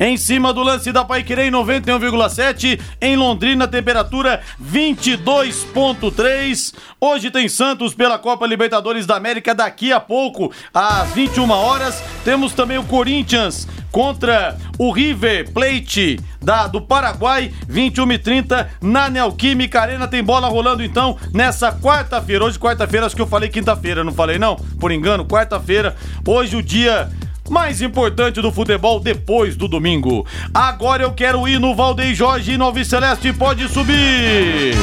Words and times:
Em 0.00 0.16
cima 0.16 0.52
do 0.52 0.62
lance 0.62 0.92
da 0.92 1.04
Paiquerê 1.04 1.50
91,7. 1.50 2.78
Em 3.00 3.16
Londrina, 3.16 3.66
temperatura 3.66 4.40
22,3. 4.62 6.72
Hoje 7.00 7.32
tem 7.32 7.48
Santos 7.48 7.94
pela 7.94 8.16
Copa 8.16 8.46
Libertadores 8.46 9.06
da 9.06 9.16
América. 9.16 9.52
Daqui 9.54 9.92
a 9.92 9.98
pouco, 9.98 10.52
às 10.72 11.10
21 11.12 11.50
horas, 11.50 12.00
temos 12.24 12.52
também 12.52 12.78
o 12.78 12.84
Corinthians 12.84 13.66
contra 13.90 14.56
o 14.78 14.92
River 14.92 15.50
Plate 15.52 16.20
da, 16.40 16.68
do 16.68 16.80
Paraguai, 16.80 17.52
21 17.66 18.12
e 18.12 18.18
30 18.18 18.70
na 18.80 19.10
Neoquímica 19.10 19.80
Arena. 19.80 20.06
Tem 20.06 20.22
bola 20.22 20.46
rolando 20.46 20.84
então 20.84 21.16
nessa 21.34 21.72
quarta-feira. 21.72 22.44
Hoje, 22.44 22.56
quarta-feira, 22.58 23.06
acho 23.06 23.16
que 23.16 23.22
eu 23.22 23.26
falei 23.26 23.48
quinta-feira, 23.48 24.04
não 24.04 24.12
falei 24.12 24.38
não? 24.38 24.54
Por 24.78 24.92
engano, 24.92 25.24
quarta-feira. 25.24 25.96
Hoje, 26.24 26.54
o 26.56 26.62
dia 26.62 27.10
mais 27.48 27.80
importante 27.82 28.40
do 28.40 28.52
futebol 28.52 29.00
depois 29.00 29.56
do 29.56 29.68
domingo. 29.68 30.26
Agora 30.52 31.02
eu 31.02 31.12
quero 31.12 31.46
ir 31.48 31.58
no 31.58 31.74
Valdeir 31.74 32.14
Jorge 32.14 32.52
e 32.52 32.58
Novi 32.58 32.84
Celeste, 32.84 33.32
pode 33.32 33.68
subir! 33.68 34.74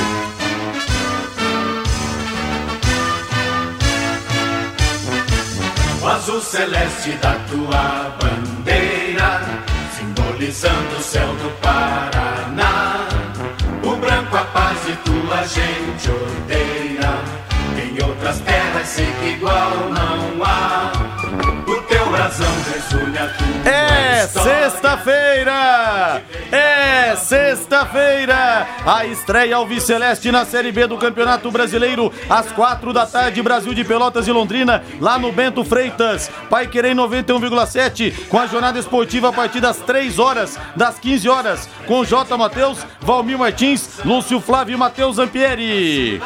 O 6.05 6.07
azul 6.07 6.39
celeste 6.39 7.13
da 7.13 7.33
tua 7.49 8.15
bandeira, 8.21 9.41
simbolizando 9.97 10.97
o 10.97 11.01
céu 11.01 11.27
do 11.35 11.49
Paraná. 11.61 13.07
O 13.83 13.95
branco 13.95 14.37
a 14.37 14.43
paz 14.45 14.77
e 14.87 14.95
tua 14.97 15.43
gente 15.47 16.11
odeia. 16.11 17.19
Em 17.83 18.03
outras 18.03 18.39
terras 18.41 18.87
sei 18.87 19.07
que 19.19 19.29
igual 19.29 19.71
não 19.89 20.43
há. 20.43 20.94
O 22.25 22.74
É 23.65 24.27
sexta-feira! 24.27 26.21
É 26.51 27.15
sexta-feira! 27.15 28.67
A 28.85 29.05
estreia 29.05 29.55
Alves 29.57 29.83
Celeste 29.83 30.31
na 30.31 30.45
Série 30.45 30.71
B 30.71 30.87
do 30.87 30.97
Campeonato 30.97 31.49
Brasileiro, 31.51 32.11
às 32.29 32.51
quatro 32.51 32.93
da 32.93 33.05
tarde, 33.05 33.41
Brasil 33.41 33.73
de 33.73 33.83
Pelotas 33.83 34.27
e 34.27 34.31
Londrina, 34.31 34.83
lá 34.99 35.17
no 35.17 35.31
Bento 35.31 35.63
Freitas. 35.63 36.29
Pai 36.49 36.67
Querer 36.67 36.95
91,7, 36.95 38.27
com 38.27 38.39
a 38.39 38.47
jornada 38.47 38.79
esportiva 38.79 39.29
a 39.29 39.33
partir 39.33 39.59
das 39.59 39.77
3 39.77 40.19
horas, 40.19 40.59
das 40.75 40.99
15 40.99 41.29
horas, 41.29 41.69
com 41.87 42.03
J. 42.03 42.37
Matheus, 42.37 42.85
Valmir 43.01 43.37
Martins, 43.37 43.99
Lúcio 44.03 44.39
Flávio 44.39 44.75
e 44.75 44.77
Matheus 44.77 45.15
Zampieri. 45.17 46.21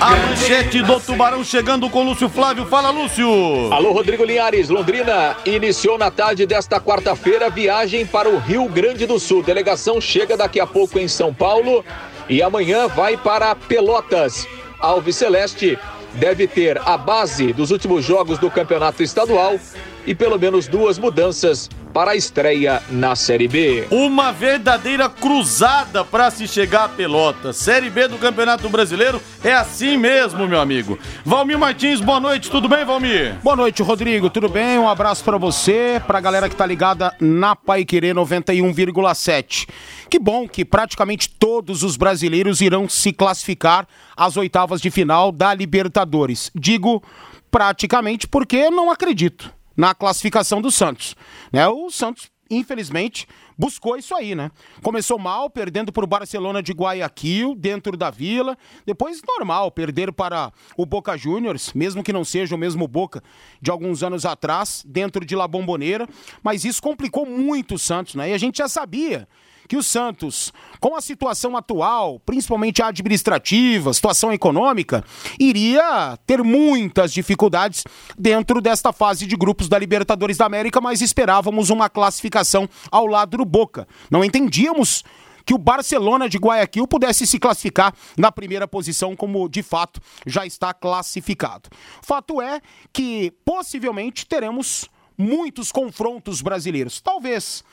A 0.00 0.10
manchete 0.10 0.82
do 0.82 1.00
Tubarão 1.00 1.44
chegando 1.44 1.88
com 1.90 2.02
Lúcio 2.02 2.28
Flávio. 2.28 2.66
Fala, 2.66 2.90
Lúcio! 2.90 3.72
Alô, 3.72 3.92
Rodrigo 3.92 4.24
Linhares. 4.24 4.68
Londrina 4.68 5.36
iniciou 5.44 5.98
na 6.02 6.10
tarde 6.10 6.44
desta 6.46 6.80
quarta-feira 6.80 7.48
viagem 7.48 8.04
para 8.04 8.28
o 8.28 8.36
Rio 8.36 8.68
Grande 8.68 9.06
do 9.06 9.20
Sul. 9.20 9.40
Delegação 9.40 10.00
chega 10.00 10.36
daqui 10.36 10.58
a 10.58 10.66
pouco 10.66 10.98
em 10.98 11.06
São 11.06 11.32
Paulo 11.32 11.84
e 12.28 12.42
amanhã 12.42 12.88
vai 12.88 13.16
para 13.16 13.54
Pelotas. 13.54 14.44
Alves 14.80 15.14
Celeste 15.14 15.78
deve 16.14 16.48
ter 16.48 16.76
a 16.84 16.98
base 16.98 17.52
dos 17.52 17.70
últimos 17.70 18.04
jogos 18.04 18.36
do 18.40 18.50
campeonato 18.50 19.00
estadual 19.00 19.60
e 20.04 20.12
pelo 20.12 20.36
menos 20.40 20.66
duas 20.66 20.98
mudanças 20.98 21.70
para 21.92 22.12
a 22.12 22.16
estreia 22.16 22.82
na 22.90 23.14
Série 23.14 23.46
B. 23.46 23.86
Uma 23.90 24.32
verdadeira 24.32 25.08
cruzada 25.08 26.04
para 26.04 26.30
se 26.30 26.48
chegar 26.48 26.84
a 26.84 26.88
Pelota. 26.88 27.52
Série 27.52 27.90
B 27.90 28.08
do 28.08 28.16
Campeonato 28.16 28.68
Brasileiro 28.68 29.20
é 29.44 29.52
assim 29.52 29.96
mesmo, 29.96 30.48
meu 30.48 30.60
amigo. 30.60 30.98
Valmir 31.24 31.58
Martins, 31.58 32.00
boa 32.00 32.18
noite, 32.18 32.50
tudo 32.50 32.68
bem, 32.68 32.84
Valmir? 32.84 33.36
Boa 33.42 33.56
noite, 33.56 33.82
Rodrigo. 33.82 34.30
Tudo 34.30 34.48
bem? 34.48 34.78
Um 34.78 34.88
abraço 34.88 35.22
pra 35.22 35.36
você, 35.36 36.02
pra 36.06 36.20
galera 36.20 36.48
que 36.48 36.56
tá 36.56 36.64
ligada 36.64 37.14
na 37.20 37.54
Pai 37.54 37.84
Querer 37.84 38.14
91,7. 38.14 39.68
Que 40.08 40.18
bom 40.18 40.48
que 40.48 40.64
praticamente 40.64 41.28
todos 41.28 41.82
os 41.82 41.96
brasileiros 41.96 42.60
irão 42.60 42.88
se 42.88 43.12
classificar 43.12 43.86
às 44.16 44.36
oitavas 44.36 44.80
de 44.80 44.90
final 44.90 45.30
da 45.30 45.52
Libertadores. 45.54 46.50
Digo 46.54 47.02
praticamente 47.50 48.26
porque 48.26 48.70
não 48.70 48.90
acredito 48.90 49.52
na 49.76 49.94
classificação 49.94 50.60
do 50.60 50.70
Santos. 50.70 51.14
Né? 51.52 51.66
O 51.68 51.90
Santos, 51.90 52.30
infelizmente, 52.50 53.26
buscou 53.56 53.96
isso 53.96 54.14
aí, 54.14 54.34
né? 54.34 54.50
Começou 54.82 55.18
mal, 55.18 55.48
perdendo 55.48 55.92
para 55.92 56.04
o 56.04 56.06
Barcelona 56.06 56.62
de 56.62 56.72
Guayaquil, 56.72 57.54
dentro 57.54 57.96
da 57.96 58.10
Vila. 58.10 58.56
Depois, 58.84 59.22
normal, 59.26 59.70
perder 59.70 60.12
para 60.12 60.52
o 60.76 60.84
Boca 60.84 61.16
Juniors, 61.16 61.72
mesmo 61.72 62.02
que 62.02 62.12
não 62.12 62.24
seja 62.24 62.54
o 62.54 62.58
mesmo 62.58 62.86
Boca 62.88 63.22
de 63.60 63.70
alguns 63.70 64.02
anos 64.02 64.24
atrás, 64.26 64.84
dentro 64.86 65.24
de 65.24 65.36
La 65.36 65.46
Bombonera. 65.46 66.08
Mas 66.42 66.64
isso 66.64 66.82
complicou 66.82 67.24
muito 67.24 67.76
o 67.76 67.78
Santos, 67.78 68.14
né? 68.14 68.30
E 68.30 68.34
a 68.34 68.38
gente 68.38 68.58
já 68.58 68.68
sabia 68.68 69.28
que 69.68 69.76
o 69.76 69.82
Santos, 69.82 70.52
com 70.80 70.96
a 70.96 71.00
situação 71.00 71.56
atual, 71.56 72.20
principalmente 72.20 72.82
a 72.82 72.88
administrativa, 72.88 73.92
situação 73.92 74.32
econômica, 74.32 75.04
iria 75.38 76.18
ter 76.26 76.42
muitas 76.42 77.12
dificuldades 77.12 77.84
dentro 78.18 78.60
desta 78.60 78.92
fase 78.92 79.26
de 79.26 79.36
grupos 79.36 79.68
da 79.68 79.78
Libertadores 79.78 80.36
da 80.36 80.46
América, 80.46 80.80
mas 80.80 81.00
esperávamos 81.00 81.70
uma 81.70 81.88
classificação 81.88 82.68
ao 82.90 83.06
lado 83.06 83.36
do 83.36 83.44
Boca. 83.44 83.86
Não 84.10 84.24
entendíamos 84.24 85.04
que 85.44 85.54
o 85.54 85.58
Barcelona 85.58 86.28
de 86.28 86.38
Guayaquil 86.38 86.86
pudesse 86.86 87.26
se 87.26 87.38
classificar 87.38 87.94
na 88.16 88.30
primeira 88.30 88.68
posição, 88.68 89.16
como 89.16 89.48
de 89.48 89.62
fato 89.62 90.00
já 90.26 90.46
está 90.46 90.72
classificado. 90.72 91.68
Fato 92.02 92.40
é 92.40 92.60
que 92.92 93.32
possivelmente 93.44 94.26
teremos 94.26 94.88
muitos 95.16 95.70
confrontos 95.70 96.40
brasileiros. 96.40 97.00
Talvez 97.00 97.64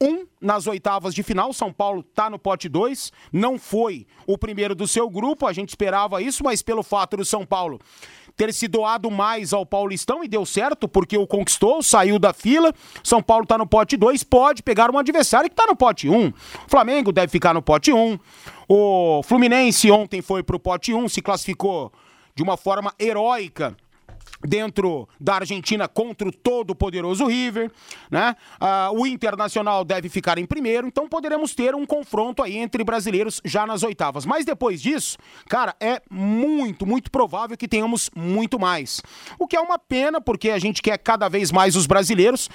um 0.00 0.26
nas 0.40 0.66
oitavas 0.66 1.14
de 1.14 1.22
final. 1.22 1.52
São 1.52 1.72
Paulo 1.72 2.00
está 2.00 2.28
no 2.28 2.38
pote 2.38 2.68
2. 2.68 3.12
Não 3.32 3.58
foi 3.58 4.06
o 4.26 4.36
primeiro 4.36 4.74
do 4.74 4.86
seu 4.86 5.08
grupo, 5.08 5.46
a 5.46 5.52
gente 5.52 5.70
esperava 5.70 6.22
isso, 6.22 6.44
mas 6.44 6.62
pelo 6.62 6.82
fato 6.82 7.16
do 7.16 7.24
São 7.24 7.44
Paulo 7.44 7.80
ter 8.36 8.52
se 8.52 8.68
doado 8.68 9.10
mais 9.10 9.52
ao 9.52 9.64
Paulistão 9.64 10.22
e 10.22 10.28
deu 10.28 10.44
certo, 10.44 10.86
porque 10.86 11.16
o 11.16 11.26
conquistou, 11.26 11.82
saiu 11.82 12.18
da 12.18 12.32
fila. 12.32 12.72
São 13.02 13.22
Paulo 13.22 13.44
está 13.44 13.56
no 13.56 13.66
pote 13.66 13.96
2, 13.96 14.22
pode 14.24 14.62
pegar 14.62 14.90
um 14.90 14.98
adversário 14.98 15.48
que 15.48 15.54
está 15.54 15.66
no 15.66 15.74
pote 15.74 16.08
1. 16.08 16.14
Um. 16.14 16.32
Flamengo 16.68 17.10
deve 17.12 17.28
ficar 17.28 17.54
no 17.54 17.62
pote 17.62 17.92
1. 17.92 17.96
Um. 17.96 18.18
O 18.68 19.22
Fluminense 19.22 19.90
ontem 19.90 20.20
foi 20.20 20.42
pro 20.42 20.60
pote 20.60 20.92
1, 20.92 21.04
um, 21.04 21.08
se 21.08 21.22
classificou 21.22 21.90
de 22.34 22.42
uma 22.42 22.56
forma 22.56 22.92
heróica 22.98 23.74
dentro 24.42 25.08
da 25.20 25.36
Argentina 25.36 25.88
contra 25.88 26.28
o 26.28 26.32
todo 26.32 26.74
poderoso 26.74 27.26
River, 27.26 27.70
né? 28.10 28.34
Ah, 28.60 28.90
o 28.92 29.06
Internacional 29.06 29.84
deve 29.84 30.08
ficar 30.08 30.38
em 30.38 30.46
primeiro, 30.46 30.86
então 30.86 31.08
poderemos 31.08 31.54
ter 31.54 31.74
um 31.74 31.86
confronto 31.86 32.42
aí 32.42 32.56
entre 32.56 32.84
brasileiros 32.84 33.40
já 33.44 33.66
nas 33.66 33.82
oitavas. 33.82 34.26
Mas 34.26 34.44
depois 34.44 34.80
disso, 34.80 35.18
cara, 35.48 35.74
é 35.80 36.00
muito, 36.10 36.86
muito 36.86 37.10
provável 37.10 37.56
que 37.56 37.68
tenhamos 37.68 38.10
muito 38.14 38.58
mais. 38.58 39.00
O 39.38 39.46
que 39.46 39.56
é 39.56 39.60
uma 39.60 39.78
pena, 39.78 40.20
porque 40.20 40.50
a 40.50 40.58
gente 40.58 40.82
quer 40.82 40.98
cada 40.98 41.28
vez 41.28 41.50
mais 41.50 41.76
os 41.76 41.86
brasileiros 41.86 42.48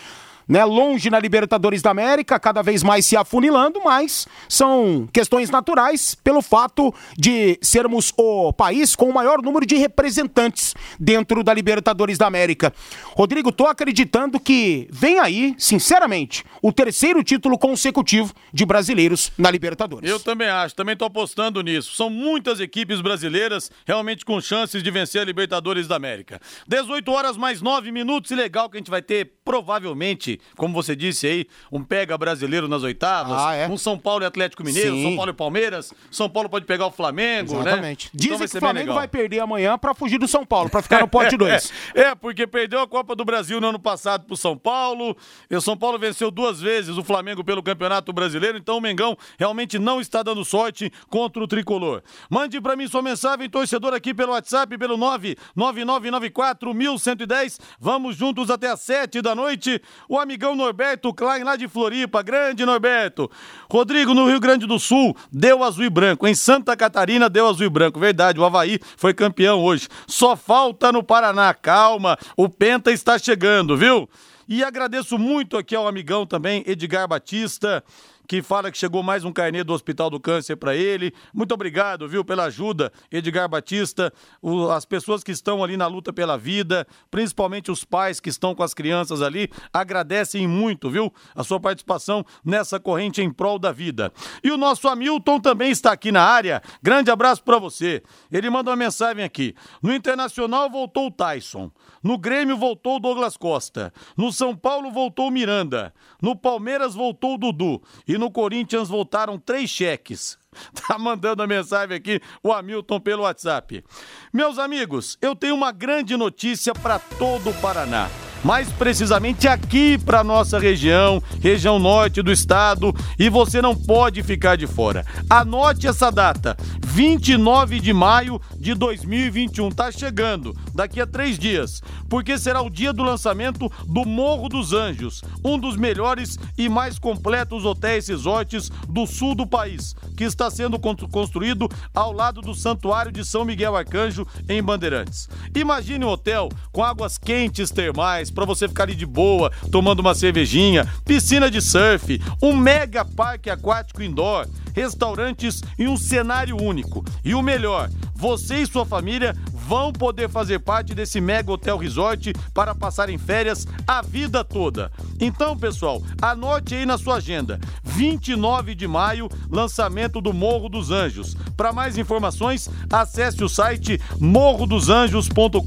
né, 0.51 0.65
longe 0.65 1.09
na 1.09 1.17
Libertadores 1.17 1.81
da 1.81 1.91
América, 1.91 2.37
cada 2.37 2.61
vez 2.61 2.83
mais 2.83 3.05
se 3.05 3.15
afunilando, 3.15 3.79
mas 3.85 4.27
são 4.49 5.07
questões 5.13 5.49
naturais 5.49 6.13
pelo 6.13 6.41
fato 6.41 6.93
de 7.17 7.57
sermos 7.61 8.11
o 8.17 8.51
país 8.51 8.93
com 8.93 9.09
o 9.09 9.13
maior 9.13 9.41
número 9.41 9.65
de 9.65 9.77
representantes 9.77 10.75
dentro 10.99 11.41
da 11.41 11.53
Libertadores 11.53 12.17
da 12.17 12.27
América. 12.27 12.73
Rodrigo, 13.15 13.49
tô 13.49 13.65
acreditando 13.65 14.41
que 14.41 14.89
vem 14.91 15.19
aí, 15.19 15.55
sinceramente, 15.57 16.43
o 16.61 16.73
terceiro 16.73 17.23
título 17.23 17.57
consecutivo 17.57 18.33
de 18.51 18.65
brasileiros 18.65 19.31
na 19.37 19.49
Libertadores. 19.49 20.09
Eu 20.09 20.19
também 20.19 20.49
acho, 20.49 20.75
também 20.75 20.97
tô 20.97 21.05
apostando 21.05 21.61
nisso. 21.61 21.95
São 21.95 22.09
muitas 22.09 22.59
equipes 22.59 22.99
brasileiras 22.99 23.71
realmente 23.87 24.25
com 24.25 24.41
chances 24.41 24.83
de 24.83 24.91
vencer 24.91 25.21
a 25.21 25.23
Libertadores 25.23 25.87
da 25.87 25.95
América. 25.95 26.41
18 26.67 27.09
horas 27.09 27.37
mais 27.37 27.61
9 27.61 27.89
minutos 27.89 28.31
e 28.31 28.35
legal 28.35 28.69
que 28.69 28.75
a 28.75 28.79
gente 28.81 28.91
vai 28.91 29.01
ter 29.01 29.31
provavelmente 29.45 30.40
como 30.57 30.73
você 30.73 30.95
disse 30.95 31.27
aí, 31.27 31.45
um 31.71 31.83
pega 31.83 32.17
brasileiro 32.17 32.67
nas 32.67 32.83
oitavas, 32.83 33.37
Ah, 33.37 33.53
é? 33.55 33.67
um 33.67 33.77
São 33.77 33.97
Paulo 33.97 34.23
e 34.23 34.27
Atlético 34.27 34.63
Mineiro, 34.63 34.95
Sim. 34.95 35.03
São 35.03 35.15
Paulo 35.15 35.31
e 35.31 35.33
Palmeiras, 35.33 35.93
São 36.09 36.29
Paulo 36.29 36.49
pode 36.49 36.65
pegar 36.65 36.85
o 36.87 36.91
Flamengo, 36.91 37.53
Exatamente. 37.61 38.05
né? 38.07 38.11
Dizem 38.13 38.35
Então 38.35 38.47
que 38.47 38.57
o 38.57 38.59
Flamengo 38.59 38.93
vai 38.93 39.07
perder 39.07 39.39
amanhã 39.39 39.77
pra 39.77 39.93
fugir 39.93 40.17
do 40.17 40.27
São 40.27 40.45
Paulo, 40.45 40.69
pra 40.69 40.81
ficar 40.81 41.01
no 41.01 41.07
pote 41.09 41.35
2. 41.37 41.71
É, 41.95 42.01
é, 42.01 42.15
porque 42.15 42.45
perdeu 42.47 42.79
a 42.81 42.87
Copa 42.87 43.15
do 43.15 43.23
Brasil 43.25 43.59
no 43.61 43.67
ano 43.69 43.79
passado 43.79 44.25
pro 44.25 44.35
São 44.37 44.57
Paulo. 44.57 45.15
E 45.49 45.55
o 45.55 45.61
São 45.61 45.75
Paulo 45.77 45.97
venceu 45.99 46.29
duas 46.31 46.59
vezes 46.61 46.97
o 46.97 47.03
Flamengo 47.03 47.43
pelo 47.43 47.61
Campeonato 47.63 48.11
Brasileiro. 48.13 48.57
Então 48.57 48.77
o 48.77 48.81
Mengão 48.81 49.17
realmente 49.37 49.77
não 49.79 49.99
está 50.01 50.21
dando 50.23 50.43
sorte 50.45 50.91
contra 51.09 51.41
o 51.43 51.47
tricolor. 51.47 52.01
Mande 52.29 52.59
pra 52.61 52.75
mim 52.75 52.87
sua 52.87 53.01
mensagem, 53.01 53.49
torcedor, 53.49 53.93
aqui 53.93 54.13
pelo 54.13 54.31
WhatsApp, 54.33 54.77
pelo 54.77 54.97
99994 54.97 56.73
1110. 56.73 57.59
Vamos 57.79 58.15
juntos 58.15 58.49
até 58.49 58.67
às 58.69 58.81
7 58.81 59.21
da 59.21 59.33
noite. 59.35 59.81
O 60.07 60.17
amigão 60.21 60.55
Norberto 60.55 61.13
Klein, 61.13 61.43
lá 61.43 61.55
de 61.55 61.67
Floripa. 61.67 62.21
Grande 62.21 62.65
Norberto. 62.65 63.29
Rodrigo, 63.69 64.13
no 64.13 64.27
Rio 64.27 64.39
Grande 64.39 64.65
do 64.65 64.79
Sul, 64.79 65.15
deu 65.31 65.63
azul 65.63 65.83
e 65.83 65.89
branco. 65.89 66.27
Em 66.27 66.35
Santa 66.35 66.75
Catarina, 66.75 67.29
deu 67.29 67.47
azul 67.47 67.65
e 67.65 67.69
branco. 67.69 67.99
Verdade, 67.99 68.39
o 68.39 68.45
Havaí 68.45 68.79
foi 68.97 69.13
campeão 69.13 69.59
hoje. 69.59 69.87
Só 70.07 70.35
falta 70.35 70.91
no 70.91 71.03
Paraná. 71.03 71.53
Calma, 71.53 72.17
o 72.37 72.47
Penta 72.47 72.91
está 72.91 73.17
chegando, 73.17 73.75
viu? 73.77 74.09
E 74.47 74.63
agradeço 74.63 75.17
muito 75.17 75.57
aqui 75.57 75.75
ao 75.75 75.87
amigão 75.87 76.25
também, 76.25 76.63
Edgar 76.67 77.07
Batista 77.07 77.83
que 78.31 78.41
fala 78.41 78.71
que 78.71 78.77
chegou 78.77 79.03
mais 79.03 79.25
um 79.25 79.31
carnê 79.33 79.61
do 79.61 79.73
Hospital 79.73 80.09
do 80.09 80.17
Câncer 80.17 80.55
para 80.55 80.73
ele. 80.73 81.13
Muito 81.33 81.53
obrigado, 81.53 82.07
viu, 82.07 82.23
pela 82.23 82.45
ajuda, 82.45 82.89
Edgar 83.11 83.49
Batista, 83.49 84.13
o, 84.41 84.69
as 84.69 84.85
pessoas 84.85 85.21
que 85.21 85.33
estão 85.33 85.61
ali 85.61 85.75
na 85.75 85.85
luta 85.85 86.13
pela 86.13 86.37
vida, 86.37 86.87
principalmente 87.09 87.69
os 87.69 87.83
pais 87.83 88.21
que 88.21 88.29
estão 88.29 88.55
com 88.55 88.63
as 88.63 88.73
crianças 88.73 89.21
ali, 89.21 89.51
agradecem 89.73 90.47
muito, 90.47 90.89
viu, 90.89 91.13
a 91.35 91.43
sua 91.43 91.59
participação 91.59 92.25
nessa 92.41 92.79
corrente 92.79 93.21
em 93.21 93.29
prol 93.29 93.59
da 93.59 93.73
vida. 93.73 94.13
E 94.41 94.49
o 94.49 94.55
nosso 94.55 94.87
Hamilton 94.87 95.37
também 95.41 95.69
está 95.69 95.91
aqui 95.91 96.09
na 96.09 96.23
área. 96.23 96.61
Grande 96.81 97.11
abraço 97.11 97.43
para 97.43 97.59
você. 97.59 98.01
Ele 98.31 98.49
manda 98.49 98.69
uma 98.69 98.77
mensagem 98.77 99.25
aqui. 99.25 99.53
No 99.83 99.93
Internacional 99.93 100.69
voltou 100.69 101.07
o 101.07 101.11
Tyson. 101.11 101.69
No 102.01 102.17
Grêmio 102.17 102.55
voltou 102.55 102.95
o 102.95 102.99
Douglas 102.99 103.35
Costa. 103.35 103.91
No 104.15 104.31
São 104.31 104.55
Paulo 104.55 104.89
voltou 104.89 105.27
o 105.27 105.31
Miranda. 105.31 105.93
No 106.21 106.33
Palmeiras 106.33 106.95
voltou 106.95 107.35
o 107.35 107.37
Dudu. 107.37 107.81
E 108.07 108.20
no 108.21 108.29
Corinthians 108.29 108.87
voltaram 108.87 109.39
três 109.39 109.69
cheques. 109.69 110.39
Tá 110.85 110.99
mandando 110.99 111.41
a 111.41 111.47
mensagem 111.47 111.95
aqui 111.95 112.19
o 112.43 112.51
Hamilton 112.51 112.99
pelo 112.99 113.23
WhatsApp. 113.23 113.85
Meus 114.33 114.59
amigos, 114.59 115.17
eu 115.21 115.33
tenho 115.33 115.55
uma 115.55 115.71
grande 115.71 116.17
notícia 116.17 116.73
para 116.73 116.99
todo 116.99 117.51
o 117.51 117.53
Paraná 117.61 118.09
mais 118.43 118.69
precisamente 118.71 119.47
aqui 119.47 119.97
para 119.97 120.23
nossa 120.23 120.59
região, 120.59 121.21
região 121.41 121.79
norte 121.79 122.21
do 122.21 122.31
estado, 122.31 122.93
e 123.17 123.29
você 123.29 123.61
não 123.61 123.75
pode 123.75 124.23
ficar 124.23 124.55
de 124.55 124.67
fora. 124.67 125.05
Anote 125.29 125.87
essa 125.87 126.11
data, 126.11 126.57
29 126.83 127.79
de 127.79 127.93
maio 127.93 128.41
de 128.57 128.73
2021, 128.73 129.69
tá 129.71 129.91
chegando, 129.91 130.55
daqui 130.73 130.99
a 130.99 131.07
três 131.07 131.37
dias, 131.37 131.81
porque 132.09 132.37
será 132.37 132.61
o 132.61 132.69
dia 132.69 132.91
do 132.91 133.03
lançamento 133.03 133.71
do 133.87 134.05
Morro 134.05 134.49
dos 134.49 134.73
Anjos, 134.73 135.21
um 135.43 135.57
dos 135.57 135.77
melhores 135.77 136.37
e 136.57 136.67
mais 136.67 136.97
completos 136.97 137.65
hotéis 137.65 138.07
resorts 138.07 138.69
do 138.89 139.05
sul 139.05 139.35
do 139.35 139.45
país, 139.47 139.95
que 140.17 140.23
está 140.23 140.49
sendo 140.49 140.79
construído 140.79 141.69
ao 141.93 142.11
lado 142.11 142.41
do 142.41 142.53
Santuário 142.53 143.11
de 143.11 143.23
São 143.23 143.45
Miguel 143.45 143.75
Arcanjo, 143.75 144.25
em 144.49 144.61
Bandeirantes. 144.61 145.29
Imagine 145.55 146.05
um 146.05 146.09
hotel 146.09 146.49
com 146.71 146.83
águas 146.83 147.17
quentes 147.17 147.71
termais, 147.71 148.30
para 148.31 148.45
você 148.45 148.67
ficar 148.67 148.83
ali 148.83 148.95
de 148.95 149.05
boa, 149.05 149.51
tomando 149.71 149.99
uma 149.99 150.15
cervejinha, 150.15 150.87
piscina 151.05 151.49
de 151.49 151.61
surf, 151.61 152.21
um 152.41 152.55
mega 152.55 153.03
parque 153.03 153.49
aquático 153.49 154.01
indoor, 154.01 154.47
restaurantes 154.73 155.61
e 155.77 155.87
um 155.87 155.97
cenário 155.97 156.61
único. 156.61 157.03
E 157.23 157.33
o 157.35 157.41
melhor, 157.41 157.89
você 158.15 158.57
e 158.57 158.67
sua 158.67 158.85
família 158.85 159.35
vão 159.71 159.91
poder 159.93 160.27
fazer 160.27 160.59
parte 160.59 160.93
desse 160.93 161.21
mega 161.21 161.49
hotel 161.49 161.77
resort 161.77 162.33
para 162.53 162.75
passarem 162.75 163.17
férias 163.17 163.65
a 163.87 164.01
vida 164.01 164.43
toda. 164.43 164.91
Então, 165.17 165.57
pessoal, 165.57 166.03
anote 166.21 166.75
aí 166.75 166.85
na 166.85 166.97
sua 166.97 167.15
agenda. 167.15 167.57
29 167.81 168.75
de 168.75 168.85
maio, 168.85 169.29
lançamento 169.49 170.19
do 170.19 170.33
Morro 170.33 170.67
dos 170.67 170.91
Anjos. 170.91 171.37
Para 171.55 171.71
mais 171.71 171.97
informações, 171.97 172.69
acesse 172.91 173.41
o 173.45 173.47
site 173.47 173.97
morrodosanjos.com.br 174.19 175.61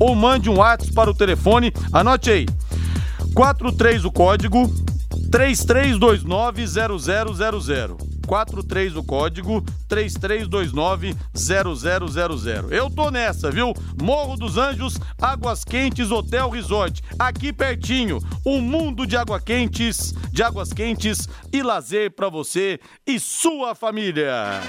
ou 0.00 0.14
mande 0.14 0.48
um 0.48 0.56
WhatsApp 0.56 0.94
para 0.94 1.10
o 1.10 1.14
telefone. 1.14 1.74
Anote 1.92 2.30
aí. 2.30 2.46
43 3.34 4.06
o 4.06 4.10
código 4.10 4.66
33290000. 5.30 8.13
43 8.24 8.96
o 8.96 9.02
código 9.02 9.62
33290000. 9.88 12.70
Eu 12.70 12.88
tô 12.90 13.10
nessa, 13.10 13.50
viu? 13.50 13.72
Morro 14.00 14.36
dos 14.36 14.56
Anjos, 14.56 14.96
Águas 15.20 15.64
Quentes 15.64 16.10
Hotel 16.10 16.48
Resort, 16.50 17.02
aqui 17.18 17.52
pertinho. 17.52 18.20
Um 18.44 18.60
mundo 18.60 19.06
de 19.06 19.16
água 19.16 19.40
quentes, 19.40 20.12
de 20.30 20.42
águas 20.42 20.72
quentes 20.72 21.28
e 21.52 21.62
lazer 21.62 22.10
para 22.10 22.28
você 22.28 22.80
e 23.06 23.20
sua 23.20 23.74
família. 23.74 24.60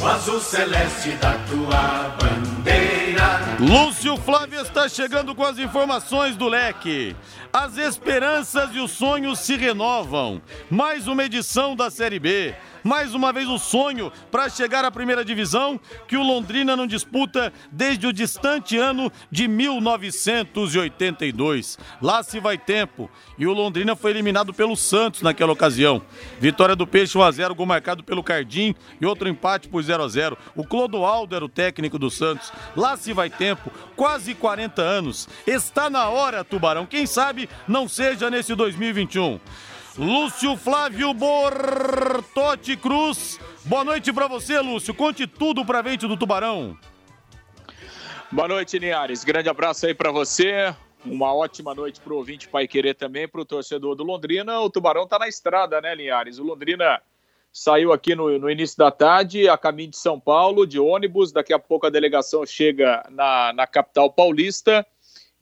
O 0.00 0.06
azul 0.06 0.40
celeste 0.40 1.10
da 1.16 1.32
tua 1.48 2.16
bandeira. 2.20 2.45
Lúcio 3.58 4.18
Flávio 4.18 4.60
está 4.60 4.86
chegando 4.86 5.34
com 5.34 5.42
as 5.42 5.58
informações 5.58 6.36
do 6.36 6.46
leque. 6.46 7.16
As 7.58 7.78
esperanças 7.78 8.74
e 8.74 8.78
os 8.78 8.90
sonhos 8.90 9.38
se 9.38 9.56
renovam. 9.56 10.42
Mais 10.68 11.08
uma 11.08 11.24
edição 11.24 11.74
da 11.74 11.90
Série 11.90 12.18
B 12.18 12.54
mais 12.86 13.14
uma 13.14 13.32
vez 13.32 13.48
o 13.48 13.58
sonho 13.58 14.12
para 14.30 14.48
chegar 14.48 14.84
à 14.84 14.90
primeira 14.92 15.24
divisão 15.24 15.80
que 16.06 16.16
o 16.16 16.22
Londrina 16.22 16.76
não 16.76 16.86
disputa 16.86 17.52
desde 17.72 18.06
o 18.06 18.12
distante 18.12 18.78
ano 18.78 19.10
de 19.28 19.48
1982. 19.48 21.76
Lá 22.00 22.22
se 22.22 22.38
vai 22.38 22.56
tempo 22.56 23.10
e 23.36 23.44
o 23.44 23.52
Londrina 23.52 23.96
foi 23.96 24.12
eliminado 24.12 24.54
pelo 24.54 24.76
Santos 24.76 25.20
naquela 25.20 25.52
ocasião. 25.52 26.00
Vitória 26.38 26.76
do 26.76 26.86
Peixe 26.86 27.18
1 27.18 27.22
a 27.22 27.30
0, 27.32 27.56
gol 27.56 27.66
marcado 27.66 28.04
pelo 28.04 28.22
Cardim 28.22 28.72
e 29.00 29.06
outro 29.06 29.28
empate 29.28 29.68
por 29.68 29.82
0 29.82 30.04
a 30.04 30.08
0. 30.08 30.38
O 30.54 30.64
Clodoaldo 30.64 31.34
era 31.34 31.44
o 31.44 31.48
técnico 31.48 31.98
do 31.98 32.08
Santos. 32.08 32.52
Lá 32.76 32.96
se 32.96 33.12
vai 33.12 33.28
tempo, 33.28 33.68
quase 33.96 34.32
40 34.32 34.80
anos. 34.80 35.28
Está 35.44 35.90
na 35.90 36.08
hora, 36.08 36.44
Tubarão. 36.44 36.86
Quem 36.86 37.04
sabe 37.04 37.45
não 37.66 37.88
seja 37.88 38.30
nesse 38.30 38.54
2021. 38.54 39.40
Lúcio 39.98 40.56
Flávio 40.58 41.14
Bortotti 41.14 42.76
Cruz. 42.76 43.40
Boa 43.64 43.82
noite 43.82 44.12
para 44.12 44.26
você, 44.26 44.60
Lúcio. 44.60 44.92
Conte 44.92 45.26
tudo 45.26 45.64
para 45.64 45.82
frente 45.82 46.06
do 46.06 46.16
Tubarão. 46.16 46.76
Boa 48.30 48.46
noite, 48.46 48.78
Niares. 48.78 49.24
Grande 49.24 49.48
abraço 49.48 49.86
aí 49.86 49.94
para 49.94 50.10
você. 50.10 50.74
Uma 51.04 51.32
ótima 51.32 51.74
noite 51.74 52.00
para 52.00 52.12
o 52.12 52.16
ouvinte 52.16 52.48
Pai 52.48 52.68
Querer 52.68 52.94
também, 52.94 53.26
para 53.26 53.40
o 53.40 53.44
torcedor 53.44 53.94
do 53.94 54.04
Londrina. 54.04 54.60
O 54.60 54.68
Tubarão 54.68 55.04
está 55.04 55.18
na 55.18 55.28
estrada, 55.28 55.80
né, 55.80 55.94
Linhares? 55.94 56.38
O 56.38 56.44
Londrina 56.44 57.00
saiu 57.50 57.90
aqui 57.90 58.14
no, 58.14 58.38
no, 58.38 58.50
início 58.50 58.76
da 58.76 58.90
tarde, 58.90 59.48
a 59.48 59.56
caminho 59.56 59.90
de 59.90 59.96
São 59.96 60.20
Paulo, 60.20 60.66
de 60.66 60.78
ônibus. 60.78 61.32
Daqui 61.32 61.54
a 61.54 61.58
pouco 61.58 61.86
a 61.86 61.90
delegação 61.90 62.44
chega 62.44 63.02
na, 63.08 63.52
na 63.54 63.66
capital 63.66 64.10
paulista 64.10 64.86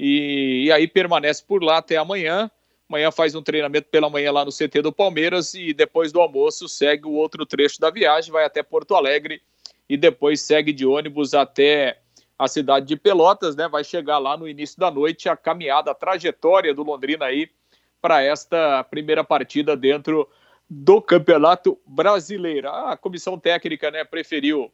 e, 0.06 0.64
e 0.66 0.72
aí 0.72 0.86
permanece 0.86 1.42
por 1.42 1.64
lá 1.64 1.78
até 1.78 1.96
amanhã. 1.96 2.50
Amanhã 2.86 3.10
faz 3.10 3.34
um 3.34 3.42
treinamento 3.42 3.88
pela 3.88 4.10
manhã 4.10 4.30
lá 4.30 4.44
no 4.44 4.50
CT 4.52 4.82
do 4.82 4.92
Palmeiras 4.92 5.54
e 5.54 5.72
depois 5.72 6.12
do 6.12 6.20
almoço 6.20 6.68
segue 6.68 7.06
o 7.06 7.12
outro 7.12 7.46
trecho 7.46 7.80
da 7.80 7.88
viagem, 7.88 8.30
vai 8.30 8.44
até 8.44 8.62
Porto 8.62 8.94
Alegre 8.94 9.40
e 9.88 9.96
depois 9.96 10.42
segue 10.42 10.74
de 10.74 10.84
ônibus 10.84 11.32
até 11.32 11.98
a 12.38 12.46
cidade 12.46 12.86
de 12.86 12.96
Pelotas, 12.96 13.56
né? 13.56 13.66
Vai 13.66 13.82
chegar 13.82 14.18
lá 14.18 14.36
no 14.36 14.46
início 14.46 14.78
da 14.78 14.90
noite 14.90 15.26
a 15.26 15.36
caminhada, 15.36 15.90
a 15.90 15.94
trajetória 15.94 16.74
do 16.74 16.82
Londrina 16.82 17.24
aí 17.24 17.48
para 18.02 18.22
esta 18.22 18.84
primeira 18.84 19.24
partida 19.24 19.74
dentro 19.74 20.28
do 20.68 21.00
Campeonato 21.00 21.78
Brasileiro. 21.86 22.68
A 22.68 22.94
comissão 22.94 23.38
técnica, 23.38 23.90
né, 23.90 24.04
preferiu, 24.04 24.70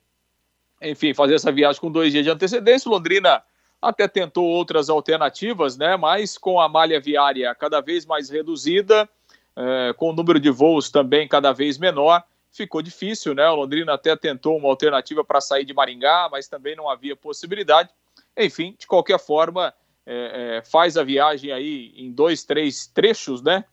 enfim, 0.83 1.15
fazer 1.15 1.35
essa 1.35 1.53
viagem 1.53 1.81
com 1.81 1.93
dois 1.93 2.11
dias 2.11 2.25
de 2.25 2.31
antecedência. 2.31 2.91
Londrina 2.91 3.45
até 3.81 4.07
tentou 4.07 4.47
outras 4.47 4.91
alternativas, 4.91 5.77
né? 5.77 5.97
Mas 5.97 6.37
com 6.37 6.61
a 6.61 6.69
malha 6.69 7.01
viária 7.01 7.55
cada 7.55 7.81
vez 7.81 8.05
mais 8.05 8.29
reduzida, 8.29 9.09
é, 9.57 9.93
com 9.97 10.11
o 10.11 10.13
número 10.13 10.39
de 10.39 10.51
voos 10.51 10.91
também 10.91 11.27
cada 11.27 11.53
vez 11.53 11.79
menor, 11.79 12.23
ficou 12.53 12.83
difícil, 12.83 13.35
né? 13.35 13.49
O 13.49 13.57
Londrina 13.57 13.95
até 13.95 14.15
tentou 14.17 14.57
uma 14.57 14.69
alternativa 14.69 15.25
para 15.25 15.41
sair 15.41 15.65
de 15.65 15.73
Maringá, 15.73 16.29
mas 16.31 16.49
também 16.49 16.77
não 16.77 16.89
havia 16.91 17.17
possibilidade. 17.17 17.91
Enfim, 18.37 18.75
de 18.79 18.87
qualquer 18.87 19.19
forma, 19.19 19.73
é, 20.05 20.59
é, 20.59 20.63
faz 20.63 20.97
a 20.97 21.05
viagem 21.05 21.53
aí 21.53 21.93
em 21.97 22.11
dois, 22.11 22.45
três 22.45 22.87
trechos, 22.87 23.43
né? 23.43 23.65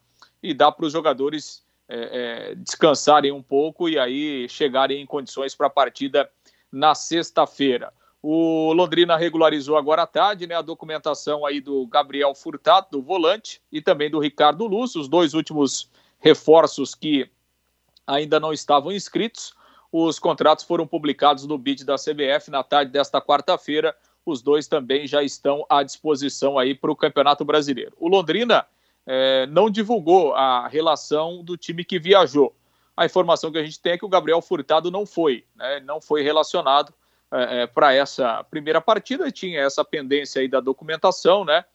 E 0.42 0.54
dá 0.54 0.72
para 0.72 0.86
os 0.86 0.94
jogadores 0.94 1.66
é, 1.90 2.52
é, 2.52 2.56
descansarem 2.56 3.32
um 3.32 3.42
pouco 3.42 3.90
e 3.90 3.98
aí 3.98 4.48
chegarem 4.50 5.02
em 5.02 5.06
condições 5.06 5.56
para 5.56 5.68
a 5.68 5.70
partida 5.70 6.30
na 6.72 6.94
sexta-feira. 6.94 7.94
O 8.30 8.74
Londrina 8.74 9.16
regularizou 9.16 9.78
agora 9.78 10.02
à 10.02 10.06
tarde 10.06 10.46
né, 10.46 10.54
a 10.54 10.62
documentação 10.62 11.46
aí 11.46 11.62
do 11.62 11.88
Gabriel 11.88 12.36
Furtado, 12.36 12.88
do 12.92 13.02
volante, 13.02 13.62
e 13.72 13.82
também 13.82 14.12
do 14.12 14.20
Ricardo 14.20 14.68
Luz, 14.68 14.96
os 14.96 15.08
dois 15.08 15.34
últimos 15.34 15.90
reforços 16.20 16.94
que 16.94 17.32
ainda 18.06 18.38
não 18.38 18.52
estavam 18.52 18.92
inscritos. 18.92 19.56
Os 19.90 20.20
contratos 20.20 20.66
foram 20.66 20.86
publicados 20.86 21.46
no 21.46 21.58
BID 21.58 21.86
da 21.86 21.96
CBF 21.96 22.52
na 22.52 22.66
tarde 22.66 22.92
desta 22.92 23.22
quarta-feira. 23.22 23.96
Os 24.26 24.42
dois 24.42 24.68
também 24.68 25.08
já 25.08 25.24
estão 25.24 25.66
à 25.70 25.82
disposição 25.82 26.60
aí 26.60 26.76
para 26.76 26.92
o 26.92 26.98
Campeonato 26.98 27.46
Brasileiro. 27.46 27.94
O 27.98 28.10
Londrina 28.10 28.68
eh, 29.06 29.46
não 29.46 29.70
divulgou 29.70 30.34
a 30.34 30.68
relação 30.68 31.42
do 31.46 31.56
time 31.56 31.86
que 31.86 31.98
viajou. 31.98 32.54
A 32.98 33.06
informação 33.06 33.54
que 33.54 33.58
a 33.58 33.64
gente 33.64 33.80
tem 33.80 33.94
é 33.94 33.98
que 33.98 34.06
o 34.06 34.10
Gabriel 34.10 34.42
Furtado 34.42 34.92
não 34.92 35.06
foi, 35.06 35.46
né, 35.56 35.80
não 35.80 36.02
foi 36.02 36.24
relacionado 36.24 36.94
é, 37.32 37.64
é, 37.64 37.68
para 37.68 37.94
essa 37.94 38.44
primeira 38.46 38.80
partida, 38.80 39.30
tinha 39.32 39.60
essa 39.60 39.84
pendência 39.84 40.42
aí 40.42 40.48
da 40.48 40.60
documentação, 40.60 41.44
né? 41.44 41.66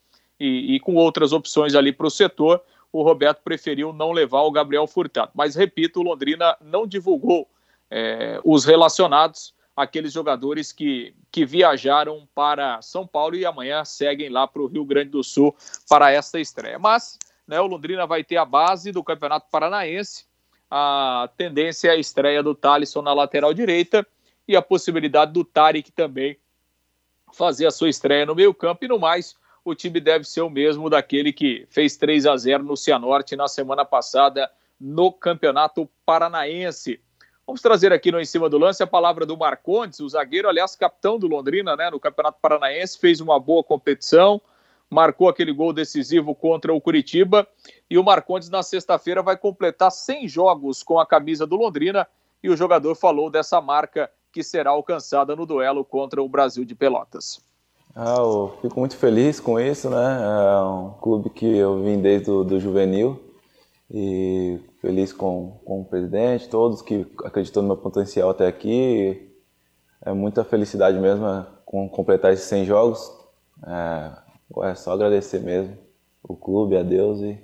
E, 0.41 0.75
e 0.75 0.81
com 0.81 0.95
outras 0.95 1.33
opções 1.33 1.75
ali 1.75 1.93
para 1.93 2.07
o 2.07 2.11
setor, 2.11 2.63
o 2.91 3.03
Roberto 3.03 3.43
preferiu 3.43 3.93
não 3.93 4.13
levar 4.13 4.43
o 4.43 4.51
Gabriel 4.51 4.87
Furtado. 4.87 5.31
Mas, 5.35 5.55
repito, 5.55 6.01
o 6.01 6.03
Londrina 6.03 6.57
não 6.61 6.87
divulgou 6.87 7.49
é, 7.91 8.41
os 8.45 8.65
relacionados, 8.65 9.55
aqueles 9.77 10.13
jogadores 10.13 10.73
que, 10.73 11.15
que 11.31 11.45
viajaram 11.45 12.27
para 12.35 12.81
São 12.83 13.07
Paulo 13.07 13.37
e 13.37 13.45
amanhã 13.45 13.85
seguem 13.85 14.29
lá 14.31 14.47
para 14.47 14.63
o 14.63 14.67
Rio 14.67 14.85
Grande 14.85 15.11
do 15.11 15.23
Sul 15.23 15.55
para 15.89 16.11
esta 16.11 16.41
estreia. 16.41 16.79
Mas 16.79 17.19
né, 17.47 17.61
o 17.61 17.67
Londrina 17.67 18.07
vai 18.07 18.25
ter 18.25 18.37
a 18.37 18.45
base 18.45 18.91
do 18.91 19.05
Campeonato 19.05 19.47
Paranaense, 19.51 20.27
a 20.71 21.29
tendência 21.37 21.89
é 21.89 21.91
a 21.93 21.97
estreia 21.97 22.43
do 22.43 22.55
Thalisson 22.55 23.03
na 23.03 23.13
lateral 23.13 23.53
direita 23.53 24.07
e 24.47 24.57
a 24.57 24.63
possibilidade 24.63 25.33
do 25.33 25.45
Tarek 25.45 25.93
também 25.93 26.39
fazer 27.33 27.67
a 27.67 27.71
sua 27.71 27.89
estreia 27.89 28.27
no 28.27 28.35
meio 28.35 28.53
campo 28.53 28.85
e 28.85 28.89
no 28.89 28.99
mais 28.99 29.35
o 29.65 29.75
time 29.75 30.01
deve 30.01 30.25
ser 30.25 30.41
o 30.43 30.51
mesmo 30.51 30.91
daquele 30.91 31.33
que 31.33 31.67
fez 31.71 31.97
3 31.97 32.27
a 32.27 32.37
0 32.37 32.65
no 32.65 32.77
Cianorte 32.77 33.37
na 33.37 33.47
semana 33.47 33.85
passada 33.85 34.51
no 34.81 35.13
Campeonato 35.13 35.89
Paranaense. 36.05 37.01
Vamos 37.47 37.63
trazer 37.63 37.93
aqui 37.93 38.11
no 38.11 38.21
Em 38.21 38.25
Cima 38.25 38.49
do 38.49 38.59
Lance 38.59 38.83
a 38.83 38.87
palavra 38.87 39.25
do 39.25 39.37
Marcondes, 39.37 40.01
o 40.01 40.09
zagueiro, 40.09 40.49
aliás, 40.49 40.77
capitão 40.77 41.19
do 41.19 41.27
Londrina, 41.27 41.77
né, 41.77 41.91
no 41.91 42.01
Campeonato 42.01 42.39
Paranaense, 42.41 42.99
fez 42.99 43.21
uma 43.21 43.39
boa 43.39 43.63
competição, 43.63 44.41
marcou 44.91 45.29
aquele 45.29 45.53
gol 45.53 45.73
decisivo 45.73 46.35
contra 46.35 46.73
o 46.73 46.81
Curitiba 46.81 47.47
e 47.89 47.97
o 47.97 48.05
Marcondes 48.05 48.49
na 48.49 48.63
sexta-feira 48.63 49.23
vai 49.23 49.37
completar 49.37 49.91
100 49.91 50.29
jogos 50.29 50.83
com 50.83 50.99
a 50.99 51.07
camisa 51.07 51.47
do 51.47 51.57
Londrina 51.57 52.07
e 52.43 52.51
o 52.51 52.57
jogador 52.57 52.95
falou 52.95 53.31
dessa 53.31 53.61
marca 53.61 54.11
que 54.33 54.43
será 54.43 54.71
alcançada 54.71 55.37
no 55.37 55.47
duelo 55.47 55.85
contra 55.85 56.23
o 56.23 56.29
Brasil 56.29 56.65
de 56.65 56.75
Pelotas. 56.75 57.41
Ah, 57.95 58.17
eu 58.19 58.57
fico 58.63 58.81
muito 58.81 58.97
feliz 58.97 59.39
com 59.39 59.61
isso, 59.61 59.91
né? 59.91 60.19
É 60.23 60.65
um 60.65 60.95
clube 61.01 61.29
que 61.29 61.45
eu 61.45 61.83
vim 61.83 62.01
desde 62.01 62.31
o 62.31 62.43
do 62.43 62.59
juvenil 62.59 63.21
e 63.91 64.59
feliz 64.81 65.13
com, 65.13 65.61
com 65.65 65.83
o 65.83 65.85
presidente, 65.85 66.49
todos 66.49 66.81
que 66.81 67.07
acreditou 67.23 67.63
no 67.63 67.69
meu 67.69 67.77
potencial 67.77 68.31
até 68.31 68.47
aqui. 68.47 69.31
É 70.01 70.13
muita 70.13 70.43
felicidade 70.43 70.99
mesmo 70.99 71.27
é, 71.27 71.47
com 71.67 71.87
completar 71.89 72.33
esses 72.33 72.47
100 72.47 72.65
jogos. 72.65 73.13
É, 73.67 74.13
é 74.71 74.75
só 74.75 74.93
agradecer 74.93 75.41
mesmo 75.41 75.77
o 76.23 76.35
clube, 76.35 76.77
a 76.77 76.83
Deus 76.83 77.21
e 77.21 77.39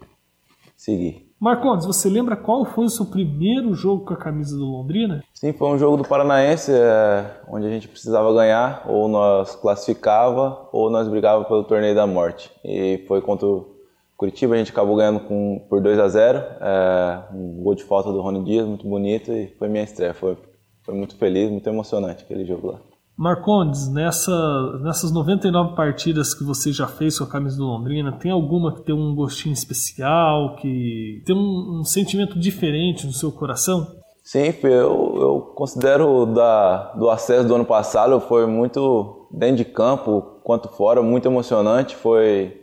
seguir. 0.75 1.28
Marcondes, 1.41 1.87
você 1.87 2.09
lembra 2.09 2.37
qual 2.37 2.65
foi 2.65 2.87
o 2.87 2.91
seu 2.91 3.07
primeiro 3.07 3.73
jogo 3.73 4.05
com 4.05 4.13
a 4.13 4.17
camisa 4.17 4.57
do 4.57 4.65
Londrina? 4.65 5.23
Sim, 5.33 5.53
foi 5.53 5.69
um 5.69 5.79
jogo 5.79 5.97
do 5.97 6.03
Paranaense, 6.03 6.73
é, 6.73 7.31
onde 7.49 7.65
a 7.65 7.71
gente 7.71 7.87
precisava 7.87 8.35
ganhar, 8.35 8.85
ou 8.89 9.07
nós 9.07 9.55
classificava, 9.55 10.69
ou 10.73 10.91
nós 10.91 11.07
brigava 11.07 11.45
pelo 11.45 11.63
torneio 11.63 11.95
da 11.95 12.09
morte. 12.09 12.51
E 12.65 13.05
foi 13.07 13.21
contra 13.21 13.47
o 13.47 13.79
Curitiba, 14.17 14.57
a 14.57 14.59
gente 14.59 14.73
acabou 14.73 14.97
ganhando 14.97 15.21
com, 15.21 15.65
por 15.69 15.81
2 15.81 16.01
a 16.01 16.09
0 16.09 16.39
é, 16.39 17.23
um 17.33 17.63
gol 17.63 17.77
de 17.77 17.85
falta 17.85 18.11
do 18.11 18.21
Rony 18.21 18.43
Dias, 18.43 18.67
muito 18.67 18.89
bonito, 18.89 19.31
e 19.31 19.47
foi 19.57 19.69
minha 19.69 19.85
estreia. 19.85 20.13
Foi, 20.13 20.37
foi 20.83 20.95
muito 20.95 21.17
feliz, 21.17 21.49
muito 21.49 21.69
emocionante 21.69 22.25
aquele 22.25 22.45
jogo 22.45 22.73
lá. 22.73 22.81
Marcondes, 23.19 23.89
nessa, 23.89 24.79
nessas 24.81 25.11
99 25.11 25.75
partidas 25.75 26.33
que 26.33 26.45
você 26.45 26.73
já 26.73 26.87
fez 26.87 27.19
com 27.19 27.25
a 27.25 27.27
camisa 27.29 27.57
do 27.57 27.65
Londrina, 27.65 28.13
tem 28.13 28.31
alguma 28.31 28.73
que 28.73 28.83
tem 28.83 28.95
um 28.95 29.13
gostinho 29.13 29.53
especial, 29.53 30.55
que 30.55 31.21
tem 31.27 31.35
um, 31.35 31.81
um 31.81 31.85
sentimento 31.85 32.39
diferente 32.39 33.05
no 33.05 33.13
seu 33.13 33.33
coração? 33.33 33.89
Sim, 34.23 34.55
eu, 34.63 35.17
eu 35.17 35.53
considero 35.57 36.27
da, 36.27 36.93
do 36.93 37.11
acesso 37.11 37.49
do 37.49 37.57
ano 37.57 37.65
passado 37.65 38.21
foi 38.21 38.47
muito 38.47 39.27
dentro 39.33 39.57
de 39.57 39.65
campo 39.65 40.41
quanto 40.45 40.69
fora, 40.69 41.03
muito 41.03 41.27
emocionante. 41.27 41.97
Foi 41.97 42.57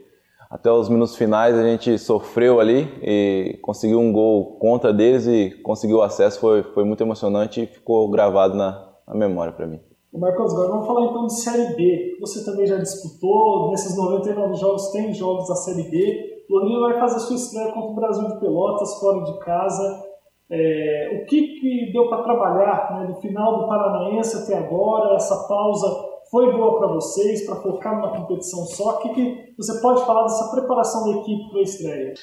até 0.50 0.72
os 0.72 0.88
minutos 0.88 1.18
finais 1.18 1.58
a 1.58 1.64
gente 1.64 1.98
sofreu 1.98 2.62
ali 2.62 2.88
e 3.02 3.60
conseguiu 3.62 4.00
um 4.00 4.14
gol 4.14 4.58
contra 4.58 4.94
deles 4.94 5.28
e 5.28 5.50
conseguiu 5.64 5.98
o 5.98 6.02
acesso. 6.02 6.40
Foi, 6.40 6.64
foi 6.64 6.86
muito 6.86 7.04
emocionante 7.04 7.64
e 7.64 7.68
ficou 7.68 8.10
gravado 8.10 8.56
na, 8.56 8.88
na 9.06 9.16
memória 9.16 9.52
para 9.52 9.68
mim. 9.68 9.82
Marcos, 10.17 10.53
agora 10.53 10.69
vamos 10.69 10.88
falar 10.88 11.05
então 11.07 11.27
de 11.27 11.39
Série 11.41 11.75
B. 11.75 12.17
Você 12.22 12.43
também 12.45 12.65
já 12.65 12.77
disputou, 12.77 13.69
nesses 13.72 13.98
99 13.98 14.55
jogos 14.55 14.91
tem 14.91 15.13
jogos 15.13 15.48
da 15.48 15.55
Série 15.55 15.89
B. 15.89 16.45
O 16.50 16.81
vai 16.81 17.00
fazer 17.00 17.19
sua 17.19 17.36
estreia 17.36 17.72
contra 17.74 17.91
o 17.91 17.95
Brasil 17.95 18.27
de 18.27 18.39
Pelotas, 18.39 19.00
fora 19.00 19.24
de 19.24 19.39
casa. 19.39 20.03
É, 20.50 21.22
o 21.22 21.25
que, 21.25 21.60
que 21.60 21.91
deu 21.91 22.07
para 22.07 22.24
trabalhar 22.24 23.00
né, 23.00 23.07
do 23.07 23.15
final 23.15 23.60
do 23.60 23.67
Paranaense 23.67 24.38
até 24.38 24.57
agora? 24.57 25.15
Essa 25.15 25.48
pausa 25.48 25.88
foi 26.29 26.51
boa 26.53 26.77
para 26.77 26.88
vocês, 26.88 27.45
para 27.45 27.55
focar 27.55 27.95
numa 27.95 28.15
competição 28.15 28.65
só? 28.65 28.95
O 28.95 28.98
que, 29.00 29.10
que 29.10 29.53
você 29.57 29.81
pode 29.81 30.05
falar 30.05 30.24
dessa 30.24 30.51
preparação 30.51 31.05
da 31.05 31.19
equipe 31.19 31.50
para 31.50 31.60
a 31.60 31.63
estreia? 31.63 32.13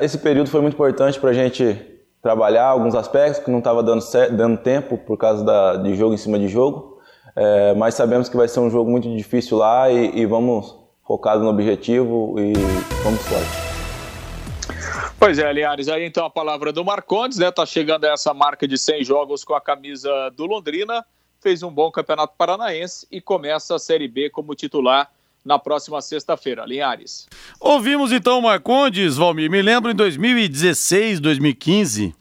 Esse 0.00 0.18
período 0.18 0.48
foi 0.48 0.60
muito 0.60 0.74
importante 0.74 1.18
para 1.18 1.30
a 1.30 1.34
gente 1.34 1.76
trabalhar 2.22 2.66
alguns 2.66 2.94
aspectos 2.94 3.44
que 3.44 3.50
não 3.50 3.58
estava 3.58 3.82
dando, 3.82 4.02
dando 4.36 4.58
tempo 4.58 4.96
por 4.96 5.18
causa 5.18 5.44
da, 5.44 5.76
de 5.76 5.94
jogo 5.94 6.14
em 6.14 6.18
cima 6.18 6.38
de 6.38 6.46
jogo. 6.46 6.91
É, 7.34 7.74
mas 7.74 7.94
sabemos 7.94 8.28
que 8.28 8.36
vai 8.36 8.48
ser 8.48 8.60
um 8.60 8.70
jogo 8.70 8.90
muito 8.90 9.08
difícil 9.14 9.56
lá 9.56 9.90
e, 9.90 10.20
e 10.20 10.26
vamos 10.26 10.76
focados 11.06 11.42
no 11.42 11.50
objetivo 11.50 12.36
e 12.38 12.52
vamos 13.02 13.20
forte. 13.22 13.72
Pois 15.18 15.38
é, 15.38 15.52
Linhares, 15.52 15.88
aí 15.88 16.04
então 16.04 16.24
a 16.24 16.30
palavra 16.30 16.72
do 16.72 16.84
Marcondes, 16.84 17.38
né? 17.38 17.50
Tá 17.50 17.64
chegando 17.64 18.04
a 18.04 18.08
essa 18.08 18.34
marca 18.34 18.66
de 18.66 18.76
100 18.76 19.04
jogos 19.04 19.44
com 19.44 19.54
a 19.54 19.60
camisa 19.60 20.10
do 20.36 20.46
Londrina, 20.46 21.04
fez 21.40 21.62
um 21.62 21.70
bom 21.70 21.90
campeonato 21.90 22.34
paranaense 22.36 23.06
e 23.10 23.20
começa 23.20 23.76
a 23.76 23.78
Série 23.78 24.08
B 24.08 24.30
como 24.30 24.54
titular 24.54 25.10
na 25.44 25.58
próxima 25.58 26.00
sexta-feira. 26.00 26.64
Linhares. 26.64 27.28
Ouvimos 27.60 28.12
então 28.12 28.38
o 28.38 28.42
Marcondes, 28.42 29.16
Valmir. 29.16 29.50
Me 29.50 29.62
lembro 29.62 29.90
em 29.90 29.94
2016, 29.94 31.20
2015, 31.20 32.14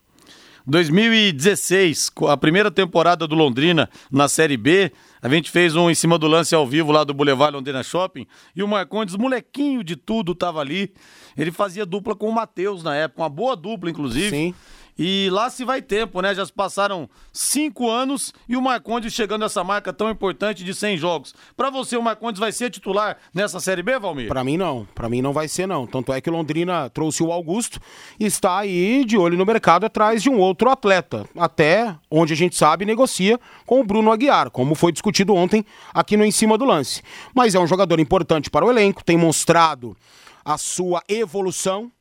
2016, 0.66 2.12
a 2.28 2.38
primeira 2.38 2.70
temporada 2.70 3.28
do 3.28 3.36
Londrina 3.36 3.90
na 4.12 4.28
Série 4.28 4.58
B, 4.58 4.92
a 5.22 5.30
gente 5.30 5.50
fez 5.52 5.76
um 5.76 5.90
em 5.90 5.96
cima 5.96 6.18
do 6.18 6.28
lance 6.28 6.54
ao 6.54 6.66
vivo 6.68 6.92
lá 6.92 7.04
do 7.04 7.14
Boulevard 7.14 7.56
Londrina 7.56 7.84
Shopping 7.84 8.26
e 8.56 8.64
o 8.64 8.68
Marcondes, 8.68 9.16
molequinho 9.16 9.84
de 9.84 9.96
tudo, 9.96 10.34
tava 10.34 10.60
ali. 10.60 10.94
Ele 11.38 11.52
fazia 11.52 11.86
dupla 11.86 12.16
com 12.16 12.28
o 12.28 12.34
Matheus 12.34 12.84
na 12.84 12.96
época, 12.96 13.22
uma 13.22 13.30
boa 13.30 13.56
dupla, 13.56 13.90
inclusive. 13.90 14.30
Sim. 14.30 14.56
E 15.04 15.32
lá 15.32 15.50
se 15.50 15.66
vai 15.66 15.82
tempo, 15.82 16.22
né? 16.22 16.36
Já 16.36 16.46
se 16.46 16.54
passaram 16.54 17.10
cinco 17.34 17.90
anos 17.90 18.32
e 18.48 18.56
o 18.56 18.62
Marcondes 18.62 19.12
chegando 19.12 19.42
a 19.42 19.48
essa 19.48 19.64
marca 19.64 19.92
tão 19.92 20.12
importante 20.12 20.64
de 20.64 20.76
100 20.76 20.98
jogos. 20.98 21.34
Para 21.58 21.72
você, 21.72 21.98
o 21.98 22.04
Marcondes 22.04 22.40
vai 22.40 22.52
ser 22.52 22.70
titular 22.70 23.18
nessa 23.34 23.60
Série 23.60 23.82
B, 23.82 23.98
Valmir? 23.98 24.28
Para 24.28 24.44
mim 24.44 24.58
não, 24.58 24.88
para 24.94 25.10
mim 25.10 25.20
não 25.20 25.34
vai 25.34 25.48
ser 25.48 25.66
não. 25.66 25.88
Tanto 25.88 26.14
é 26.14 26.22
que 26.22 26.30
Londrina 26.30 26.88
trouxe 26.92 27.24
o 27.24 27.32
Augusto 27.32 27.80
e 28.20 28.28
está 28.28 28.60
aí 28.60 29.04
de 29.04 29.18
olho 29.18 29.36
no 29.36 29.44
mercado 29.44 29.88
atrás 29.88 30.22
de 30.22 30.30
um 30.30 30.38
outro 30.38 30.70
atleta. 30.70 31.28
Até 31.36 31.96
onde 32.08 32.34
a 32.34 32.38
gente 32.38 32.56
sabe 32.56 32.86
negocia 32.86 33.40
com 33.66 33.80
o 33.80 33.84
Bruno 33.84 34.12
Aguiar, 34.12 34.52
como 34.52 34.76
foi 34.76 34.92
discutido 34.92 35.34
ontem 35.34 35.66
aqui 35.92 36.16
no 36.16 36.24
Em 36.24 36.30
Cima 36.30 36.60
do 36.60 36.66
Lance. 36.66 37.02
Mas 37.34 37.56
é 37.56 37.60
um 37.60 37.66
jogador 37.66 38.00
importante 38.00 38.52
para 38.52 38.64
o 38.64 38.70
elenco, 38.70 39.04
tem 39.04 39.18
mostrado 39.18 39.98
a 40.46 40.60
sua 40.60 41.02
evolução 41.10 41.92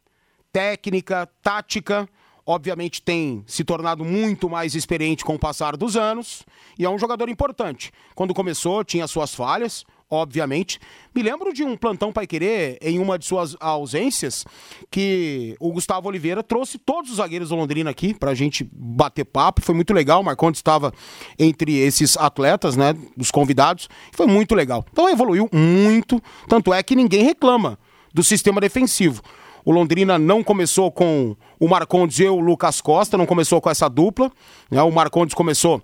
técnica, 0.52 1.26
tática 1.42 2.06
obviamente 2.50 3.00
tem 3.00 3.44
se 3.46 3.62
tornado 3.62 4.04
muito 4.04 4.50
mais 4.50 4.74
experiente 4.74 5.24
com 5.24 5.34
o 5.34 5.38
passar 5.38 5.76
dos 5.76 5.96
anos 5.96 6.42
e 6.78 6.84
é 6.84 6.90
um 6.90 6.98
jogador 6.98 7.28
importante. 7.28 7.92
Quando 8.14 8.34
começou, 8.34 8.82
tinha 8.82 9.06
suas 9.06 9.34
falhas, 9.34 9.84
obviamente. 10.10 10.80
Me 11.14 11.22
lembro 11.22 11.52
de 11.52 11.62
um 11.62 11.76
plantão 11.76 12.12
Pai 12.12 12.26
Querer 12.26 12.76
em 12.82 12.98
uma 12.98 13.16
de 13.18 13.24
suas 13.24 13.56
ausências 13.60 14.44
que 14.90 15.56
o 15.60 15.72
Gustavo 15.72 16.08
Oliveira 16.08 16.42
trouxe 16.42 16.76
todos 16.78 17.10
os 17.10 17.16
zagueiros 17.18 17.50
do 17.50 17.54
Londrina 17.54 17.90
aqui 17.90 18.12
pra 18.12 18.34
gente 18.34 18.68
bater 18.72 19.24
papo. 19.24 19.62
Foi 19.62 19.74
muito 19.74 19.94
legal. 19.94 20.22
Marcondes 20.22 20.58
estava 20.58 20.92
entre 21.38 21.78
esses 21.78 22.16
atletas, 22.16 22.76
né? 22.76 22.96
Os 23.16 23.30
convidados. 23.30 23.88
Foi 24.12 24.26
muito 24.26 24.54
legal. 24.54 24.84
Então 24.90 25.08
evoluiu 25.08 25.48
muito. 25.52 26.20
Tanto 26.48 26.74
é 26.74 26.82
que 26.82 26.96
ninguém 26.96 27.22
reclama 27.22 27.78
do 28.12 28.24
sistema 28.24 28.60
defensivo. 28.60 29.22
O 29.64 29.72
Londrina 29.72 30.18
não 30.18 30.42
começou 30.42 30.90
com 30.90 31.36
o 31.58 31.68
Marcondes 31.68 32.18
e 32.18 32.24
o 32.26 32.40
Lucas 32.40 32.80
Costa, 32.80 33.16
não 33.16 33.26
começou 33.26 33.60
com 33.60 33.70
essa 33.70 33.88
dupla. 33.88 34.30
Né? 34.70 34.82
O 34.82 34.90
Marcondes 34.90 35.34
começou 35.34 35.82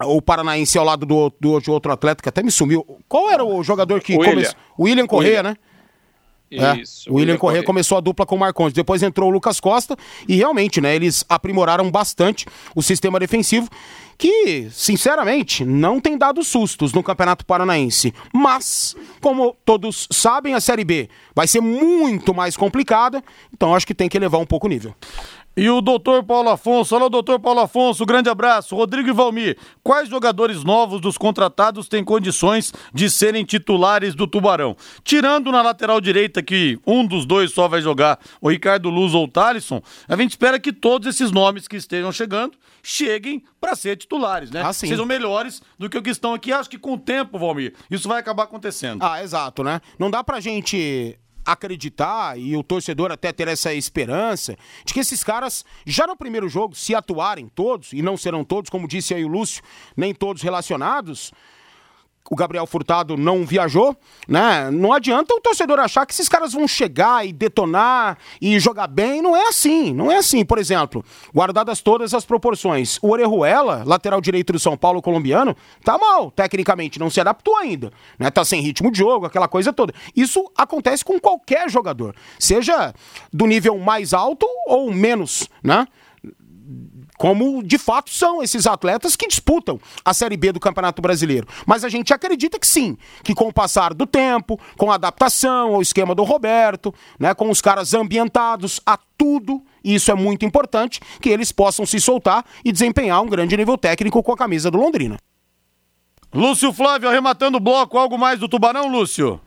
o 0.00 0.22
Paranaense 0.22 0.78
ao 0.78 0.84
lado 0.84 1.04
do, 1.04 1.32
do, 1.40 1.60
de 1.60 1.70
outro 1.70 1.92
atleta 1.92 2.22
que 2.22 2.28
até 2.28 2.42
me 2.42 2.50
sumiu. 2.50 2.84
Qual 3.08 3.30
era 3.30 3.44
o 3.44 3.62
jogador 3.62 4.00
que 4.00 4.16
começou? 4.16 4.54
O 4.76 4.84
William 4.84 5.06
Correia, 5.06 5.42
né? 5.42 5.56
É, 6.50 6.80
Isso, 6.80 7.10
o 7.10 7.14
William, 7.14 7.32
William 7.32 7.38
Corrêa 7.38 7.62
começou 7.62 7.98
a 7.98 8.00
dupla 8.00 8.24
com 8.24 8.36
o 8.36 8.38
Marcondes, 8.38 8.72
depois 8.72 9.02
entrou 9.02 9.28
o 9.28 9.32
Lucas 9.32 9.60
Costa 9.60 9.96
e 10.26 10.36
realmente, 10.36 10.80
né, 10.80 10.94
eles 10.94 11.24
aprimoraram 11.28 11.90
bastante 11.90 12.46
o 12.74 12.82
sistema 12.82 13.18
defensivo 13.18 13.68
que, 14.18 14.68
sinceramente, 14.72 15.64
não 15.64 16.00
tem 16.00 16.18
dado 16.18 16.42
sustos 16.42 16.92
no 16.92 17.04
Campeonato 17.04 17.46
Paranaense. 17.46 18.12
Mas, 18.34 18.96
como 19.20 19.56
todos 19.64 20.08
sabem, 20.10 20.54
a 20.54 20.60
Série 20.60 20.84
B 20.84 21.08
vai 21.32 21.46
ser 21.46 21.60
muito 21.60 22.34
mais 22.34 22.56
complicada, 22.56 23.22
então 23.54 23.74
acho 23.74 23.86
que 23.86 23.94
tem 23.94 24.08
que 24.08 24.16
elevar 24.16 24.40
um 24.40 24.46
pouco 24.46 24.66
o 24.66 24.70
nível. 24.70 24.92
E 25.58 25.68
o 25.68 25.80
doutor 25.80 26.22
Paulo 26.22 26.50
Afonso, 26.50 26.94
alô 26.94 27.08
doutor 27.08 27.40
Paulo 27.40 27.58
Afonso, 27.58 28.06
grande 28.06 28.30
abraço. 28.30 28.76
Rodrigo 28.76 29.08
e 29.08 29.12
Valmir, 29.12 29.58
quais 29.82 30.08
jogadores 30.08 30.62
novos 30.62 31.00
dos 31.00 31.18
contratados 31.18 31.88
têm 31.88 32.04
condições 32.04 32.72
de 32.94 33.10
serem 33.10 33.44
titulares 33.44 34.14
do 34.14 34.28
Tubarão? 34.28 34.76
Tirando 35.02 35.50
na 35.50 35.60
lateral 35.60 36.00
direita 36.00 36.40
que 36.44 36.78
um 36.86 37.04
dos 37.04 37.26
dois 37.26 37.50
só 37.50 37.66
vai 37.66 37.82
jogar, 37.82 38.20
o 38.40 38.48
Ricardo 38.48 38.88
Luz 38.88 39.14
ou 39.14 39.24
o 39.24 39.28
Thalisson, 39.28 39.82
a 40.06 40.14
gente 40.14 40.30
espera 40.30 40.60
que 40.60 40.72
todos 40.72 41.08
esses 41.08 41.32
nomes 41.32 41.66
que 41.66 41.74
estejam 41.74 42.12
chegando 42.12 42.56
cheguem 42.80 43.42
para 43.60 43.74
ser 43.74 43.96
titulares, 43.96 44.52
né? 44.52 44.62
Ah. 44.64 44.72
Sejam 44.72 45.04
melhores 45.04 45.60
do 45.76 45.90
que 45.90 45.98
o 45.98 46.02
que 46.02 46.10
estão 46.10 46.34
aqui. 46.34 46.52
Acho 46.52 46.70
que 46.70 46.78
com 46.78 46.92
o 46.92 46.98
tempo, 46.98 47.36
Valmir, 47.36 47.74
isso 47.90 48.08
vai 48.08 48.20
acabar 48.20 48.44
acontecendo. 48.44 49.02
Ah, 49.02 49.24
exato, 49.24 49.64
né? 49.64 49.80
Não 49.98 50.08
dá 50.08 50.22
pra 50.22 50.38
gente 50.38 51.18
acreditar 51.52 52.38
e 52.38 52.54
o 52.56 52.62
torcedor 52.62 53.10
até 53.10 53.32
ter 53.32 53.48
essa 53.48 53.72
esperança 53.72 54.56
de 54.84 54.92
que 54.92 55.00
esses 55.00 55.24
caras, 55.24 55.64
já 55.86 56.06
no 56.06 56.14
primeiro 56.16 56.48
jogo, 56.48 56.74
se 56.74 56.94
atuarem 56.94 57.48
todos, 57.48 57.92
e 57.92 58.02
não 58.02 58.16
serão 58.16 58.44
todos, 58.44 58.68
como 58.68 58.86
disse 58.86 59.14
aí 59.14 59.24
o 59.24 59.28
Lúcio, 59.28 59.62
nem 59.96 60.14
todos 60.14 60.42
relacionados, 60.42 61.32
o 62.30 62.36
Gabriel 62.36 62.66
Furtado 62.66 63.16
não 63.16 63.44
viajou, 63.44 63.96
né? 64.26 64.70
Não 64.70 64.92
adianta 64.92 65.34
o 65.34 65.40
torcedor 65.40 65.78
achar 65.78 66.04
que 66.06 66.12
esses 66.12 66.28
caras 66.28 66.52
vão 66.52 66.68
chegar 66.68 67.26
e 67.26 67.32
detonar 67.32 68.18
e 68.40 68.58
jogar 68.58 68.86
bem. 68.86 69.22
Não 69.22 69.36
é 69.36 69.48
assim, 69.48 69.92
não 69.92 70.10
é 70.10 70.16
assim. 70.16 70.44
Por 70.44 70.58
exemplo, 70.58 71.04
guardadas 71.34 71.80
todas 71.80 72.12
as 72.12 72.24
proporções, 72.24 72.98
o 73.02 73.10
Orejuela, 73.10 73.82
lateral 73.86 74.20
direito 74.20 74.52
do 74.52 74.58
São 74.58 74.76
Paulo 74.76 75.00
colombiano, 75.00 75.56
tá 75.82 75.96
mal, 75.96 76.30
tecnicamente, 76.30 76.98
não 76.98 77.10
se 77.10 77.20
adaptou 77.20 77.56
ainda, 77.56 77.92
né? 78.18 78.30
Tá 78.30 78.44
sem 78.44 78.60
ritmo 78.60 78.90
de 78.90 78.98
jogo, 78.98 79.26
aquela 79.26 79.48
coisa 79.48 79.72
toda. 79.72 79.94
Isso 80.14 80.50
acontece 80.56 81.04
com 81.04 81.18
qualquer 81.18 81.70
jogador, 81.70 82.14
seja 82.38 82.94
do 83.32 83.46
nível 83.46 83.78
mais 83.78 84.12
alto 84.12 84.46
ou 84.66 84.92
menos, 84.92 85.48
né? 85.62 85.86
Como 87.18 87.62
de 87.62 87.76
fato 87.76 88.10
são 88.10 88.42
esses 88.42 88.66
atletas 88.66 89.16
que 89.16 89.26
disputam 89.26 89.78
a 90.04 90.14
Série 90.14 90.36
B 90.36 90.52
do 90.52 90.60
Campeonato 90.60 91.02
Brasileiro. 91.02 91.46
Mas 91.66 91.84
a 91.84 91.88
gente 91.88 92.14
acredita 92.14 92.58
que 92.58 92.66
sim, 92.66 92.96
que 93.24 93.34
com 93.34 93.48
o 93.48 93.52
passar 93.52 93.92
do 93.92 94.06
tempo, 94.06 94.58
com 94.78 94.90
a 94.90 94.94
adaptação 94.94 95.74
ao 95.74 95.82
esquema 95.82 96.14
do 96.14 96.22
Roberto, 96.22 96.94
né, 97.18 97.34
com 97.34 97.50
os 97.50 97.60
caras 97.60 97.92
ambientados 97.92 98.80
a 98.86 98.96
tudo, 99.18 99.62
e 99.82 99.96
isso 99.96 100.10
é 100.10 100.14
muito 100.14 100.46
importante, 100.46 101.00
que 101.20 101.28
eles 101.28 101.50
possam 101.50 101.84
se 101.84 102.00
soltar 102.00 102.44
e 102.64 102.70
desempenhar 102.70 103.20
um 103.20 103.26
grande 103.26 103.56
nível 103.56 103.76
técnico 103.76 104.22
com 104.22 104.32
a 104.32 104.36
camisa 104.36 104.70
do 104.70 104.78
Londrina. 104.78 105.18
Lúcio 106.32 106.72
Flávio 106.72 107.08
arrematando 107.08 107.56
o 107.56 107.60
bloco, 107.60 107.98
algo 107.98 108.16
mais 108.16 108.38
do 108.38 108.48
Tubarão, 108.48 108.88
Lúcio? 108.88 109.40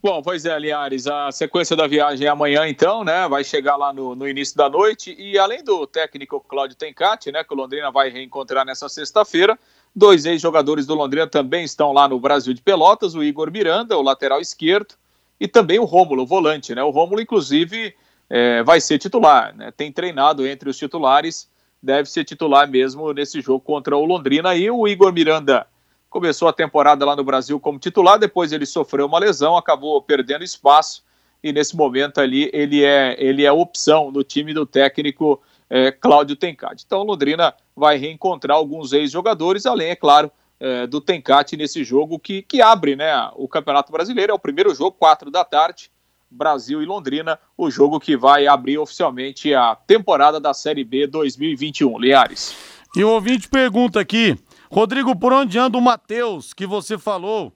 Bom, 0.00 0.22
pois 0.22 0.44
é, 0.44 0.56
Linhares, 0.56 1.08
a 1.08 1.32
sequência 1.32 1.74
da 1.74 1.88
viagem 1.88 2.24
é 2.24 2.30
amanhã, 2.30 2.68
então, 2.68 3.02
né? 3.02 3.26
Vai 3.26 3.42
chegar 3.42 3.74
lá 3.74 3.92
no, 3.92 4.14
no 4.14 4.28
início 4.28 4.56
da 4.56 4.68
noite. 4.68 5.12
E 5.18 5.36
além 5.36 5.64
do 5.64 5.88
técnico 5.88 6.40
Cláudio 6.40 6.76
Tencati, 6.76 7.32
né? 7.32 7.42
Que 7.42 7.52
o 7.52 7.56
Londrina 7.56 7.90
vai 7.90 8.08
reencontrar 8.08 8.64
nessa 8.64 8.88
sexta-feira, 8.88 9.58
dois 9.94 10.24
ex-jogadores 10.24 10.86
do 10.86 10.94
Londrina 10.94 11.26
também 11.26 11.64
estão 11.64 11.92
lá 11.92 12.06
no 12.06 12.20
Brasil 12.20 12.54
de 12.54 12.62
Pelotas: 12.62 13.16
o 13.16 13.24
Igor 13.24 13.50
Miranda, 13.50 13.98
o 13.98 14.02
lateral 14.02 14.40
esquerdo, 14.40 14.94
e 15.40 15.48
também 15.48 15.80
o 15.80 15.84
Rômulo, 15.84 16.22
o 16.22 16.26
volante, 16.26 16.76
né? 16.76 16.82
O 16.84 16.90
Rômulo, 16.90 17.20
inclusive, 17.20 17.92
é, 18.30 18.62
vai 18.62 18.80
ser 18.80 18.98
titular, 18.98 19.52
né? 19.56 19.72
Tem 19.76 19.90
treinado 19.90 20.46
entre 20.46 20.70
os 20.70 20.78
titulares, 20.78 21.50
deve 21.82 22.08
ser 22.08 22.24
titular 22.24 22.70
mesmo 22.70 23.12
nesse 23.12 23.40
jogo 23.40 23.60
contra 23.60 23.96
o 23.96 24.04
Londrina. 24.04 24.54
E 24.54 24.70
o 24.70 24.86
Igor 24.86 25.12
Miranda 25.12 25.66
começou 26.10 26.48
a 26.48 26.52
temporada 26.52 27.04
lá 27.04 27.14
no 27.14 27.24
Brasil 27.24 27.58
como 27.60 27.78
titular, 27.78 28.18
depois 28.18 28.52
ele 28.52 28.66
sofreu 28.66 29.06
uma 29.06 29.18
lesão, 29.18 29.56
acabou 29.56 30.00
perdendo 30.02 30.44
espaço 30.44 31.02
e 31.42 31.52
nesse 31.52 31.76
momento 31.76 32.20
ali 32.20 32.50
ele 32.52 32.84
é, 32.84 33.16
ele 33.18 33.44
é 33.44 33.52
opção 33.52 34.10
no 34.10 34.24
time 34.24 34.52
do 34.52 34.66
técnico 34.66 35.40
é, 35.70 35.92
Cláudio 35.92 36.36
Tencati. 36.36 36.84
Então 36.86 37.02
Londrina 37.02 37.54
vai 37.76 37.96
reencontrar 37.96 38.56
alguns 38.56 38.92
ex-jogadores, 38.92 39.66
além, 39.66 39.90
é 39.90 39.96
claro, 39.96 40.30
é, 40.60 40.86
do 40.86 41.00
Tencati 41.00 41.56
nesse 41.56 41.84
jogo 41.84 42.18
que, 42.18 42.42
que 42.42 42.60
abre 42.60 42.96
né, 42.96 43.30
o 43.36 43.46
Campeonato 43.46 43.92
Brasileiro. 43.92 44.32
É 44.32 44.34
o 44.34 44.38
primeiro 44.38 44.74
jogo, 44.74 44.96
quatro 44.98 45.30
da 45.30 45.44
tarde, 45.44 45.90
Brasil 46.30 46.82
e 46.82 46.86
Londrina, 46.86 47.38
o 47.56 47.70
jogo 47.70 48.00
que 48.00 48.16
vai 48.16 48.46
abrir 48.46 48.78
oficialmente 48.78 49.54
a 49.54 49.76
temporada 49.76 50.40
da 50.40 50.52
Série 50.52 50.84
B 50.84 51.06
2021. 51.06 51.98
Liares. 51.98 52.56
E 52.96 53.04
o 53.04 53.10
ouvinte 53.10 53.48
pergunta 53.48 54.00
aqui, 54.00 54.36
Rodrigo, 54.70 55.16
por 55.18 55.32
onde 55.32 55.58
anda 55.58 55.78
o 55.78 55.80
Matheus, 55.80 56.52
que 56.52 56.66
você 56.66 56.98
falou? 56.98 57.52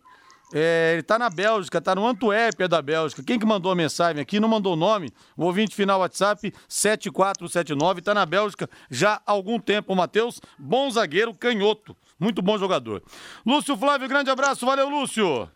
É, 0.54 0.92
ele 0.92 1.02
tá 1.02 1.18
na 1.18 1.30
Bélgica, 1.30 1.80
tá 1.80 1.94
no 1.94 2.06
Antuérpia 2.06 2.68
da 2.68 2.82
Bélgica. 2.82 3.22
Quem 3.22 3.38
que 3.38 3.46
mandou 3.46 3.72
a 3.72 3.74
mensagem 3.74 4.20
aqui, 4.20 4.38
não 4.38 4.48
mandou 4.48 4.74
o 4.74 4.76
nome, 4.76 5.10
o 5.36 5.44
ouvinte 5.44 5.74
final 5.74 6.00
WhatsApp 6.00 6.52
7479, 6.68 8.02
tá 8.02 8.12
na 8.12 8.26
Bélgica 8.26 8.68
já 8.90 9.14
há 9.26 9.32
algum 9.32 9.58
tempo. 9.58 9.92
O 9.92 9.96
Matheus, 9.96 10.40
bom 10.58 10.90
zagueiro, 10.90 11.32
canhoto, 11.34 11.96
muito 12.20 12.42
bom 12.42 12.58
jogador. 12.58 13.02
Lúcio 13.46 13.76
Flávio, 13.76 14.08
grande 14.08 14.30
abraço, 14.30 14.66
valeu 14.66 14.90
Lúcio! 14.90 15.50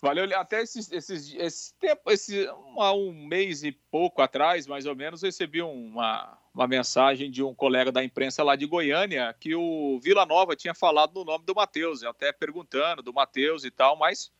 Valeu, 0.00 0.24
até 0.38 0.62
esses, 0.62 0.92
esses, 0.92 1.34
esse 1.34 1.74
tempo, 1.74 2.10
esse, 2.10 2.48
um 2.76 3.26
mês 3.26 3.64
e 3.64 3.72
pouco 3.72 4.22
atrás, 4.22 4.64
mais 4.66 4.86
ou 4.86 4.94
menos, 4.94 5.22
recebi 5.22 5.60
uma, 5.60 6.38
uma 6.58 6.66
mensagem 6.66 7.30
de 7.30 7.40
um 7.40 7.54
colega 7.54 7.92
da 7.92 8.02
imprensa 8.02 8.42
lá 8.42 8.56
de 8.56 8.66
Goiânia 8.66 9.32
que 9.38 9.54
o 9.54 10.00
Vila 10.02 10.26
Nova 10.26 10.56
tinha 10.56 10.74
falado 10.74 11.12
no 11.14 11.24
nome 11.24 11.44
do 11.44 11.54
Matheus, 11.54 12.02
até 12.02 12.32
perguntando 12.32 13.00
do 13.00 13.12
Matheus 13.12 13.64
e 13.64 13.70
tal, 13.70 13.96
mas 13.96 14.32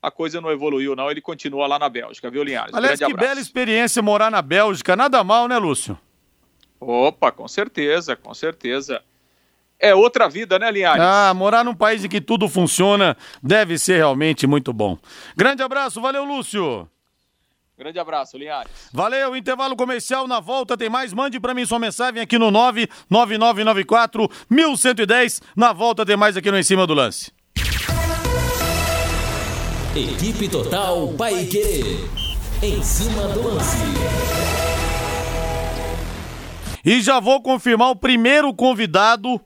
a 0.00 0.10
coisa 0.10 0.40
não 0.40 0.50
evoluiu, 0.50 0.96
não. 0.96 1.10
Ele 1.10 1.20
continua 1.20 1.66
lá 1.66 1.78
na 1.78 1.90
Bélgica, 1.90 2.30
viu, 2.30 2.42
Linhares? 2.42 2.72
Aliás, 2.74 2.98
que 2.98 3.12
bela 3.12 3.38
experiência 3.38 4.00
morar 4.00 4.30
na 4.30 4.40
Bélgica, 4.40 4.96
nada 4.96 5.22
mal, 5.22 5.46
né, 5.48 5.58
Lúcio? 5.58 5.98
Opa, 6.80 7.30
com 7.30 7.46
certeza, 7.46 8.16
com 8.16 8.32
certeza. 8.32 9.02
É 9.78 9.94
outra 9.94 10.30
vida, 10.30 10.58
né, 10.58 10.70
Linhares? 10.70 11.02
Ah, 11.02 11.34
morar 11.34 11.62
num 11.62 11.74
país 11.74 12.02
em 12.02 12.08
que 12.08 12.22
tudo 12.22 12.48
funciona 12.48 13.14
deve 13.42 13.78
ser 13.78 13.98
realmente 13.98 14.46
muito 14.46 14.72
bom. 14.72 14.96
Grande 15.36 15.62
abraço, 15.62 16.00
valeu, 16.00 16.24
Lúcio. 16.24 16.88
Grande 17.78 17.98
abraço, 17.98 18.38
Linhares. 18.38 18.72
Valeu, 18.90 19.36
intervalo 19.36 19.76
comercial, 19.76 20.26
na 20.26 20.40
volta 20.40 20.76
tem 20.78 20.88
mais. 20.88 21.12
Mande 21.12 21.38
para 21.38 21.52
mim 21.52 21.66
sua 21.66 21.78
mensagem 21.78 22.22
aqui 22.22 22.38
no 22.38 22.50
99994 22.50 24.28
1110. 24.48 25.42
Na 25.54 25.74
volta 25.74 26.06
tem 26.06 26.16
mais 26.16 26.36
aqui 26.38 26.50
no 26.50 26.58
Em 26.58 26.62
Cima 26.62 26.86
do 26.86 26.94
Lance. 26.94 27.30
Equipe 29.94 30.48
Total 30.48 31.08
Paique. 31.14 31.98
Em 32.62 32.82
cima 32.82 33.28
do 33.28 33.48
lance. 33.48 33.76
E 36.84 37.00
já 37.02 37.20
vou 37.20 37.42
confirmar 37.42 37.90
o 37.90 37.96
primeiro 37.96 38.54
convidado 38.54 39.40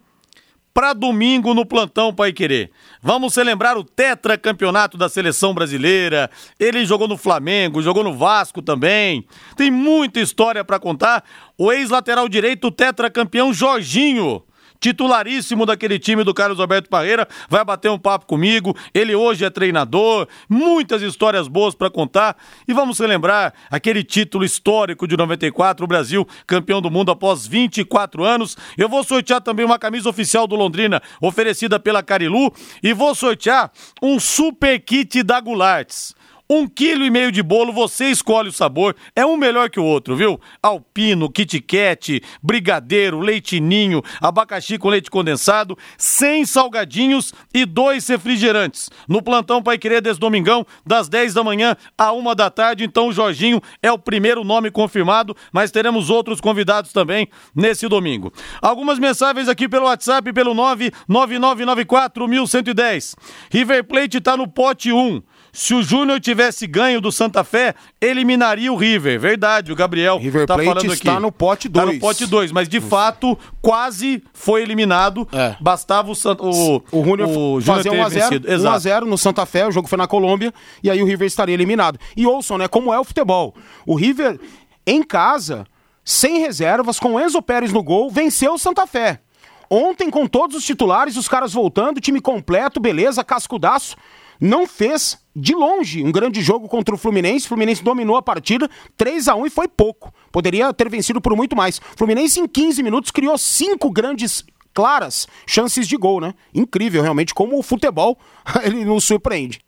para 0.72 0.92
domingo 0.92 1.54
no 1.54 1.66
plantão 1.66 2.14
Pai 2.14 2.32
Querer. 2.32 2.70
Vamos 3.02 3.32
celebrar 3.32 3.78
o 3.78 3.84
tetracampeonato 3.84 4.98
da 4.98 5.08
seleção 5.08 5.54
brasileira. 5.54 6.30
Ele 6.58 6.84
jogou 6.84 7.08
no 7.08 7.16
Flamengo, 7.16 7.80
jogou 7.80 8.04
no 8.04 8.14
Vasco 8.14 8.60
também. 8.60 9.26
Tem 9.56 9.70
muita 9.70 10.20
história 10.20 10.62
para 10.62 10.78
contar. 10.78 11.24
O 11.56 11.72
ex-lateral 11.72 12.28
direito 12.28 12.70
tetracampeão 12.70 13.54
Jorginho 13.54 14.42
titularíssimo 14.80 15.66
daquele 15.66 15.98
time 15.98 16.24
do 16.24 16.32
Carlos 16.32 16.58
Alberto 16.58 16.88
Parreira, 16.88 17.28
vai 17.48 17.64
bater 17.64 17.90
um 17.90 17.98
papo 17.98 18.26
comigo. 18.26 18.76
Ele 18.94 19.14
hoje 19.14 19.44
é 19.44 19.50
treinador, 19.50 20.26
muitas 20.48 21.02
histórias 21.02 21.46
boas 21.46 21.74
para 21.74 21.90
contar. 21.90 22.36
E 22.66 22.72
vamos 22.72 22.98
relembrar 22.98 23.52
aquele 23.70 24.02
título 24.02 24.44
histórico 24.44 25.06
de 25.06 25.16
94, 25.16 25.84
o 25.84 25.88
Brasil 25.88 26.26
campeão 26.46 26.80
do 26.80 26.90
mundo 26.90 27.12
após 27.12 27.46
24 27.46 28.24
anos. 28.24 28.56
Eu 28.76 28.88
vou 28.88 29.04
sortear 29.04 29.40
também 29.40 29.66
uma 29.66 29.78
camisa 29.78 30.08
oficial 30.08 30.46
do 30.46 30.56
Londrina, 30.56 31.02
oferecida 31.20 31.78
pela 31.78 32.02
Carilu, 32.02 32.52
e 32.82 32.92
vou 32.92 33.14
sortear 33.14 33.70
um 34.02 34.18
super 34.18 34.80
kit 34.80 35.22
da 35.22 35.40
Gulaartes. 35.40 36.14
Um 36.52 36.66
quilo 36.66 37.04
e 37.04 37.10
meio 37.10 37.30
de 37.30 37.44
bolo, 37.44 37.72
você 37.72 38.06
escolhe 38.06 38.48
o 38.48 38.52
sabor, 38.52 38.96
é 39.14 39.24
um 39.24 39.36
melhor 39.36 39.70
que 39.70 39.78
o 39.78 39.84
outro, 39.84 40.16
viu? 40.16 40.40
Alpino, 40.60 41.30
Kit 41.30 41.60
Kat, 41.60 42.20
Brigadeiro, 42.42 43.20
Leitinho, 43.20 44.02
abacaxi 44.20 44.76
com 44.76 44.88
leite 44.88 45.08
condensado, 45.08 45.78
100 45.96 46.46
salgadinhos 46.46 47.32
e 47.54 47.64
dois 47.64 48.08
refrigerantes. 48.08 48.90
No 49.08 49.22
plantão 49.22 49.62
Pai 49.62 49.78
Querer 49.78 50.02
desse 50.02 50.18
domingão, 50.18 50.66
das 50.84 51.08
10 51.08 51.34
da 51.34 51.44
manhã 51.44 51.76
à 51.96 52.12
1 52.12 52.34
da 52.34 52.50
tarde. 52.50 52.82
Então 52.82 53.06
o 53.06 53.12
Jorginho 53.12 53.60
é 53.80 53.92
o 53.92 53.98
primeiro 53.98 54.42
nome 54.42 54.72
confirmado, 54.72 55.36
mas 55.52 55.70
teremos 55.70 56.10
outros 56.10 56.40
convidados 56.40 56.92
também 56.92 57.28
nesse 57.54 57.86
domingo. 57.86 58.32
Algumas 58.60 58.98
mensagens 58.98 59.48
aqui 59.48 59.68
pelo 59.68 59.86
WhatsApp, 59.86 60.32
pelo 60.32 60.52
99994 60.54 62.26
1110. 62.26 63.14
River 63.52 63.84
Plate 63.84 64.20
tá 64.20 64.36
no 64.36 64.48
pote 64.48 64.90
1. 64.90 65.22
Se 65.52 65.74
o 65.74 65.82
Júnior 65.82 66.20
tivesse 66.20 66.66
ganho 66.66 67.00
do 67.00 67.10
Santa 67.10 67.42
Fé, 67.42 67.74
eliminaria 68.00 68.72
o 68.72 68.76
River. 68.76 69.18
Verdade, 69.18 69.72
o 69.72 69.76
Gabriel 69.76 70.18
River 70.18 70.46
tá 70.46 70.54
Plate 70.54 70.68
falando 70.68 70.84
aqui. 70.92 70.92
está 71.08 71.20
no 71.20 71.32
pote 71.32 71.68
Tá 71.68 71.80
no 71.82 71.86
2. 71.88 71.98
pote 72.00 72.26
2, 72.26 72.52
mas 72.52 72.68
de 72.68 72.80
fato 72.80 73.38
quase 73.60 74.22
foi 74.32 74.62
eliminado. 74.62 75.26
É. 75.32 75.56
Bastava 75.60 76.10
o, 76.10 76.14
o, 76.14 76.82
O 76.92 77.04
Júnior 77.04 77.28
o 77.28 77.60
Júnior 77.60 77.64
fazer 77.64 77.90
ter 77.90 77.96
1 77.98 78.04
a 78.04 78.08
0 78.08 78.24
vencido. 78.28 78.48
1 78.48 78.50
a 78.50 78.54
Exato. 78.54 78.78
0 78.80 79.06
no 79.06 79.18
Santa 79.18 79.44
Fé, 79.46 79.66
o 79.66 79.72
jogo 79.72 79.88
foi 79.88 79.98
na 79.98 80.06
Colômbia, 80.06 80.52
e 80.82 80.90
aí 80.90 81.02
o 81.02 81.06
River 81.06 81.26
estaria 81.26 81.54
eliminado. 81.54 81.98
E 82.16 82.26
ouçam, 82.26 82.56
né, 82.56 82.68
como 82.68 82.92
é 82.94 82.98
o 83.00 83.04
futebol. 83.04 83.54
O 83.86 83.94
River, 83.96 84.38
em 84.86 85.02
casa, 85.02 85.66
sem 86.04 86.38
reservas, 86.38 86.98
com 86.98 87.20
Enzo 87.20 87.42
Pérez 87.42 87.72
no 87.72 87.82
gol, 87.82 88.10
venceu 88.10 88.54
o 88.54 88.58
Santa 88.58 88.86
Fé. 88.86 89.20
Ontem, 89.68 90.10
com 90.10 90.26
todos 90.26 90.56
os 90.56 90.64
titulares, 90.64 91.16
os 91.16 91.28
caras 91.28 91.52
voltando, 91.52 92.00
time 92.00 92.20
completo, 92.20 92.80
beleza, 92.80 93.22
cascudaço. 93.22 93.96
Não 94.40 94.66
fez, 94.66 95.18
de 95.36 95.54
longe, 95.54 96.02
um 96.02 96.10
grande 96.10 96.40
jogo 96.40 96.66
contra 96.68 96.94
o 96.94 96.98
Fluminense. 96.98 97.44
O 97.44 97.48
Fluminense 97.48 97.84
dominou 97.84 98.16
a 98.16 98.22
partida, 98.22 98.68
3 98.96 99.28
a 99.28 99.34
1 99.34 99.46
e 99.46 99.50
foi 99.50 99.68
pouco. 99.68 100.12
Poderia 100.32 100.72
ter 100.72 100.88
vencido 100.88 101.20
por 101.20 101.36
muito 101.36 101.54
mais. 101.54 101.78
O 101.78 101.98
Fluminense, 101.98 102.40
em 102.40 102.48
15 102.48 102.82
minutos, 102.82 103.10
criou 103.10 103.36
cinco 103.36 103.90
grandes 103.90 104.44
claras 104.72 105.28
chances 105.46 105.86
de 105.86 105.96
gol, 105.96 106.20
né? 106.20 106.34
Incrível, 106.54 107.02
realmente, 107.02 107.34
como 107.34 107.58
o 107.58 107.62
futebol 107.62 108.18
ele 108.64 108.84
nos 108.84 109.04
surpreende. 109.04 109.60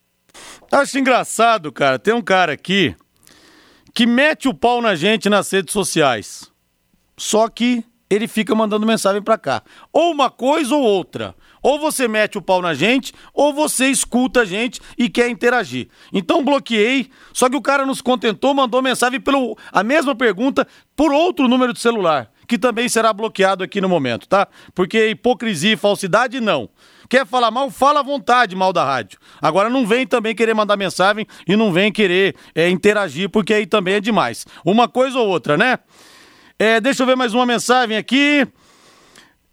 Acho 0.70 0.98
engraçado, 0.98 1.70
cara. 1.70 1.98
Tem 1.98 2.14
um 2.14 2.22
cara 2.22 2.52
aqui 2.52 2.96
que 3.92 4.06
mete 4.06 4.48
o 4.48 4.54
pau 4.54 4.80
na 4.80 4.94
gente 4.94 5.28
nas 5.28 5.50
redes 5.50 5.72
sociais. 5.72 6.50
Só 7.18 7.48
que 7.48 7.84
ele 8.08 8.26
fica 8.26 8.54
mandando 8.54 8.86
mensagem 8.86 9.22
pra 9.22 9.38
cá. 9.38 9.62
Ou 9.92 10.12
uma 10.12 10.30
coisa 10.30 10.74
ou 10.74 10.82
outra. 10.82 11.34
Ou 11.62 11.78
você 11.78 12.08
mete 12.08 12.36
o 12.36 12.42
pau 12.42 12.60
na 12.60 12.74
gente, 12.74 13.12
ou 13.32 13.52
você 13.52 13.86
escuta 13.86 14.40
a 14.40 14.44
gente 14.44 14.80
e 14.98 15.08
quer 15.08 15.28
interagir. 15.28 15.88
Então 16.12 16.44
bloqueei, 16.44 17.08
só 17.32 17.48
que 17.48 17.56
o 17.56 17.62
cara 17.62 17.86
nos 17.86 18.00
contentou, 18.00 18.52
mandou 18.52 18.82
mensagem 18.82 19.20
pelo 19.20 19.56
a 19.70 19.82
mesma 19.82 20.14
pergunta 20.14 20.66
por 20.96 21.12
outro 21.12 21.46
número 21.46 21.72
de 21.72 21.80
celular, 21.80 22.30
que 22.48 22.58
também 22.58 22.88
será 22.88 23.12
bloqueado 23.12 23.62
aqui 23.62 23.80
no 23.80 23.88
momento, 23.88 24.26
tá? 24.28 24.48
Porque 24.74 25.10
hipocrisia 25.10 25.74
e 25.74 25.76
falsidade 25.76 26.40
não. 26.40 26.68
Quer 27.08 27.26
falar 27.26 27.50
mal? 27.50 27.70
Fala 27.70 28.00
à 28.00 28.02
vontade, 28.02 28.56
mal 28.56 28.72
da 28.72 28.82
rádio. 28.82 29.18
Agora 29.40 29.68
não 29.68 29.86
vem 29.86 30.06
também 30.06 30.34
querer 30.34 30.54
mandar 30.54 30.78
mensagem 30.78 31.26
e 31.46 31.54
não 31.56 31.70
vem 31.70 31.92
querer 31.92 32.34
é, 32.54 32.70
interagir, 32.70 33.28
porque 33.28 33.52
aí 33.52 33.66
também 33.66 33.94
é 33.94 34.00
demais. 34.00 34.46
Uma 34.64 34.88
coisa 34.88 35.18
ou 35.18 35.28
outra, 35.28 35.56
né? 35.58 35.78
É, 36.58 36.80
deixa 36.80 37.02
eu 37.02 37.06
ver 37.06 37.16
mais 37.16 37.34
uma 37.34 37.44
mensagem 37.44 37.98
aqui. 37.98 38.46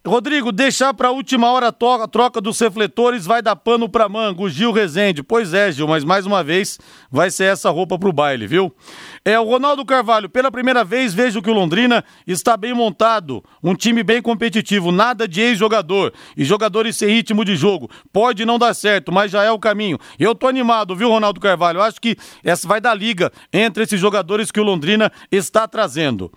Rodrigo, 0.08 0.54
deixar 0.54 0.94
pra 0.94 1.12
última 1.12 1.52
hora 1.52 1.68
a 1.68 1.72
a 2.06 2.08
troca 2.08 2.40
dos 2.40 2.58
refletores 2.60 3.26
vai 3.26 3.42
dar 3.42 3.56
pano 3.56 3.90
pra 3.90 4.08
mango. 4.08 4.50
Gil 4.50 4.72
Rezende. 4.72 5.22
Pois 5.22 5.54
é, 5.54 5.72
Gil, 5.72 5.88
mas 5.88 6.06
mais 6.06 6.26
uma 6.26 6.42
vez 6.42 6.80
vai 7.12 7.30
ser 7.30 7.46
essa 7.46 7.70
roupa 7.70 8.00
pro 8.00 8.14
baile, 8.14 8.48
viu? 8.48 8.74
É 9.24 9.40
o 9.40 9.44
Ronaldo 9.44 9.86
Carvalho. 9.86 10.30
Pela 10.30 10.52
primeira 10.52 10.84
vez 10.84 11.14
vejo 11.14 11.42
que 11.42 11.50
o 11.50 11.54
Londrina 11.54 12.04
está 12.26 12.56
bem 12.56 12.74
montado. 12.74 13.44
Um 13.64 13.76
time 13.76 14.04
bem 14.04 14.22
competitivo. 14.22 14.92
Nada 14.92 15.28
de 15.28 15.42
ex-jogador. 15.42 16.14
E 16.36 16.44
jogadores 16.44 16.98
sem 16.98 17.10
ritmo 17.10 17.44
de 17.44 17.56
jogo. 17.56 17.90
Pode 18.12 18.46
não 18.46 18.58
dar 18.58 18.74
certo, 18.74 19.12
mas 19.12 19.32
já 19.32 19.44
é 19.44 19.52
o 19.52 19.60
caminho. 19.60 19.98
Eu 20.18 20.34
tô 20.34 20.48
animado, 20.48 20.96
viu, 20.96 21.10
Ronaldo 21.10 21.40
Carvalho? 21.40 21.82
Acho 21.82 22.00
que 22.00 22.16
essa 22.44 22.68
vai 22.68 22.80
dar 22.80 22.94
liga 22.94 23.32
entre 23.52 23.84
esses 23.84 24.00
jogadores 24.00 24.52
que 24.52 24.60
o 24.60 24.64
Londrina 24.64 25.12
está 25.32 25.68
trazendo. 25.68 26.32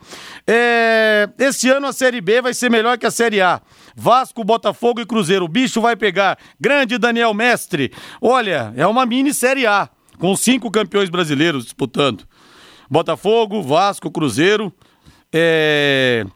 É, 0.46 1.28
Esse 1.38 1.68
ano 1.68 1.86
a 1.86 1.92
Série 1.92 2.20
B 2.20 2.42
vai 2.42 2.54
ser 2.54 2.70
melhor 2.70 2.98
que 2.98 3.06
a 3.06 3.10
Série 3.10 3.40
A. 3.40 3.60
Vasco, 3.94 4.44
Botafogo 4.44 5.00
e 5.00 5.06
Cruzeiro. 5.06 5.44
O 5.44 5.48
bicho 5.48 5.80
vai 5.80 5.96
pegar. 5.96 6.38
Grande 6.60 6.98
Daniel 6.98 7.34
Mestre. 7.34 7.92
Olha, 8.20 8.72
é 8.76 8.86
uma 8.86 9.06
mini 9.06 9.32
Série 9.32 9.66
A, 9.66 9.88
com 10.18 10.34
cinco 10.36 10.70
campeões 10.70 11.10
brasileiros 11.10 11.64
disputando. 11.64 12.24
Botafogo, 12.92 13.62
Vasco, 13.62 14.10
Cruzeiro, 14.10 14.70
é, 15.32 16.26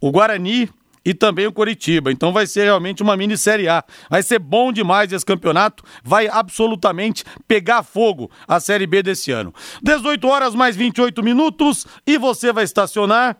o 0.00 0.10
Guarani 0.10 0.70
e 1.04 1.12
também 1.12 1.46
o 1.46 1.52
Coritiba. 1.52 2.10
Então 2.10 2.32
vai 2.32 2.46
ser 2.46 2.64
realmente 2.64 3.02
uma 3.02 3.18
mini 3.18 3.36
Série 3.36 3.68
A. 3.68 3.84
Vai 4.08 4.22
ser 4.22 4.38
bom 4.38 4.72
demais 4.72 5.12
esse 5.12 5.26
campeonato. 5.26 5.84
Vai 6.02 6.26
absolutamente 6.26 7.22
pegar 7.46 7.82
fogo 7.82 8.30
a 8.48 8.58
Série 8.58 8.86
B 8.86 9.02
desse 9.02 9.30
ano. 9.30 9.52
18 9.82 10.26
horas 10.26 10.54
mais 10.54 10.74
28 10.74 11.22
minutos 11.22 11.86
e 12.06 12.16
você 12.16 12.50
vai 12.50 12.64
estacionar. 12.64 13.36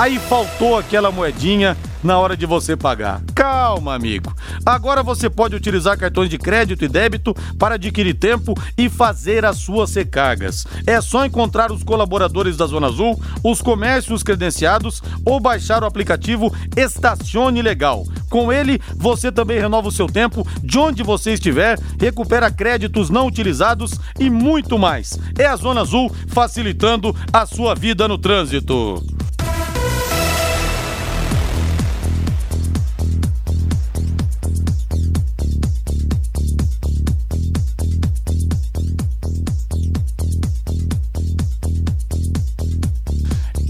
Aí 0.00 0.18
faltou 0.18 0.78
aquela 0.78 1.12
moedinha 1.12 1.76
na 2.02 2.18
hora 2.18 2.34
de 2.34 2.46
você 2.46 2.74
pagar. 2.74 3.20
Calma, 3.34 3.94
amigo. 3.94 4.34
Agora 4.64 5.02
você 5.02 5.28
pode 5.28 5.54
utilizar 5.54 5.98
cartões 5.98 6.30
de 6.30 6.38
crédito 6.38 6.82
e 6.86 6.88
débito 6.88 7.34
para 7.58 7.74
adquirir 7.74 8.14
tempo 8.14 8.54
e 8.78 8.88
fazer 8.88 9.44
as 9.44 9.58
suas 9.58 9.94
recargas. 9.94 10.66
É 10.86 11.02
só 11.02 11.26
encontrar 11.26 11.70
os 11.70 11.84
colaboradores 11.84 12.56
da 12.56 12.64
Zona 12.64 12.86
Azul, 12.86 13.20
os 13.44 13.60
comércios 13.60 14.22
credenciados 14.22 15.02
ou 15.22 15.38
baixar 15.38 15.82
o 15.82 15.86
aplicativo 15.86 16.50
Estacione 16.74 17.60
Legal. 17.60 18.06
Com 18.30 18.50
ele, 18.50 18.80
você 18.96 19.30
também 19.30 19.60
renova 19.60 19.88
o 19.88 19.92
seu 19.92 20.06
tempo 20.06 20.48
de 20.62 20.78
onde 20.78 21.02
você 21.02 21.34
estiver, 21.34 21.78
recupera 22.00 22.50
créditos 22.50 23.10
não 23.10 23.26
utilizados 23.26 24.00
e 24.18 24.30
muito 24.30 24.78
mais. 24.78 25.18
É 25.38 25.44
a 25.44 25.56
Zona 25.56 25.82
Azul 25.82 26.10
facilitando 26.26 27.14
a 27.30 27.44
sua 27.44 27.74
vida 27.74 28.08
no 28.08 28.16
trânsito. 28.16 29.19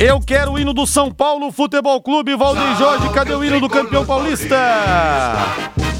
Eu 0.02 0.18
quero 0.18 0.52
o 0.52 0.58
hino 0.58 0.72
do 0.72 0.86
São 0.86 1.10
Paulo 1.10 1.52
Futebol 1.52 2.00
Clube, 2.00 2.34
Valdir 2.34 2.74
Jorge, 2.78 3.06
cadê 3.10 3.34
o 3.34 3.44
hino 3.44 3.60
do 3.60 3.68
campeão 3.68 4.06
paulista? 4.06 4.56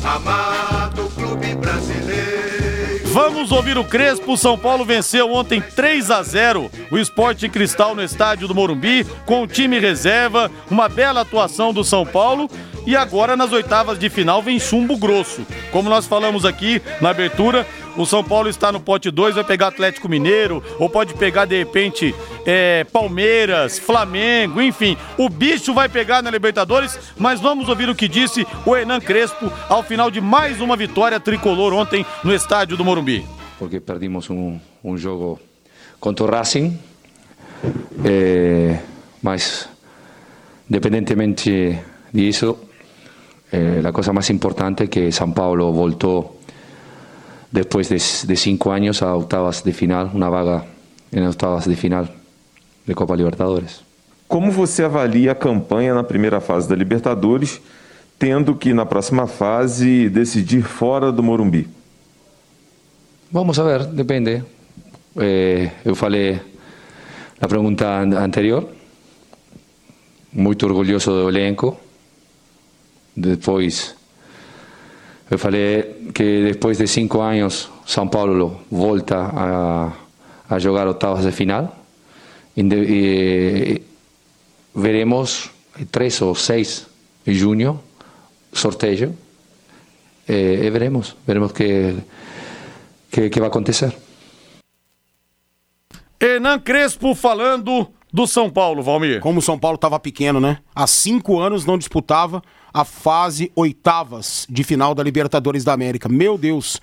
Amado 0.03 1.07
clube 1.15 1.55
brasileiro. 1.57 3.07
Vamos 3.13 3.53
ouvir 3.53 3.77
o 3.77 3.85
Crespo. 3.85 4.39
São 4.39 4.57
Paulo 4.57 4.87
venceu 4.87 5.31
ontem 5.31 5.61
3 5.61 6.11
a 6.13 6.23
0 6.23 6.71
o 6.91 6.97
Esporte 6.97 7.47
Cristal 7.51 7.95
no 7.95 8.03
estádio 8.03 8.49
do 8.49 8.55
Morumbi, 8.55 9.05
com 9.27 9.43
o 9.43 9.47
time 9.47 9.79
reserva, 9.79 10.51
uma 10.71 10.89
bela 10.89 11.21
atuação 11.21 11.71
do 11.71 11.85
São 11.85 12.07
Paulo. 12.07 12.49
E 12.87 12.97
agora 12.97 13.37
nas 13.37 13.53
oitavas 13.53 13.99
de 13.99 14.09
final 14.09 14.43
vem 14.43 14.59
chumbo 14.59 14.97
grosso. 14.97 15.47
Como 15.71 15.89
nós 15.89 16.07
falamos 16.07 16.45
aqui 16.45 16.81
na 17.01 17.11
abertura, 17.11 17.67
o 17.97 18.07
São 18.07 18.25
Paulo 18.25 18.49
está 18.49 18.73
no 18.73 18.81
pote 18.81 19.11
2, 19.11 19.35
vai 19.35 19.45
pegar 19.45 19.69
Atlético 19.69 20.09
Mineiro, 20.09 20.63
ou 20.79 20.89
pode 20.89 21.15
pegar 21.15 21.45
de 21.45 21.59
repente 21.59 22.15
é, 22.47 22.85
Palmeiras, 22.85 23.79
Flamengo, 23.79 24.63
enfim. 24.63 24.97
O 25.19 25.29
bicho 25.29 25.75
vai 25.75 25.89
pegar 25.89 26.23
na 26.23 26.31
Libertadores, 26.31 26.99
mas 27.19 27.41
vamos 27.41 27.69
ouvir 27.69 27.89
o 27.89 27.95
que 27.95 28.09
disse 28.09 28.47
o 28.65 28.77
Hernan 28.77 29.01
Crespo 29.01 29.53
ao 29.69 29.83
final 29.83 30.11
de 30.11 30.21
mais 30.21 30.61
uma 30.61 30.77
vitória 30.77 31.21
tricolor 31.21 31.73
ontem 31.73 32.05
no 32.25 32.35
estádio 32.35 32.77
do 32.77 32.85
Morumbi. 32.85 33.25
porque 33.61 33.79
perdimos 33.79 34.31
un, 34.31 34.59
un 34.83 34.97
jogo 34.97 35.39
contra 36.01 36.25
o 36.25 36.29
Racing, 36.31 36.81
eh, 38.03 38.81
mas 39.21 39.69
independentemente 40.65 41.79
disso, 42.11 42.70
eh, 43.53 43.81
la 43.83 43.93
cosa 43.93 44.13
más 44.13 44.31
importante 44.31 44.85
es 44.85 44.91
que 44.91 45.11
San 45.13 45.33
Paulo 45.35 45.73
voltó 45.73 46.37
después 47.51 47.89
de, 47.89 47.97
de 47.97 48.37
cinco 48.37 48.73
años 48.73 49.03
a 49.03 49.15
octavas 49.15 49.65
de 49.65 49.73
final, 49.73 50.11
una 50.15 50.29
vaga 50.29 50.65
en 51.11 51.27
octavas 51.27 51.67
de 51.69 51.75
final 51.77 52.11
de 52.87 52.95
Copa 52.95 53.17
Libertadores. 53.17 53.83
Como 54.29 54.53
você 54.53 54.85
avalia 54.85 55.33
a 55.33 55.35
campanha 55.35 55.93
na 55.93 56.05
primeira 56.05 56.41
fase 56.41 56.69
da 56.69 56.77
Libertadores, 56.77 57.61
tendo 58.19 58.55
que 58.55 58.73
na 58.73 58.87
próxima 58.87 59.27
fase 59.27 60.09
decidir 60.09 60.63
fora 60.63 61.11
do 61.11 61.23
Morumbi? 61.23 61.67
Vamos 63.33 63.59
a 63.59 63.65
ver, 63.65 63.87
depende. 63.87 64.45
Eh, 65.17 65.71
eu 65.85 65.97
falei 65.97 66.39
na 67.41 67.49
pergunta 67.49 67.87
an- 68.01 68.17
anterior, 68.23 68.69
muito 70.33 70.65
orgulhoso 70.67 71.11
do 71.11 71.29
elenco. 71.29 71.77
Depois, 73.17 73.95
eu 75.31 75.39
falei 75.39 76.11
que 76.15 76.45
depois 76.53 76.79
de 76.79 76.87
cinco 76.87 77.21
anos, 77.21 77.69
São 77.87 78.09
Paulo 78.09 78.63
volta 78.71 79.17
a, 79.19 79.93
a 80.49 80.59
jogar 80.59 80.87
oitavas 80.87 81.25
de 81.25 81.33
final. 81.33 81.77
Inde- 82.57 82.85
e 82.89 83.83
veremos 84.75 85.51
três 85.91 86.21
ou 86.23 86.35
seis 86.35 86.87
de 87.25 87.35
junho, 87.35 87.81
sorteio. 88.53 89.17
Eh, 90.29 90.67
e 90.67 90.71
veremos, 90.71 91.17
veremos 91.27 91.53
que 91.53 91.95
que, 93.11 93.29
que 93.29 93.41
vai 93.41 93.49
acontecer. 93.49 93.93
Hernan 96.21 96.61
Crespo 96.61 97.15
falando 97.15 97.91
do 98.13 98.27
São 98.27 98.51
Paulo, 98.51 98.83
Valmir. 98.83 99.21
Como 99.21 99.39
o 99.39 99.43
São 99.43 99.59
Paulo 99.59 99.77
estava 99.77 99.99
pequeno, 99.99 100.41
né? 100.41 100.59
Há 100.75 100.87
cinco 100.87 101.39
anos 101.39 101.65
não 101.65 101.79
disputava 101.79 102.43
a 102.73 102.85
fase 102.85 103.51
oitavas 103.55 104.47
de 104.49 104.63
final 104.63 104.95
da 104.95 105.03
Libertadores 105.03 105.65
da 105.65 105.73
América. 105.73 106.09
Meu 106.09 106.39
Deus. 106.39 106.81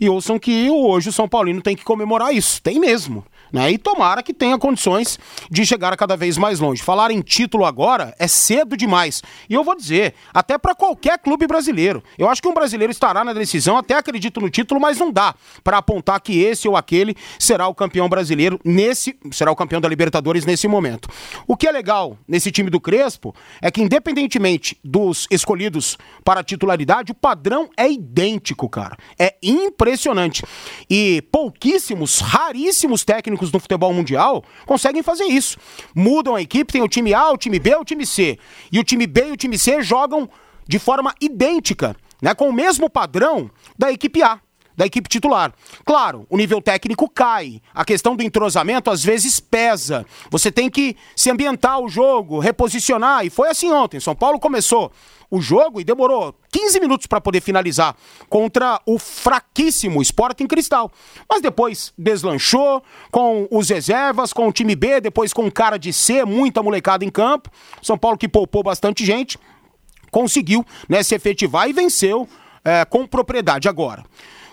E 0.00 0.08
ouçam 0.08 0.38
que 0.38 0.68
hoje 0.70 1.08
o 1.08 1.12
São 1.12 1.28
Paulino 1.28 1.60
tem 1.60 1.76
que 1.76 1.84
comemorar 1.84 2.34
isso. 2.34 2.62
Tem 2.62 2.78
mesmo. 2.78 3.24
Né? 3.52 3.72
E 3.72 3.78
tomara 3.78 4.22
que 4.22 4.34
tenha 4.34 4.58
condições 4.58 5.18
de 5.50 5.64
chegar 5.64 5.96
cada 5.96 6.16
vez 6.16 6.36
mais 6.36 6.60
longe. 6.60 6.82
Falar 6.82 7.10
em 7.10 7.20
título 7.20 7.64
agora 7.64 8.14
é 8.18 8.28
cedo 8.28 8.76
demais. 8.76 9.22
E 9.48 9.54
eu 9.54 9.64
vou 9.64 9.76
dizer, 9.76 10.14
até 10.32 10.58
para 10.58 10.74
qualquer 10.74 11.18
clube 11.18 11.46
brasileiro. 11.46 12.02
Eu 12.16 12.28
acho 12.28 12.42
que 12.42 12.48
um 12.48 12.54
brasileiro 12.54 12.90
estará 12.90 13.24
na 13.24 13.32
decisão, 13.32 13.76
até 13.76 13.94
acredito 13.94 14.40
no 14.40 14.50
título, 14.50 14.80
mas 14.80 14.98
não 14.98 15.10
dá 15.10 15.34
para 15.62 15.78
apontar 15.78 16.20
que 16.20 16.38
esse 16.40 16.68
ou 16.68 16.76
aquele 16.76 17.16
será 17.38 17.68
o 17.68 17.74
campeão 17.74 18.08
brasileiro 18.08 18.60
nesse, 18.64 19.16
será 19.30 19.50
o 19.50 19.56
campeão 19.56 19.80
da 19.80 19.88
Libertadores 19.88 20.44
nesse 20.44 20.68
momento. 20.68 21.08
O 21.46 21.56
que 21.56 21.66
é 21.66 21.72
legal 21.72 22.18
nesse 22.26 22.50
time 22.50 22.70
do 22.70 22.80
Crespo 22.80 23.34
é 23.62 23.70
que 23.70 23.82
independentemente 23.82 24.78
dos 24.84 25.26
escolhidos 25.30 25.96
para 26.24 26.42
titularidade, 26.42 27.12
o 27.12 27.14
padrão 27.14 27.68
é 27.76 27.90
idêntico, 27.90 28.68
cara. 28.68 28.96
É 29.18 29.34
impressionante. 29.42 30.42
E 30.88 31.22
pouquíssimos, 31.32 32.20
raríssimos 32.20 33.04
técnicos 33.04 33.37
técnicos 33.38 33.52
no 33.52 33.60
futebol 33.60 33.92
mundial 33.92 34.44
conseguem 34.66 35.02
fazer 35.02 35.24
isso. 35.24 35.56
Mudam 35.94 36.34
a 36.34 36.42
equipe, 36.42 36.72
tem 36.72 36.82
o 36.82 36.88
time 36.88 37.14
A, 37.14 37.30
o 37.30 37.36
time 37.36 37.58
B, 37.58 37.74
o 37.76 37.84
time 37.84 38.04
C. 38.04 38.38
E 38.70 38.78
o 38.78 38.84
time 38.84 39.06
B 39.06 39.28
e 39.28 39.32
o 39.32 39.36
time 39.36 39.56
C 39.56 39.80
jogam 39.80 40.28
de 40.66 40.78
forma 40.78 41.14
idêntica, 41.20 41.96
né, 42.20 42.34
com 42.34 42.48
o 42.48 42.52
mesmo 42.52 42.90
padrão 42.90 43.50
da 43.78 43.90
equipe 43.90 44.22
A 44.22 44.40
da 44.78 44.86
equipe 44.86 45.08
titular. 45.08 45.52
Claro, 45.84 46.24
o 46.30 46.36
nível 46.36 46.62
técnico 46.62 47.10
cai. 47.10 47.60
A 47.74 47.84
questão 47.84 48.14
do 48.14 48.22
entrosamento 48.22 48.92
às 48.92 49.02
vezes 49.02 49.40
pesa. 49.40 50.06
Você 50.30 50.52
tem 50.52 50.70
que 50.70 50.96
se 51.16 51.28
ambientar 51.28 51.80
o 51.80 51.88
jogo, 51.88 52.38
reposicionar. 52.38 53.26
E 53.26 53.30
foi 53.30 53.48
assim 53.48 53.72
ontem. 53.72 53.98
São 53.98 54.14
Paulo 54.14 54.38
começou 54.38 54.92
o 55.28 55.40
jogo 55.40 55.80
e 55.80 55.84
demorou 55.84 56.32
15 56.52 56.78
minutos 56.78 57.08
para 57.08 57.20
poder 57.20 57.40
finalizar 57.40 57.96
contra 58.28 58.80
o 58.86 59.00
fraquíssimo 59.00 60.00
Sporting 60.00 60.46
Cristal. 60.46 60.92
Mas 61.28 61.42
depois 61.42 61.92
deslanchou 61.98 62.80
com 63.10 63.48
os 63.50 63.68
reservas, 63.70 64.32
com 64.32 64.46
o 64.46 64.52
time 64.52 64.76
B, 64.76 65.00
depois 65.00 65.32
com 65.32 65.50
cara 65.50 65.76
de 65.76 65.92
C, 65.92 66.24
muita 66.24 66.62
molecada 66.62 67.04
em 67.04 67.10
campo. 67.10 67.50
São 67.82 67.98
Paulo 67.98 68.16
que 68.16 68.28
poupou 68.28 68.62
bastante 68.62 69.04
gente, 69.04 69.36
conseguiu 70.12 70.64
né, 70.88 71.02
se 71.02 71.16
efetivar 71.16 71.68
e 71.68 71.72
venceu 71.72 72.28
é, 72.64 72.84
com 72.84 73.04
propriedade 73.04 73.68
agora. 73.68 74.04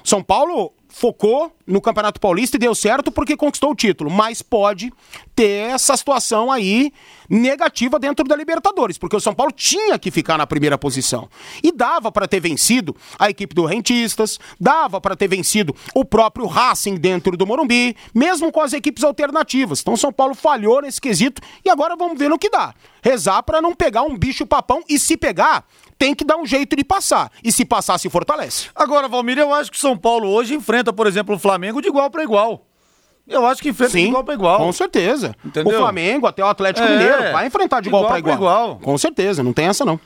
São 0.05 0.23
Paulo 0.23 0.71
focou 0.87 1.51
no 1.65 1.81
Campeonato 1.81 2.21
Paulista 2.21 2.55
e 2.55 2.59
deu 2.59 2.75
certo 2.75 3.11
porque 3.11 3.35
conquistou 3.35 3.71
o 3.71 3.75
título, 3.75 4.09
mas 4.09 4.41
pode 4.41 4.93
ter 5.35 5.71
essa 5.71 5.97
situação 5.97 6.51
aí 6.51 6.93
negativa 7.29 7.99
dentro 7.99 8.25
da 8.25 8.35
Libertadores, 8.35 8.97
porque 8.97 9.15
o 9.15 9.19
São 9.19 9.33
Paulo 9.33 9.51
tinha 9.51 9.97
que 9.97 10.11
ficar 10.11 10.37
na 10.37 10.47
primeira 10.47 10.77
posição. 10.77 11.29
E 11.63 11.71
dava 11.71 12.11
para 12.11 12.27
ter 12.27 12.39
vencido 12.39 12.95
a 13.17 13.29
equipe 13.29 13.55
do 13.55 13.65
Rentistas, 13.65 14.39
dava 14.59 14.99
para 14.99 15.15
ter 15.15 15.27
vencido 15.27 15.75
o 15.93 16.03
próprio 16.03 16.47
Racing 16.47 16.95
dentro 16.95 17.35
do 17.37 17.45
Morumbi, 17.45 17.95
mesmo 18.13 18.51
com 18.51 18.61
as 18.61 18.73
equipes 18.73 19.03
alternativas. 19.03 19.81
Então 19.81 19.95
São 19.95 20.11
Paulo 20.11 20.35
falhou 20.35 20.81
nesse 20.81 21.01
quesito 21.01 21.41
e 21.63 21.69
agora 21.69 21.95
vamos 21.95 22.17
ver 22.17 22.29
no 22.29 22.39
que 22.39 22.49
dá. 22.49 22.73
Rezar 23.03 23.43
para 23.43 23.61
não 23.61 23.75
pegar 23.75 24.03
um 24.03 24.17
bicho 24.17 24.45
papão 24.45 24.81
e 24.89 24.97
se 24.97 25.15
pegar, 25.15 25.63
tem 25.97 26.15
que 26.15 26.25
dar 26.25 26.37
um 26.37 26.45
jeito 26.45 26.75
de 26.75 26.83
passar. 26.83 27.31
E 27.43 27.51
se 27.51 27.63
passar, 27.65 27.97
se 27.97 28.09
fortalece. 28.09 28.69
Agora, 28.75 29.07
Valmir, 29.07 29.37
eu 29.37 29.53
acho 29.53 29.71
que 29.71 29.77
o 29.77 29.79
São 29.79 29.97
Paulo 29.97 30.27
hoje 30.27 30.55
enfrenta, 30.55 30.91
por 30.91 31.07
exemplo, 31.07 31.35
o 31.35 31.39
Flamengo 31.39 31.81
de 31.81 31.87
igual 31.87 32.09
para 32.09 32.23
igual. 32.23 32.65
Eu 33.27 33.45
acho 33.45 33.61
que 33.61 33.69
enfrenta 33.69 33.91
Sim, 33.91 34.03
de 34.03 34.07
igual 34.09 34.23
para 34.23 34.33
igual. 34.35 34.57
Com 34.59 34.71
certeza. 34.71 35.35
Entendeu? 35.43 35.73
O 35.73 35.81
Flamengo, 35.81 36.27
até 36.27 36.43
o 36.43 36.47
Atlético 36.47 36.85
É, 36.85 36.91
Mineiro, 36.91 37.31
vai 37.31 37.47
enfrentar 37.47 37.81
de 37.81 37.87
igual, 37.87 38.03
igual 38.03 38.13
para 38.13 38.23
pra 38.23 38.33
igual. 38.33 38.63
igual. 38.67 38.79
Com 38.79 38.97
certeza, 38.97 39.41
não 39.41 39.51
tem 39.53 39.65
essa 39.65 39.83
não. 39.83 39.99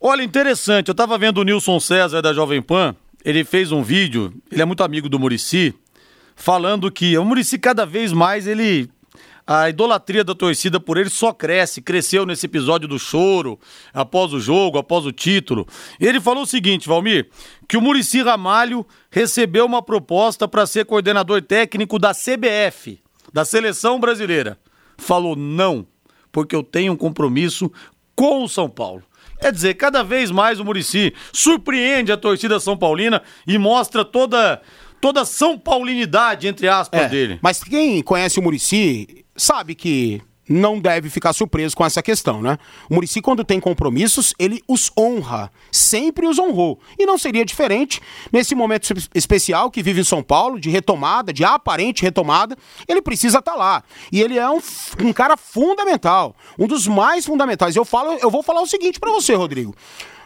Olha, 0.00 0.22
interessante, 0.22 0.88
eu 0.88 0.94
tava 0.94 1.16
vendo 1.16 1.38
o 1.38 1.44
Nilson 1.44 1.78
César 1.80 2.20
da 2.20 2.32
Jovem 2.34 2.60
Pan, 2.60 2.94
ele 3.24 3.44
fez 3.44 3.70
um 3.72 3.82
vídeo, 3.82 4.34
ele 4.50 4.60
é 4.60 4.64
muito 4.64 4.82
amigo 4.82 5.08
do 5.08 5.18
Murici, 5.18 5.74
falando 6.34 6.90
que 6.90 7.16
o 7.16 7.24
Murici 7.24 7.56
cada 7.58 7.86
vez 7.86 8.12
mais 8.12 8.46
ele 8.46 8.90
a 9.46 9.68
idolatria 9.68 10.22
da 10.22 10.34
torcida 10.34 10.78
por 10.78 10.96
ele 10.96 11.10
só 11.10 11.32
cresce, 11.32 11.82
cresceu 11.82 12.24
nesse 12.24 12.46
episódio 12.46 12.86
do 12.88 12.98
choro, 12.98 13.58
após 13.92 14.32
o 14.32 14.40
jogo, 14.40 14.78
após 14.78 15.04
o 15.04 15.12
título. 15.12 15.66
Ele 16.00 16.20
falou 16.20 16.44
o 16.44 16.46
seguinte, 16.46 16.88
Valmir, 16.88 17.28
que 17.68 17.76
o 17.76 17.80
Murici 17.80 18.22
Ramalho 18.22 18.86
recebeu 19.10 19.66
uma 19.66 19.82
proposta 19.82 20.46
para 20.46 20.66
ser 20.66 20.84
coordenador 20.84 21.42
técnico 21.42 21.98
da 21.98 22.12
CBF, 22.12 23.00
da 23.32 23.44
Seleção 23.44 23.98
Brasileira. 23.98 24.58
Falou 24.96 25.34
não, 25.34 25.86
porque 26.30 26.54
eu 26.54 26.62
tenho 26.62 26.92
um 26.92 26.96
compromisso 26.96 27.70
com 28.14 28.44
o 28.44 28.48
São 28.48 28.68
Paulo. 28.70 29.02
É 29.38 29.50
dizer, 29.50 29.74
cada 29.74 30.04
vez 30.04 30.30
mais 30.30 30.60
o 30.60 30.64
Murici 30.64 31.12
surpreende 31.32 32.12
a 32.12 32.16
torcida 32.16 32.60
São 32.60 32.76
Paulina 32.76 33.22
e 33.46 33.58
mostra 33.58 34.04
toda 34.04 34.62
toda 35.00 35.22
a 35.22 35.24
São 35.24 35.58
Paulinidade, 35.58 36.46
entre 36.46 36.68
aspas, 36.68 37.00
É, 37.02 37.08
dele. 37.08 37.38
Mas 37.42 37.60
quem 37.64 38.00
conhece 38.02 38.38
o 38.38 38.42
Murici 38.42 39.21
sabe 39.36 39.74
que 39.74 40.20
não 40.48 40.80
deve 40.80 41.08
ficar 41.08 41.32
surpreso 41.32 41.74
com 41.74 41.84
essa 41.86 42.02
questão, 42.02 42.42
né? 42.42 42.58
O 42.90 42.94
Murici, 42.94 43.22
quando 43.22 43.44
tem 43.44 43.60
compromissos, 43.60 44.34
ele 44.38 44.60
os 44.68 44.90
honra. 44.98 45.50
Sempre 45.70 46.26
os 46.26 46.38
honrou. 46.38 46.80
E 46.98 47.06
não 47.06 47.16
seria 47.16 47.44
diferente 47.44 48.00
nesse 48.30 48.54
momento 48.54 48.82
espe- 48.92 49.08
especial 49.14 49.70
que 49.70 49.82
vive 49.82 50.00
o 50.00 50.04
São 50.04 50.22
Paulo, 50.22 50.58
de 50.58 50.68
retomada, 50.68 51.32
de 51.32 51.44
aparente 51.44 52.02
retomada. 52.02 52.56
Ele 52.88 53.00
precisa 53.00 53.38
estar 53.38 53.54
lá. 53.54 53.84
E 54.10 54.20
ele 54.20 54.36
é 54.36 54.50
um, 54.50 54.60
um 55.00 55.12
cara 55.12 55.36
fundamental. 55.36 56.34
Um 56.58 56.66
dos 56.66 56.86
mais 56.88 57.24
fundamentais. 57.24 57.76
Eu, 57.76 57.84
falo, 57.84 58.18
eu 58.20 58.30
vou 58.30 58.42
falar 58.42 58.62
o 58.62 58.66
seguinte 58.66 58.98
pra 58.98 59.12
você, 59.12 59.34
Rodrigo. 59.34 59.74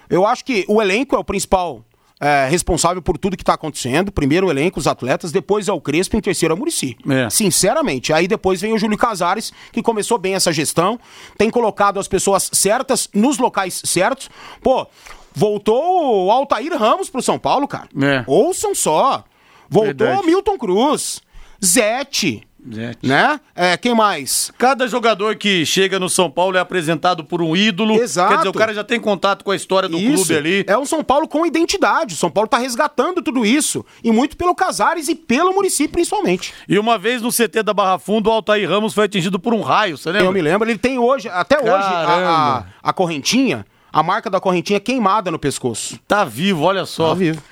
Eu 0.09 0.27
acho 0.27 0.45
que 0.45 0.65
o 0.67 0.81
elenco 0.81 1.15
é 1.15 1.19
o 1.19 1.25
principal 1.25 1.85
é, 2.21 2.49
responsável 2.49 3.03
por 3.03 3.19
tudo 3.19 3.37
que 3.37 3.43
está 3.43 3.55
acontecendo. 3.55 4.11
Primeiro 4.11 4.47
o 4.47 4.51
elenco, 4.51 4.79
os 4.79 4.87
atletas, 4.87 5.33
depois 5.33 5.69
é 5.69 5.73
o 5.73 5.81
Crespo 5.81 6.17
em 6.17 6.21
terceiro 6.21 6.53
é 6.53 6.55
o 6.55 6.59
Murici. 6.59 6.97
É. 7.09 7.29
Sinceramente. 7.29 8.13
Aí 8.13 8.27
depois 8.27 8.61
vem 8.61 8.73
o 8.73 8.79
Júlio 8.79 8.97
Casares, 8.97 9.53
que 9.73 9.83
começou 9.83 10.19
bem 10.19 10.35
essa 10.35 10.53
gestão, 10.53 10.99
tem 11.37 11.51
colocado 11.51 12.01
as 12.01 12.09
pessoas 12.09 12.51
certas 12.53 13.09
nos 13.13 13.39
locais 13.39 13.83
certos. 13.85 14.31
Pô, 14.63 14.87
voltou 15.35 16.27
o 16.27 16.31
Altair 16.31 16.77
Ramos 16.79 17.11
pro 17.11 17.23
São 17.23 17.39
Paulo, 17.39 17.69
cara. 17.69 17.89
É. 18.03 18.25
Ouçam 18.27 18.75
só. 18.75 19.25
Voltou 19.69 20.07
Verdade. 20.07 20.21
o 20.21 20.27
Milton 20.27 20.57
Cruz. 20.57 21.21
Zete. 21.65 22.47
Né? 23.03 23.41
É, 23.55 23.77
quem 23.77 23.95
mais? 23.95 24.51
Cada 24.59 24.89
jogador 24.89 25.37
que 25.37 25.65
chega 25.65 26.01
no 26.01 26.09
São 26.09 26.31
Paulo 26.31 26.57
é 26.57 26.61
apresentado 26.61 27.23
por 27.25 27.41
um 27.41 27.55
ídolo. 27.57 27.95
Exato. 27.95 28.31
Quer 28.31 28.37
dizer, 28.39 28.49
o 28.49 28.53
cara 28.53 28.75
já 28.75 28.83
tem 28.83 28.99
contato 28.99 29.45
com 29.45 29.51
a 29.51 29.57
história 29.57 29.89
do 29.89 29.97
Isso. 29.99 30.15
clube 30.15 30.37
ali. 30.37 30.65
É 30.67 30.77
um 30.77 30.85
São 30.85 31.05
Paulo 31.05 31.29
com 31.29 31.47
identidade. 31.47 32.15
O 32.15 32.17
São 32.17 32.31
Paulo 32.31 32.49
tá 32.49 32.59
resgatando 32.59 33.23
tudo 33.23 33.47
isso. 33.47 33.85
E 34.03 34.11
muito 34.11 34.37
pelo 34.37 34.55
Casares 34.55 35.09
e 35.09 35.15
pelo 35.15 35.53
município, 35.53 35.93
principalmente. 35.93 36.53
E 36.69 36.79
uma 36.79 36.99
vez 36.99 37.23
no 37.23 37.31
CT 37.31 37.63
da 37.63 37.73
Barra 37.73 37.99
Funda, 37.99 38.29
o 38.29 38.33
Altair 38.33 38.69
Ramos 38.69 38.95
foi 38.95 39.05
atingido 39.05 39.39
por 39.39 39.55
um 39.55 39.61
raio, 39.61 39.97
você 39.97 40.11
lembra? 40.11 40.27
Eu 40.27 40.33
me 40.33 40.43
lembro, 40.43 40.69
ele 40.69 40.79
tem 40.79 40.99
hoje, 40.99 41.29
até 41.29 41.59
hoje, 41.59 41.71
a, 41.71 42.03
a, 42.03 42.07
Caramba. 42.07 42.67
a 42.83 42.93
correntinha, 42.93 43.67
a 43.93 44.03
marca 44.03 44.29
da 44.29 44.41
correntinha 44.41 44.81
queimada 44.81 45.31
no 45.31 45.39
pescoço. 45.39 45.99
Tá 46.07 46.25
vivo, 46.25 46.65
olha 46.65 46.85
só. 46.85 47.11
Tá 47.11 47.15
vivo. 47.15 47.43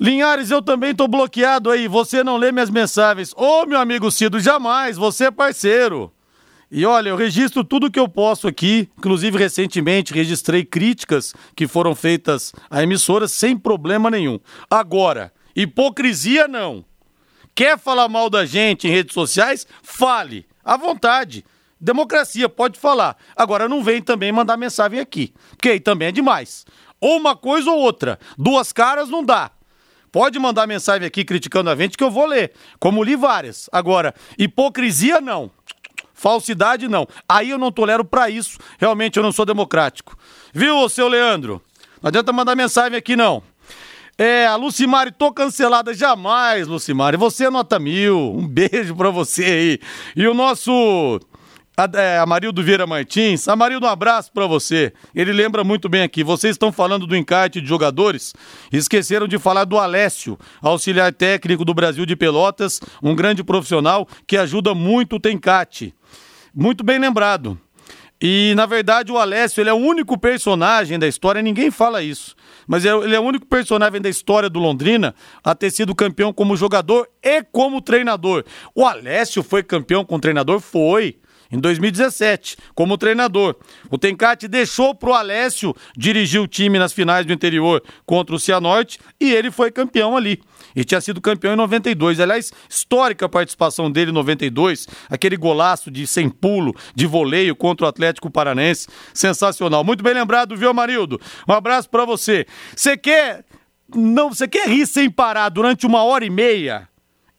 Linhares, 0.00 0.50
eu 0.50 0.60
também 0.60 0.94
tô 0.94 1.06
bloqueado 1.06 1.70
aí. 1.70 1.86
Você 1.86 2.24
não 2.24 2.36
lê 2.36 2.50
minhas 2.50 2.70
mensagens. 2.70 3.32
Ô, 3.36 3.66
meu 3.66 3.78
amigo 3.78 4.10
Cido, 4.10 4.40
jamais. 4.40 4.96
Você 4.96 5.26
é 5.26 5.30
parceiro. 5.30 6.12
E 6.74 6.86
olha, 6.86 7.10
eu 7.10 7.16
registro 7.16 7.62
tudo 7.62 7.90
que 7.90 8.00
eu 8.00 8.08
posso 8.08 8.48
aqui. 8.48 8.88
Inclusive, 8.96 9.36
recentemente, 9.36 10.14
registrei 10.14 10.64
críticas 10.64 11.34
que 11.54 11.68
foram 11.68 11.94
feitas 11.94 12.52
à 12.70 12.82
emissora 12.82 13.28
sem 13.28 13.56
problema 13.58 14.10
nenhum. 14.10 14.40
Agora, 14.70 15.32
hipocrisia 15.54 16.48
não. 16.48 16.82
Quer 17.54 17.78
falar 17.78 18.08
mal 18.08 18.30
da 18.30 18.46
gente 18.46 18.88
em 18.88 18.90
redes 18.90 19.12
sociais? 19.12 19.66
Fale. 19.82 20.46
À 20.64 20.78
vontade. 20.78 21.44
Democracia, 21.78 22.48
pode 22.48 22.78
falar. 22.78 23.18
Agora 23.36 23.68
não 23.68 23.84
vem 23.84 24.00
também 24.00 24.32
mandar 24.32 24.56
mensagem 24.56 24.98
aqui. 24.98 25.34
Porque 25.50 25.68
aí 25.68 25.80
também 25.80 26.08
é 26.08 26.12
demais. 26.12 26.64
Ou 26.98 27.18
uma 27.18 27.36
coisa 27.36 27.70
ou 27.70 27.78
outra. 27.78 28.18
Duas 28.38 28.72
caras 28.72 29.10
não 29.10 29.22
dá. 29.22 29.50
Pode 30.12 30.38
mandar 30.38 30.66
mensagem 30.66 31.06
aqui 31.06 31.24
criticando 31.24 31.70
a 31.70 31.74
gente 31.74 31.96
que 31.96 32.04
eu 32.04 32.10
vou 32.10 32.26
ler. 32.26 32.52
Como 32.78 33.02
li 33.02 33.16
várias. 33.16 33.68
Agora, 33.72 34.14
hipocrisia 34.38 35.22
não. 35.22 35.50
Falsidade 36.12 36.86
não. 36.86 37.08
Aí 37.26 37.48
eu 37.48 37.58
não 37.58 37.72
tolero 37.72 38.04
pra 38.04 38.28
isso. 38.28 38.58
Realmente 38.78 39.16
eu 39.16 39.22
não 39.22 39.32
sou 39.32 39.46
democrático. 39.46 40.16
Viu, 40.52 40.86
seu 40.90 41.08
Leandro? 41.08 41.62
Não 42.02 42.08
adianta 42.08 42.30
mandar 42.30 42.54
mensagem 42.54 42.96
aqui 42.96 43.16
não. 43.16 43.42
É, 44.18 44.46
a 44.46 44.54
Lucimari, 44.56 45.10
tô 45.10 45.32
cancelada 45.32 45.94
jamais, 45.94 46.68
Lucimari. 46.68 47.16
Você 47.16 47.46
é 47.46 47.50
nota 47.50 47.78
mil. 47.78 48.34
Um 48.36 48.46
beijo 48.46 48.94
pra 48.94 49.08
você 49.08 49.44
aí. 49.44 49.78
E 50.14 50.28
o 50.28 50.34
nosso. 50.34 51.18
É, 51.94 52.18
Amarildo 52.18 52.62
Vieira 52.62 52.86
Martins. 52.86 53.48
Amarildo, 53.48 53.86
um 53.86 53.88
abraço 53.88 54.30
pra 54.32 54.46
você. 54.46 54.92
Ele 55.14 55.32
lembra 55.32 55.64
muito 55.64 55.88
bem 55.88 56.02
aqui. 56.02 56.22
Vocês 56.22 56.54
estão 56.54 56.70
falando 56.70 57.06
do 57.06 57.16
encarte 57.16 57.60
de 57.62 57.66
jogadores. 57.66 58.34
Esqueceram 58.70 59.26
de 59.26 59.38
falar 59.38 59.64
do 59.64 59.78
Alessio, 59.78 60.38
auxiliar 60.60 61.12
técnico 61.12 61.64
do 61.64 61.72
Brasil 61.72 62.04
de 62.04 62.14
Pelotas, 62.14 62.78
um 63.02 63.14
grande 63.14 63.42
profissional 63.42 64.06
que 64.26 64.36
ajuda 64.36 64.74
muito 64.74 65.16
o 65.16 65.20
Tencate. 65.20 65.94
Muito 66.54 66.84
bem 66.84 66.98
lembrado. 66.98 67.58
E, 68.20 68.52
na 68.54 68.66
verdade, 68.66 69.10
o 69.10 69.18
Alessio 69.18 69.62
ele 69.62 69.70
é 69.70 69.72
o 69.72 69.76
único 69.76 70.16
personagem 70.16 70.96
da 70.96 71.08
história, 71.08 71.42
ninguém 71.42 71.72
fala 71.72 72.02
isso. 72.04 72.36
Mas 72.68 72.84
é- 72.84 72.94
ele 72.96 73.16
é 73.16 73.18
o 73.18 73.24
único 73.24 73.46
personagem 73.46 74.00
da 74.00 74.08
história 74.08 74.48
do 74.48 74.60
Londrina 74.60 75.12
a 75.42 75.54
ter 75.56 75.72
sido 75.72 75.92
campeão 75.92 76.32
como 76.32 76.56
jogador 76.56 77.08
e 77.20 77.42
como 77.50 77.80
treinador. 77.80 78.44
O 78.76 78.86
Alessio 78.86 79.42
foi 79.42 79.62
campeão 79.64 80.04
como 80.04 80.20
treinador? 80.20 80.60
Foi. 80.60 81.16
Em 81.52 81.60
2017, 81.60 82.56
como 82.74 82.96
treinador. 82.96 83.54
O 83.90 83.98
Tencate 83.98 84.48
deixou 84.48 84.94
pro 84.94 85.12
Alessio 85.12 85.76
dirigir 85.94 86.40
o 86.40 86.48
time 86.48 86.78
nas 86.78 86.94
finais 86.94 87.26
do 87.26 87.32
interior 87.32 87.82
contra 88.06 88.34
o 88.34 88.40
Cianorte 88.40 88.98
e 89.20 89.30
ele 89.30 89.50
foi 89.50 89.70
campeão 89.70 90.16
ali. 90.16 90.40
E 90.74 90.82
tinha 90.82 91.00
sido 91.00 91.20
campeão 91.20 91.52
em 91.52 91.56
92. 91.56 92.20
Aliás, 92.20 92.50
histórica 92.70 93.26
a 93.26 93.28
participação 93.28 93.90
dele 93.90 94.10
em 94.10 94.14
92. 94.14 94.88
Aquele 95.10 95.36
golaço 95.36 95.90
de 95.90 96.06
sem 96.06 96.30
pulo, 96.30 96.74
de 96.94 97.06
voleio 97.06 97.54
contra 97.54 97.84
o 97.84 97.88
Atlético 97.88 98.30
Paranense. 98.30 98.88
Sensacional. 99.12 99.84
Muito 99.84 100.02
bem 100.02 100.14
lembrado, 100.14 100.56
viu, 100.56 100.72
Marildo? 100.72 101.20
Um 101.46 101.52
abraço 101.52 101.90
pra 101.90 102.06
você. 102.06 102.46
Você 102.74 102.96
quer. 102.96 103.44
Não, 103.94 104.30
você 104.30 104.48
quer 104.48 104.66
rir 104.66 104.86
sem 104.86 105.10
parar 105.10 105.50
durante 105.50 105.86
uma 105.86 106.02
hora 106.02 106.24
e 106.24 106.30
meia? 106.30 106.88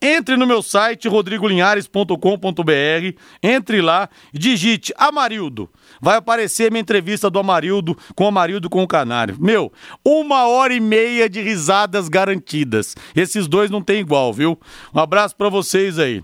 Entre 0.06 0.36
no 0.36 0.46
meu 0.46 0.62
site 0.62 1.08
rodrigolinhares.com.br, 1.08 3.18
entre 3.42 3.82
lá 3.82 4.10
digite 4.34 4.94
Amarildo. 4.98 5.70
Vai 6.02 6.18
aparecer 6.18 6.70
minha 6.70 6.82
entrevista 6.82 7.30
do 7.30 7.40
Amarildo 7.40 7.98
com 8.14 8.26
o 8.26 8.28
Amarildo 8.28 8.70
com 8.70 8.84
o 8.84 8.88
Canário. 8.88 9.38
Meu, 9.40 9.72
uma 10.04 10.46
hora 10.46 10.74
e 10.74 10.82
meia 10.82 11.30
de 11.30 11.42
risadas 11.42 12.10
garantidas. 12.10 12.98
Esses 13.16 13.48
dois 13.48 13.72
não 13.72 13.82
tem 13.82 14.02
igual, 14.02 14.34
viu? 14.34 14.60
Um 14.94 15.00
abraço 15.00 15.38
pra 15.38 15.48
vocês 15.48 15.98
aí. 15.98 16.22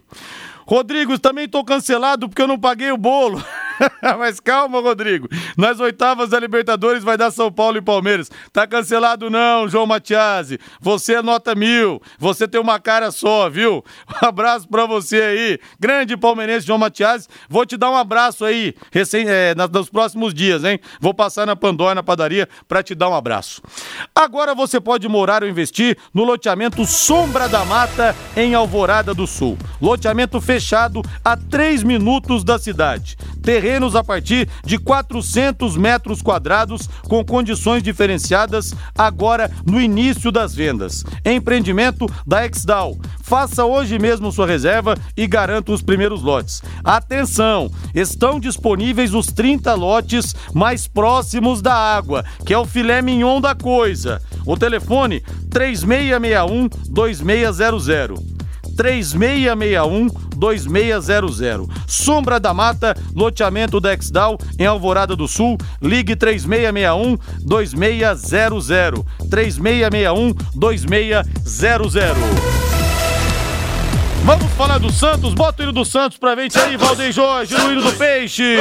Rodrigo, 0.68 1.18
também 1.18 1.48
tô 1.48 1.64
cancelado 1.64 2.28
porque 2.28 2.42
eu 2.42 2.50
não 2.50 2.60
paguei 2.60 2.92
o 2.92 2.98
bolo. 2.98 3.42
Mas 4.18 4.40
calma, 4.40 4.80
Rodrigo. 4.80 5.28
Nas 5.58 5.80
oitavas 5.80 6.30
da 6.30 6.40
Libertadores 6.40 7.04
vai 7.04 7.18
dar 7.18 7.32
São 7.32 7.52
Paulo 7.52 7.78
e 7.78 7.82
Palmeiras. 7.82 8.30
Tá 8.52 8.68
cancelado 8.68 9.30
não, 9.30 9.68
João 9.68 9.86
Matiasi. 9.86 10.60
Você 10.80 11.16
é 11.16 11.22
nota 11.22 11.56
mil. 11.56 12.02
Você 12.18 12.48
tem 12.48 12.60
uma 12.60 12.80
cara 12.80 13.12
só, 13.12 13.50
viu? 13.50 13.84
Um 14.22 14.28
abraço 14.28 14.68
pra 14.68 14.86
você 14.86 15.22
aí. 15.22 15.60
Grande 15.80 16.18
palmeirense 16.18 16.68
João 16.68 16.78
Matiasi. 16.78 17.28
Vou 17.48 17.66
te 17.66 17.78
dar 17.78 17.90
um 17.90 17.96
abraço 17.96 18.44
aí 18.44 18.74
recém, 18.92 19.26
é, 19.28 19.56
nos 19.56 19.90
próximos 19.90 20.34
dias, 20.34 20.64
hein? 20.64 20.80
Vou 21.00 21.14
passar 21.14 21.46
na 21.46 21.56
Pandora, 21.56 21.96
na 21.96 22.04
padaria, 22.04 22.48
pra 22.68 22.84
te 22.84 22.94
dar 22.94 23.10
um 23.10 23.16
abraço. 23.16 23.62
Agora 24.14 24.54
você 24.54 24.80
pode 24.80 25.08
morar 25.08 25.44
ou 25.44 25.50
investir 25.50 25.98
no 26.14 26.24
loteamento 26.24 26.86
Sombra 26.86 27.48
da 27.48 27.64
Mata, 27.66 28.16
em 28.36 28.54
Alvorada 28.54 29.14
do 29.14 29.26
Sul. 29.26 29.58
Loteamento 29.82 30.40
fechado 30.42 31.02
a 31.24 31.38
3 31.38 31.84
minutos 31.84 32.44
da 32.44 32.60
cidade. 32.60 33.18
Terrenos 33.70 33.96
a 33.96 34.04
partir 34.04 34.50
de 34.66 34.80
400 34.80 35.78
metros 35.78 36.24
quadrados, 36.24 36.90
com 37.08 37.24
condições 37.24 37.84
diferenciadas, 37.84 38.74
agora 38.98 39.52
no 39.64 39.80
início 39.80 40.32
das 40.32 40.56
vendas. 40.56 41.04
Empreendimento 41.24 42.08
da 42.26 42.44
Exdal. 42.48 42.98
Faça 43.22 43.64
hoje 43.64 44.00
mesmo 44.00 44.32
sua 44.32 44.48
reserva 44.48 44.98
e 45.16 45.28
garanta 45.28 45.72
os 45.72 45.84
primeiros 45.84 46.24
lotes. 46.24 46.64
Atenção! 46.84 47.70
Estão 47.94 48.40
disponíveis 48.40 49.14
os 49.14 49.28
30 49.28 49.72
lotes 49.76 50.36
mais 50.52 50.88
próximos 50.88 51.62
da 51.62 51.76
água, 51.76 52.26
que 52.44 52.56
é 52.56 52.58
o 52.58 52.66
filé 52.66 53.04
mignon 53.04 53.40
da 53.40 53.54
coisa. 53.54 54.20
O 54.48 54.58
telefone 54.58 55.22
3661 55.52 56.70
2600. 56.90 58.39
3661-2600. 58.80 61.70
Sombra 61.86 62.40
da 62.40 62.54
Mata, 62.54 62.96
loteamento 63.14 63.82
da 63.82 63.94
Exdal, 63.94 64.38
em 64.58 64.66
Alvorada 64.66 65.14
do 65.16 65.28
Sul. 65.28 65.58
Ligue 65.82 66.16
3661-2600. 66.16 69.06
3661-2600. 69.30 72.16
Vamos 74.24 74.52
falar 74.54 74.78
do 74.78 74.90
Santos? 74.92 75.34
Bota 75.34 75.62
o 75.62 75.66
hino 75.66 75.74
do 75.74 75.84
Santos 75.84 76.18
pra 76.18 76.36
gente 76.36 76.58
aí, 76.58 76.78
Valdeir 76.78 77.12
Jorge, 77.12 77.58
no 77.58 77.72
hino 77.72 77.82
do 77.82 77.92
Peixe. 77.94 78.56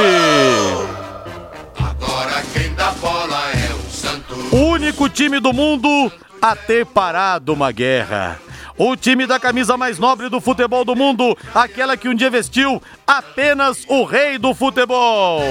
Agora 1.77 2.43
quem 2.53 2.73
dá 2.73 2.91
bola 2.93 3.51
é 3.51 3.69
o 3.73 3.91
Santos. 3.91 4.51
O 4.51 4.57
único 4.57 5.07
time 5.07 5.39
do 5.39 5.53
mundo 5.53 6.11
a 6.41 6.55
ter 6.55 6.83
parado 6.85 7.53
uma 7.53 7.71
guerra. 7.71 8.39
O 8.81 8.95
time 8.95 9.27
da 9.27 9.37
camisa 9.37 9.75
mais 9.75 9.99
nobre 9.99 10.29
do 10.29 10.39
futebol 10.39 10.85
do 10.85 10.95
mundo, 10.95 11.37
aquela 11.53 11.97
que 11.97 12.07
um 12.07 12.15
dia 12.15 12.29
vestiu 12.29 12.81
apenas 13.05 13.83
o 13.89 14.05
rei 14.05 14.37
do 14.37 14.55
futebol. 14.55 15.41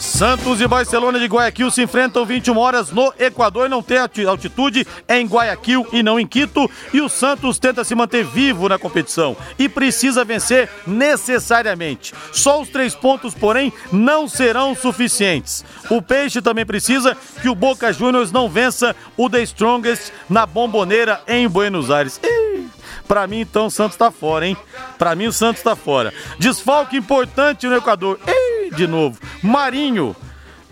Santos 0.00 0.62
e 0.62 0.66
Barcelona 0.66 1.20
de 1.20 1.26
Guayaquil 1.26 1.70
se 1.70 1.82
enfrentam 1.82 2.24
21 2.24 2.56
horas 2.56 2.90
no 2.90 3.12
Equador, 3.18 3.68
não 3.68 3.82
tem 3.82 3.98
altitude, 3.98 4.86
é 5.06 5.20
em 5.20 5.26
Guayaquil 5.26 5.86
e 5.92 6.02
não 6.02 6.18
em 6.18 6.26
Quito, 6.26 6.70
e 6.90 7.02
o 7.02 7.08
Santos 7.08 7.58
tenta 7.58 7.84
se 7.84 7.94
manter 7.94 8.24
vivo 8.24 8.66
na 8.66 8.78
competição 8.78 9.36
e 9.58 9.68
precisa 9.68 10.24
vencer 10.24 10.70
necessariamente. 10.86 12.14
Só 12.32 12.62
os 12.62 12.70
três 12.70 12.94
pontos, 12.94 13.34
porém, 13.34 13.70
não 13.92 14.26
serão 14.26 14.74
suficientes. 14.74 15.62
O 15.90 16.00
Peixe 16.00 16.40
também 16.40 16.64
precisa 16.64 17.14
que 17.42 17.50
o 17.50 17.54
Boca 17.54 17.92
Juniors 17.92 18.32
não 18.32 18.48
vença 18.48 18.96
o 19.18 19.28
The 19.28 19.42
Strongest 19.42 20.12
na 20.30 20.46
Bomboneira 20.46 21.20
em 21.28 21.46
Buenos 21.46 21.90
Aires. 21.90 22.18
Ih, 22.24 22.68
Pra 23.06 23.26
mim, 23.26 23.40
então, 23.40 23.66
o 23.66 23.70
Santos 23.70 23.96
tá 23.96 24.10
fora, 24.10 24.46
hein? 24.46 24.56
Pra 24.98 25.14
mim, 25.14 25.26
o 25.26 25.32
Santos 25.32 25.62
tá 25.62 25.74
fora. 25.76 26.12
Desfalque 26.38 26.96
importante 26.96 27.66
no 27.66 27.76
Equador. 27.76 28.18
Ih, 28.26 28.74
de 28.74 28.86
novo. 28.86 29.18
Marinho. 29.42 30.14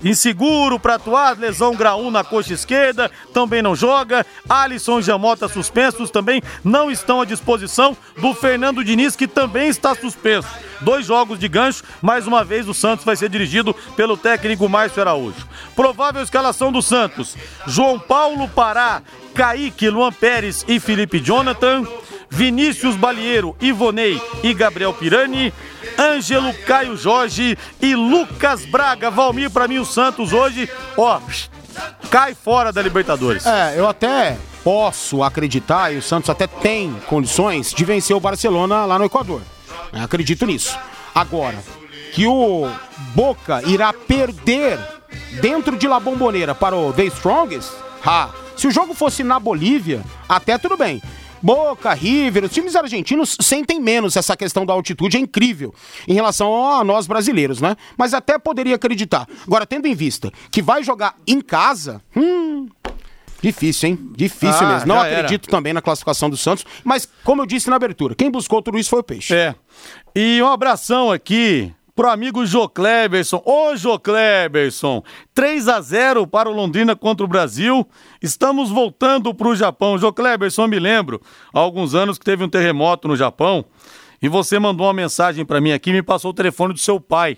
Inseguro 0.03 0.79
pra 0.79 0.95
atuar, 0.95 1.37
lesão 1.37 1.75
grau 1.75 2.03
1 2.03 2.11
na 2.11 2.23
coxa 2.23 2.55
esquerda, 2.55 3.11
também 3.33 3.63
não 3.63 3.75
joga. 3.75 4.25
Alisson 4.49 5.01
e 5.01 5.03
Jamota 5.03 5.49
suspensos 5.49 6.11
também 6.11 6.43
não 6.63 6.91
estão 6.91 7.21
à 7.21 7.25
disposição 7.25 7.97
do 8.21 8.33
Fernando 8.35 8.85
Diniz, 8.85 9.17
que 9.17 9.27
também 9.27 9.69
está 9.69 9.95
suspenso. 9.95 10.49
Dois 10.81 11.07
jogos 11.07 11.39
de 11.39 11.49
gancho, 11.49 11.83
mais 12.01 12.27
uma 12.27 12.45
vez 12.45 12.69
o 12.69 12.75
Santos 12.75 13.05
vai 13.05 13.17
ser 13.17 13.29
dirigido 13.29 13.75
pelo 13.97 14.17
técnico 14.17 14.69
Márcio 14.69 15.03
Araújo. 15.03 15.47
Provável 15.75 16.23
escalação 16.23 16.71
do 16.71 16.81
Santos: 16.81 17.37
João 17.67 17.99
Paulo 17.99 18.49
Pará, 18.49 19.03
Kaique, 19.35 19.91
Luan 19.91 20.13
Pérez 20.13 20.65
e 20.69 20.79
Felipe 20.79 21.19
Jonathan. 21.19 21.85
Vinícius 22.31 22.97
Balieiro, 22.97 23.57
Ivonei 23.61 24.21
e 24.43 24.53
Gabriel 24.55 24.93
Pirani, 24.93 25.53
Ângelo 25.99 26.53
Caio 26.67 26.97
Jorge 26.97 27.57
e 27.81 27.95
Lucas 27.95 28.65
Braga. 28.65 29.11
Valmir, 29.11 29.51
pra 29.51 29.69
mim, 29.69 29.79
o 29.79 29.85
Santos 29.85 30.33
hoje, 30.33 30.69
ó, 30.97 31.21
cai 32.11 32.35
fora 32.35 32.73
da 32.73 32.83
Libertadores. 32.83 33.47
É, 33.47 33.75
eu 33.77 33.89
até 33.89 34.37
posso 34.63 35.23
acreditar, 35.23 35.93
e 35.93 35.99
o 35.99 36.03
Santos 36.03 36.29
até 36.29 36.47
tem 36.47 36.95
condições 37.07 37.73
de 37.73 37.85
vencer 37.85 38.15
o 38.15 38.21
Barcelona 38.21 38.85
lá 38.85 38.99
no 38.99 39.05
Equador. 39.05 39.41
Eu 39.93 40.03
acredito 40.03 40.45
nisso. 40.45 40.79
Agora, 41.15 41.59
que 42.13 42.27
o 42.27 42.71
Boca 43.15 43.63
irá 43.67 43.93
perder 43.93 44.79
dentro 45.41 45.77
de 45.77 45.89
La 45.89 45.99
Bombonera 45.99 46.55
para 46.55 46.77
o 46.77 46.93
The 46.93 47.05
Strongest, 47.05 47.71
ah, 48.05 48.31
se 48.57 48.67
o 48.67 48.71
jogo 48.71 48.93
fosse 48.95 49.23
na 49.23 49.39
Bolívia, 49.39 50.03
até 50.29 50.59
tudo 50.59 50.77
bem. 50.77 51.01
Boca, 51.43 51.93
River, 51.95 52.45
os 52.45 52.53
times 52.53 52.75
argentinos 52.77 53.37
sentem 53.41 53.81
menos 53.81 54.17
essa 54.17 54.37
questão 54.37 54.67
da 54.67 54.73
altitude, 54.73 55.17
é 55.17 55.21
incrível, 55.21 55.75
em 56.07 56.15
relação 56.15 56.67
a 56.73 56.83
nós 56.85 57.07
brasileiros, 57.07 57.61
né? 57.61 57.77
Mas 57.97 58.13
até 58.15 58.39
poderia 58.39 58.75
acreditar. 58.75 59.27
Agora, 59.47 59.67
tendo 59.67 59.87
em 59.87 59.95
vista 59.95 60.33
que 60.51 60.61
vai 60.63 60.83
jogar 60.83 61.15
em 61.27 61.41
casa, 61.41 62.03
hum, 62.17 62.69
Difícil, 63.41 63.91
hein? 63.91 63.99
Difícil 64.17 64.67
Ah, 64.67 64.73
mesmo. 64.73 64.89
Não 64.89 64.97
já 64.97 65.07
era. 65.07 65.21
acredito 65.21 65.49
também 65.49 65.73
na 65.73 65.81
classificação 65.81 66.29
do 66.29 66.37
Santos, 66.37 66.67
mas 66.83 67.09
como 67.23 67.41
eu 67.43 67.47
disse 67.47 67.71
na 67.71 67.77
abertura, 67.77 68.17
quem 68.17 68.29
buscou 68.29 68.61
tudo 68.61 68.77
isso 68.81 68.91
foi 68.91 68.99
o 68.99 69.03
Peixe. 69.05 69.33
É. 69.33 69.55
E 70.13 70.43
um 70.43 70.49
abração 70.49 71.13
aqui 71.13 71.73
pro 71.99 72.09
amigo 72.09 72.47
Jô 72.47 72.69
Kleberson. 72.69 73.43
Ô, 73.45 73.75
Jô 73.75 73.99
Kleberson, 73.99 75.03
3 75.35 75.67
a 75.67 75.81
0 75.81 76.29
para 76.29 76.49
o 76.49 76.53
Londrina 76.53 76.95
contra 76.95 77.27
o 77.27 77.29
Brasil. 77.29 77.85
Estamos 78.23 78.71
voltando 78.71 79.35
pro 79.35 79.57
Japão. 79.57 79.99
Jô 79.99 80.13
Kleberson, 80.13 80.63
eu 80.63 80.69
me 80.69 80.79
lembro, 80.79 81.21
há 81.53 81.59
alguns 81.59 81.97
anos 81.97 82.17
que 82.17 82.25
teve 82.25 82.45
um 82.45 82.49
terremoto 82.49 83.09
no 83.09 83.17
Japão 83.17 83.65
e 84.23 84.29
você 84.29 84.61
mandou 84.61 84.87
uma 84.87 84.93
mensagem 84.93 85.45
para 85.45 85.61
mim 85.61 85.73
aqui, 85.73 85.91
me 85.91 86.01
passou 86.01 86.31
o 86.31 86.35
telefone 86.35 86.73
do 86.73 86.79
seu 86.79 87.01
pai. 87.01 87.37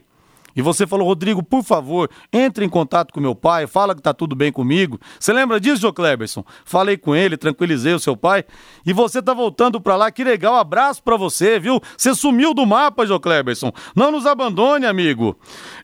E 0.55 0.63
você 0.63 0.87
falou, 0.87 1.07
Rodrigo, 1.07 1.43
por 1.43 1.63
favor, 1.63 2.11
entre 2.33 2.65
em 2.65 2.69
contato 2.69 3.13
com 3.13 3.21
meu 3.21 3.35
pai, 3.35 3.67
fala 3.67 3.95
que 3.95 4.03
tá 4.03 4.13
tudo 4.13 4.35
bem 4.35 4.53
comigo. 4.53 4.99
Você 5.19 5.33
lembra 5.33 5.61
disso, 5.61 5.83
Jô 5.83 5.93
Kleberson? 5.93 6.45
Falei 6.65 6.97
com 6.97 7.15
ele, 7.15 7.37
tranquilizei 7.37 7.95
o 7.95 8.01
seu 8.01 8.17
pai. 8.17 8.45
E 8.85 8.93
você 8.93 9.23
tá 9.23 9.35
voltando 9.35 9.81
pra 9.81 9.97
lá, 9.97 10.11
que 10.11 10.25
legal, 10.25 10.57
abraço 10.57 11.03
pra 11.03 11.17
você, 11.17 11.59
viu? 11.59 11.81
Você 11.97 12.15
sumiu 12.15 12.55
do 12.55 12.67
mapa, 12.67 13.07
Jô 13.07 13.19
Kleberson. 13.21 13.73
Não 13.95 14.11
nos 14.11 14.27
abandone, 14.27 14.87
amigo. 14.87 15.39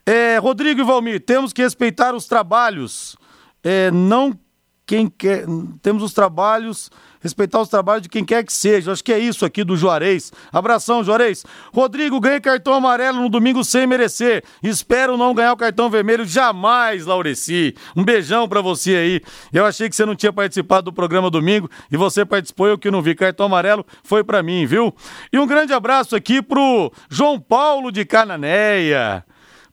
É, 0.05 0.39
Rodrigo 0.39 0.81
e 0.81 0.85
Valmir, 0.85 1.21
temos 1.25 1.53
que 1.53 1.63
respeitar 1.63 2.15
os 2.15 2.27
trabalhos. 2.27 3.17
É, 3.63 3.91
não 3.91 4.39
quem 4.87 5.09
quer. 5.09 5.45
Temos 5.83 6.03
os 6.03 6.13
trabalhos 6.15 6.91
respeitar 7.27 7.61
os 7.61 7.69
trabalhos 7.69 8.03
de 8.03 8.09
quem 8.09 8.25
quer 8.25 8.45
que 8.45 8.53
seja. 8.53 8.93
Acho 8.93 9.05
que 9.05 9.13
é 9.13 9.19
isso 9.19 9.45
aqui 9.45 9.65
do 9.65 9.77
Juarez. 9.77 10.33
Abração, 10.53 11.05
Juarez. 11.05 11.45
Rodrigo 11.75 12.21
ganha 12.21 12.41
cartão 12.41 12.73
amarelo 12.73 13.21
no 13.21 13.29
domingo 13.29 13.63
sem 13.65 13.87
merecer. 13.87 14.43
Espero 14.63 15.17
não 15.17 15.35
ganhar 15.35 15.53
o 15.53 15.57
cartão 15.57 15.91
vermelho 15.91 16.25
jamais, 16.25 17.05
Laureci. 17.05 17.75
Um 17.95 18.05
beijão 18.05 18.49
pra 18.49 18.61
você 18.61 18.97
aí. 18.97 19.21
Eu 19.53 19.65
achei 19.65 19.89
que 19.89 19.97
você 19.97 20.07
não 20.07 20.15
tinha 20.15 20.33
participado 20.33 20.87
do 20.87 20.93
programa 20.93 21.31
domingo 21.31 21.69
e 21.91 21.97
você 21.97 22.25
participou, 22.25 22.69
eu 22.69 22.79
que 22.79 22.91
não 22.91 23.03
vi. 23.03 23.15
Cartão 23.15 23.47
amarelo 23.47 23.85
foi 24.05 24.23
pra 24.23 24.43
mim, 24.43 24.65
viu? 24.65 24.95
E 25.33 25.39
um 25.39 25.47
grande 25.47 25.73
abraço 25.73 26.15
aqui 26.15 26.41
pro 26.41 26.93
João 27.11 27.41
Paulo 27.41 27.91
de 27.91 28.05
Cananéia. 28.05 29.26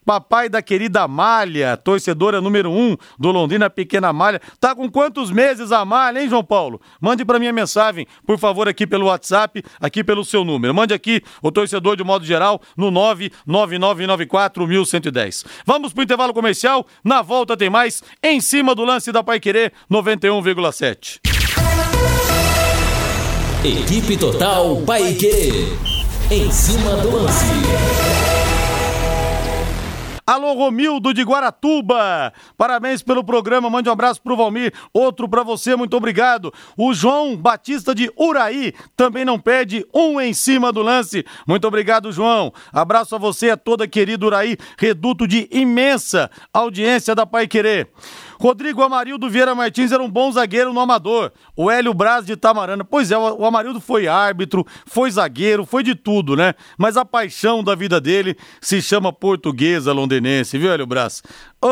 Papai 0.05 0.49
da 0.49 0.61
querida 0.61 1.03
Amália, 1.03 1.77
torcedora 1.77 2.41
número 2.41 2.69
um 2.71 2.97
do 3.17 3.31
Londrina 3.31 3.69
Pequena 3.69 4.09
Amália. 4.09 4.41
Tá 4.59 4.75
com 4.75 4.89
quantos 4.89 5.31
meses 5.31 5.71
a 5.71 5.79
Amália, 5.79 6.21
hein, 6.21 6.27
João 6.29 6.43
Paulo? 6.43 6.81
Mande 6.99 7.23
para 7.23 7.39
minha 7.39 7.53
mensagem, 7.53 8.05
por 8.25 8.37
favor, 8.37 8.67
aqui 8.67 8.85
pelo 8.85 9.05
WhatsApp, 9.05 9.63
aqui 9.79 10.03
pelo 10.03 10.25
seu 10.25 10.43
número. 10.43 10.73
Mande 10.73 10.93
aqui 10.93 11.21
o 11.41 11.49
torcedor 11.51 11.95
de 11.95 12.03
modo 12.03 12.25
geral 12.25 12.61
no 12.75 12.91
99994110. 12.91 15.45
Vamos 15.65 15.93
pro 15.93 16.03
intervalo 16.03 16.33
comercial. 16.33 16.85
Na 17.03 17.21
volta 17.21 17.55
tem 17.55 17.69
mais 17.69 18.03
em 18.21 18.41
cima 18.41 18.75
do 18.75 18.83
lance 18.83 19.09
da 19.11 19.23
Pai 19.23 19.39
Querer 19.39 19.71
91,7. 19.91 21.19
Equipe 23.63 24.17
Total 24.17 24.81
Paique. 24.81 25.71
Em 26.29 26.51
cima 26.51 26.97
do 26.97 27.15
lance. 27.15 28.22
Alô, 30.25 30.53
Romildo 30.53 31.13
de 31.13 31.21
Guaratuba. 31.21 32.31
Parabéns 32.57 33.03
pelo 33.03 33.25
programa. 33.25 33.69
Mande 33.69 33.89
um 33.89 33.91
abraço 33.91 34.21
pro 34.21 34.37
Valmir. 34.37 34.73
Outro 34.93 35.27
para 35.27 35.43
você, 35.43 35.75
muito 35.75 35.97
obrigado. 35.97 36.53
O 36.77 36.93
João 36.93 37.35
Batista 37.35 37.93
de 37.93 38.09
Uraí 38.17 38.73
também 38.95 39.25
não 39.25 39.37
pede 39.37 39.85
um 39.93 40.21
em 40.21 40.33
cima 40.33 40.71
do 40.71 40.81
lance. 40.81 41.25
Muito 41.45 41.67
obrigado, 41.67 42.09
João. 42.09 42.53
Abraço 42.71 43.15
a 43.15 43.17
você, 43.17 43.49
a 43.49 43.57
toda 43.57 43.85
querida 43.85 44.25
Uraí, 44.25 44.55
reduto 44.77 45.27
de 45.27 45.49
imensa 45.51 46.31
audiência 46.53 47.13
da 47.13 47.25
Pai 47.25 47.45
Querer. 47.45 47.89
Rodrigo 48.39 48.81
Amarildo 48.81 49.29
Vieira 49.29 49.55
Martins 49.55 49.91
era 49.91 50.03
um 50.03 50.09
bom 50.09 50.31
zagueiro 50.31 50.73
no 50.73 50.79
Amador. 50.79 51.31
O 51.55 51.69
Hélio 51.69 51.93
Braz 51.93 52.25
de 52.25 52.35
Tamarana. 52.35 52.83
Pois 52.83 53.11
é, 53.11 53.17
o 53.17 53.45
Amarildo 53.45 53.79
foi 53.79 54.07
árbitro, 54.07 54.65
foi 54.85 55.11
zagueiro, 55.11 55.65
foi 55.65 55.83
de 55.83 55.95
tudo, 55.95 56.35
né? 56.35 56.53
Mas 56.77 56.97
a 56.97 57.05
paixão 57.05 57.63
da 57.63 57.75
vida 57.75 57.99
dele 57.99 58.35
se 58.61 58.81
chama 58.81 59.13
portuguesa 59.13 59.93
londinense, 59.93 60.57
viu, 60.57 60.71
Hélio 60.71 60.85
Braz? 60.85 61.21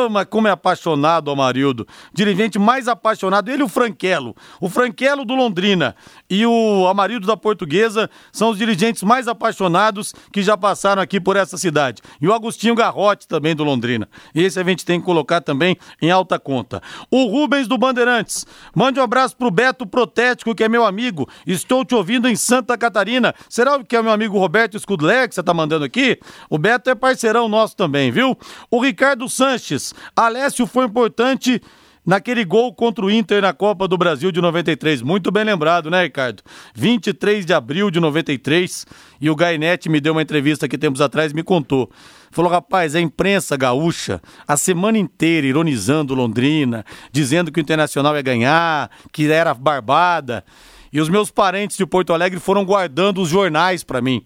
Mas 0.09 0.25
como 0.29 0.47
é 0.47 0.51
apaixonado 0.51 1.27
o 1.27 1.31
Amarildo. 1.31 1.85
Dirigente 2.13 2.57
mais 2.57 2.87
apaixonado, 2.87 3.49
ele 3.51 3.61
e 3.61 3.65
o 3.65 3.67
Franquelo. 3.67 4.33
O 4.61 4.69
Franquelo 4.69 5.25
do 5.25 5.35
Londrina 5.35 5.95
e 6.29 6.45
o 6.45 6.87
Amarildo 6.87 7.27
da 7.27 7.35
Portuguesa 7.35 8.09
são 8.31 8.51
os 8.51 8.57
dirigentes 8.57 9.03
mais 9.03 9.27
apaixonados 9.27 10.13
que 10.31 10.41
já 10.41 10.55
passaram 10.55 11.01
aqui 11.01 11.19
por 11.19 11.35
essa 11.35 11.57
cidade. 11.57 12.01
E 12.21 12.27
o 12.27 12.33
Agostinho 12.33 12.73
Garrote 12.73 13.27
também 13.27 13.53
do 13.53 13.65
Londrina. 13.65 14.07
Esse 14.33 14.61
a 14.61 14.63
gente 14.63 14.85
tem 14.85 14.99
que 14.99 15.05
colocar 15.05 15.41
também 15.41 15.75
em 16.01 16.09
alta 16.09 16.39
conta. 16.39 16.81
O 17.11 17.25
Rubens 17.25 17.67
do 17.67 17.77
Bandeirantes. 17.77 18.45
Mande 18.73 18.97
um 18.97 19.03
abraço 19.03 19.35
pro 19.35 19.51
Beto 19.51 19.85
Protético, 19.85 20.55
que 20.55 20.63
é 20.63 20.69
meu 20.69 20.85
amigo. 20.85 21.27
Estou 21.45 21.83
te 21.83 21.93
ouvindo 21.93 22.29
em 22.29 22.35
Santa 22.37 22.77
Catarina. 22.77 23.35
Será 23.49 23.83
que 23.83 23.95
é 23.97 24.01
meu 24.01 24.13
amigo 24.13 24.39
Roberto 24.39 24.79
Scudler 24.79 25.27
que 25.27 25.35
você 25.35 25.43
tá 25.43 25.53
mandando 25.53 25.83
aqui? 25.83 26.17
O 26.49 26.57
Beto 26.57 26.89
é 26.89 26.95
parceirão 26.95 27.49
nosso 27.49 27.75
também, 27.75 28.09
viu? 28.09 28.37
O 28.69 28.79
Ricardo 28.79 29.27
Sanches. 29.27 29.80
Alessio 30.15 30.67
foi 30.67 30.85
importante 30.85 31.61
naquele 32.05 32.43
gol 32.43 32.73
contra 32.73 33.05
o 33.05 33.11
Inter 33.11 33.41
na 33.41 33.53
Copa 33.53 33.87
do 33.87 33.97
Brasil 33.97 34.31
de 34.31 34.41
93. 34.41 35.01
Muito 35.01 35.31
bem 35.31 35.43
lembrado, 35.43 35.89
né, 35.89 36.03
Ricardo? 36.03 36.43
23 36.73 37.45
de 37.45 37.53
abril 37.53 37.91
de 37.91 37.99
93. 37.99 38.85
E 39.19 39.29
o 39.29 39.35
Gainete 39.35 39.89
me 39.89 39.99
deu 39.99 40.13
uma 40.13 40.21
entrevista 40.21 40.65
aqui 40.65 40.77
tempos 40.77 41.01
atrás 41.01 41.31
e 41.31 41.35
me 41.35 41.43
contou. 41.43 41.91
Falou, 42.31 42.49
rapaz, 42.49 42.95
a 42.95 43.01
imprensa 43.01 43.57
gaúcha, 43.57 44.21
a 44.47 44.55
semana 44.55 44.97
inteira 44.97 45.45
ironizando 45.45 46.15
Londrina, 46.15 46.85
dizendo 47.11 47.51
que 47.51 47.59
o 47.59 47.61
Internacional 47.61 48.15
ia 48.15 48.21
ganhar, 48.21 48.89
que 49.11 49.29
era 49.31 49.53
barbada. 49.53 50.43
E 50.93 50.99
os 50.99 51.09
meus 51.09 51.29
parentes 51.29 51.77
de 51.77 51.85
Porto 51.85 52.13
Alegre 52.13 52.39
foram 52.39 52.65
guardando 52.65 53.21
os 53.21 53.29
jornais 53.29 53.83
para 53.83 54.01
mim. 54.01 54.25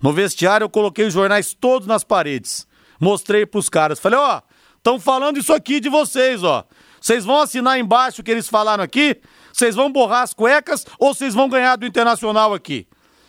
No 0.00 0.12
vestiário 0.12 0.64
eu 0.64 0.68
coloquei 0.68 1.06
os 1.06 1.14
jornais 1.14 1.54
todos 1.54 1.86
nas 1.86 2.02
paredes. 2.02 2.66
Mostrei 2.98 3.46
pros 3.46 3.68
caras. 3.68 4.00
Falei, 4.00 4.18
ó, 4.18 4.38
oh, 4.38 4.51
Estão 4.82 4.98
falando 4.98 5.38
isso 5.38 5.52
aqui 5.52 5.78
de 5.78 5.88
vocês, 5.88 6.42
ó. 6.42 6.64
Vocês 7.00 7.24
vão 7.24 7.40
assinar 7.40 7.78
embaixo 7.78 8.20
o 8.20 8.24
que 8.24 8.32
eles 8.32 8.48
falaram 8.48 8.82
aqui? 8.82 9.16
Vocês 9.52 9.76
vão 9.76 9.92
borrar 9.92 10.22
as 10.22 10.34
cuecas 10.34 10.84
ou 10.98 11.14
vocês 11.14 11.34
vão 11.34 11.48
ganhar 11.48 11.76
do 11.76 11.86
Internacional 11.86 12.52
aqui? 12.52 12.88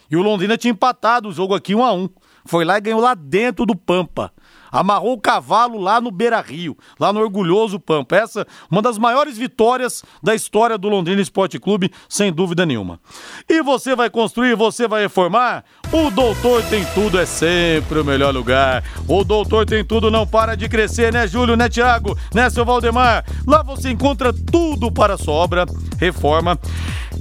E 0.10 0.16
o 0.18 0.24
Londrina 0.24 0.58
tinha 0.58 0.72
empatado 0.72 1.30
o 1.30 1.32
jogo 1.32 1.54
aqui 1.54 1.76
1 1.76 1.84
a 1.84 1.94
1 1.94 2.10
Foi 2.44 2.66
lá 2.66 2.80
e 2.80 2.82
ganhou 2.82 3.00
lá 3.00 3.14
dentro 3.14 3.68
do 3.68 3.76
Pampa 3.76 4.34
amarrou 4.74 5.14
o 5.14 5.22
cavalo 5.22 5.80
lá 5.80 6.02
no 6.02 6.10
Beira 6.10 6.42
Rio, 6.42 6.76
lá 7.00 7.14
no 7.14 7.20
orgulhoso 7.20 7.80
Pampa. 7.80 8.16
Essa 8.16 8.48
uma 8.70 8.82
das 8.82 8.98
maiores 8.98 9.38
vitórias 9.38 10.04
da 10.22 10.34
história 10.34 10.78
do 10.78 10.90
Londrina 10.90 11.22
Esporte 11.22 11.60
Clube, 11.60 11.92
sem 12.10 12.34
dúvida 12.34 12.66
nenhuma. 12.66 13.00
E 13.48 13.62
você 13.62 13.96
vai 13.96 14.10
construir, 14.10 14.56
você 14.56 14.88
vai 14.88 15.04
reformar? 15.04 15.64
O 15.92 16.10
Doutor 16.10 16.64
Tem 16.64 16.84
Tudo 16.96 17.20
é 17.20 17.26
sempre 17.26 18.00
o 18.00 18.06
melhor 18.06 18.34
lugar. 18.34 18.84
O 19.08 19.24
Doutor 19.24 19.66
Tem 19.66 19.86
Tudo 19.86 20.10
não 20.10 20.26
para 20.26 20.56
de 20.56 20.68
crescer, 20.68 21.14
né, 21.14 21.28
Júlio, 21.28 21.56
né, 21.56 21.70
Tiago, 21.70 22.18
né, 22.34 22.50
seu 22.50 22.66
Valdemar? 22.66 23.24
Lá 23.46 23.62
você 23.62 23.92
encontra 23.92 24.34
tudo 24.34 24.92
para 24.92 25.18
sua 25.18 25.36
obra, 25.36 25.66
reforma 26.00 26.58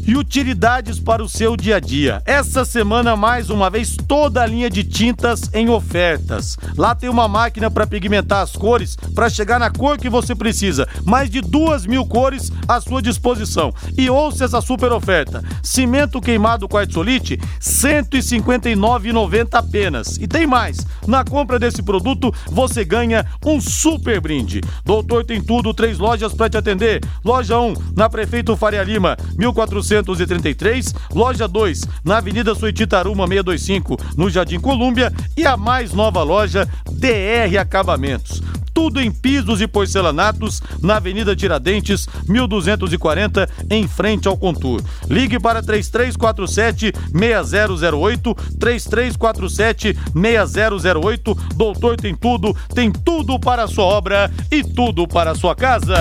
e 0.06 0.16
utilidades 0.16 0.98
para 0.98 1.22
o 1.22 1.28
seu 1.28 1.56
dia 1.56 1.76
a 1.76 1.80
dia. 1.80 2.22
Essa 2.26 2.64
semana, 2.64 3.16
mais 3.16 3.50
uma 3.50 3.70
vez, 3.70 3.96
toda 3.96 4.42
a 4.42 4.46
linha 4.46 4.68
de 4.68 4.82
tintas 4.82 5.42
em 5.54 5.68
ofertas. 5.68 6.56
Lá 6.76 6.94
tem 6.94 7.08
uma 7.08 7.28
máquina 7.28 7.70
para 7.70 7.86
pigmentar 7.86 8.42
as 8.42 8.52
cores 8.52 8.96
para 9.14 9.30
chegar 9.30 9.58
na 9.58 9.70
cor 9.70 9.98
que 9.98 10.08
você 10.08 10.34
precisa. 10.34 10.88
Mais 11.04 11.30
de 11.30 11.40
duas 11.40 11.86
mil 11.86 12.04
cores 12.04 12.50
à 12.66 12.80
sua 12.80 13.00
disposição. 13.00 13.72
E 13.96 14.10
ouça 14.10 14.44
essa 14.44 14.60
super 14.60 14.92
oferta: 14.92 15.42
cimento 15.62 16.20
queimado 16.20 16.68
quartzolite, 16.68 17.36
R$ 17.36 17.42
159,90 17.60 19.48
apenas. 19.52 20.16
E 20.16 20.26
tem 20.26 20.46
mais: 20.46 20.78
na 21.06 21.24
compra 21.24 21.58
desse 21.58 21.82
produto 21.82 22.32
você 22.50 22.84
ganha 22.84 23.24
um 23.44 23.60
super 23.60 24.20
brinde. 24.20 24.60
Doutor 24.84 25.24
tem 25.24 25.40
tudo, 25.40 25.72
três 25.72 25.98
lojas 25.98 26.32
para 26.32 26.50
te 26.50 26.56
atender. 26.56 27.00
Loja 27.24 27.58
1, 27.58 27.74
na 27.96 28.08
Prefeito 28.08 28.56
Faria 28.56 28.82
Lima, 28.82 29.16
1400 29.36 29.91
433, 29.92 30.94
loja 31.14 31.46
2, 31.46 31.82
na 32.02 32.16
Avenida 32.16 32.54
Suetitaruma 32.54 33.26
625, 33.26 33.98
no 34.16 34.30
Jardim 34.30 34.58
Colúmbia, 34.58 35.12
e 35.36 35.46
a 35.46 35.56
mais 35.56 35.92
nova 35.92 36.22
loja 36.22 36.66
DR 36.90 37.58
Acabamentos 37.60 38.42
tudo 38.74 39.02
em 39.02 39.12
pisos 39.12 39.60
e 39.60 39.68
porcelanatos 39.68 40.62
na 40.80 40.96
Avenida 40.96 41.36
Tiradentes, 41.36 42.08
1240, 42.26 43.46
em 43.68 43.86
frente 43.86 44.26
ao 44.26 44.34
Contur. 44.34 44.82
Ligue 45.10 45.38
para 45.38 45.62
3347 45.62 46.90
6008, 47.12 48.34
3347 48.58 49.94
6008. 50.14 51.34
Doutor 51.54 51.98
tem 51.98 52.14
tudo, 52.14 52.56
tem 52.74 52.90
tudo 52.90 53.38
para 53.38 53.64
a 53.64 53.68
sua 53.68 53.84
obra 53.84 54.30
e 54.50 54.64
tudo 54.64 55.06
para 55.06 55.32
a 55.32 55.34
sua 55.34 55.54
casa. 55.54 55.94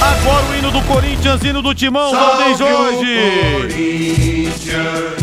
Agora 0.00 0.46
o 0.46 0.56
hino 0.56 0.70
do 0.70 0.80
Corinthians, 0.82 1.42
hino 1.42 1.60
do 1.60 1.74
Timão, 1.74 2.12
Valdem 2.12 2.56
Jorge. 2.56 3.16
Corinthians, 3.58 5.18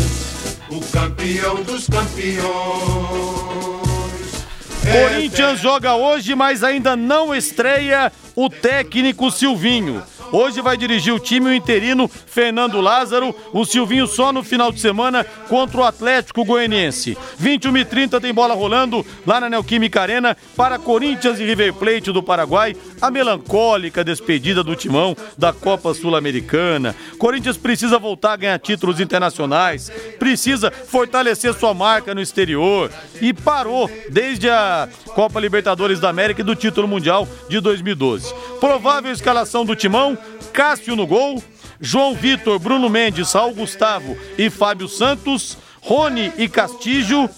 o 0.68 0.80
campeão 0.92 1.62
dos 1.62 1.86
campeões. 1.86 2.46
Corinthians 4.92 5.60
joga 5.60 5.94
hoje, 5.94 6.34
mas 6.34 6.62
ainda 6.62 6.94
não 6.94 7.34
estreia 7.34 8.12
o 8.34 8.48
técnico 8.48 9.30
Silvinho. 9.30 10.02
Hoje 10.32 10.60
vai 10.60 10.76
dirigir 10.76 11.14
o 11.14 11.20
time 11.20 11.50
o 11.50 11.54
interino 11.54 12.08
Fernando 12.08 12.80
Lázaro, 12.80 13.34
o 13.52 13.64
Silvinho 13.64 14.06
só 14.06 14.32
no 14.32 14.42
final 14.42 14.72
de 14.72 14.80
semana 14.80 15.24
contra 15.48 15.80
o 15.80 15.84
Atlético 15.84 16.44
Goianiense. 16.44 17.16
21 17.38 17.76
e 17.78 17.84
30 17.84 18.20
tem 18.20 18.34
bola 18.34 18.54
rolando 18.54 19.06
lá 19.26 19.40
na 19.40 19.48
Neoquímica 19.48 20.00
Arena 20.00 20.36
para 20.56 20.78
Corinthians 20.78 21.38
e 21.38 21.44
River 21.44 21.74
Plate 21.74 22.12
do 22.12 22.22
Paraguai. 22.22 22.76
A 23.00 23.10
melancólica 23.10 24.02
despedida 24.02 24.64
do 24.64 24.74
timão 24.74 25.16
da 25.38 25.52
Copa 25.52 25.94
Sul-Americana. 25.94 26.94
Corinthians 27.18 27.56
precisa 27.56 27.98
voltar 27.98 28.32
a 28.32 28.36
ganhar 28.36 28.58
títulos 28.58 29.00
internacionais, 29.00 29.90
precisa 30.18 30.70
fortalecer 30.70 31.54
sua 31.54 31.72
marca 31.72 32.14
no 32.14 32.20
exterior 32.20 32.90
e 33.20 33.32
parou 33.32 33.90
desde 34.10 34.48
a 34.48 34.88
Copa 35.14 35.40
Libertadores 35.40 36.00
da 36.00 36.08
América 36.08 36.40
e 36.40 36.44
do 36.44 36.54
título 36.54 36.88
mundial 36.88 37.28
de 37.48 37.60
2012. 37.60 38.34
Provável 38.60 39.12
escalação 39.12 39.64
do 39.64 39.76
timão 39.76 40.15
Cássio 40.52 40.96
no 40.96 41.06
gol, 41.06 41.42
João 41.80 42.14
Vitor, 42.14 42.58
Bruno 42.58 42.88
Mendes, 42.88 43.32
Raul 43.32 43.54
Gustavo 43.54 44.16
e 44.38 44.48
Fábio 44.50 44.88
Santos, 44.88 45.58
Rony 45.80 46.32
e 46.38 46.48
Castilho, 46.48 47.28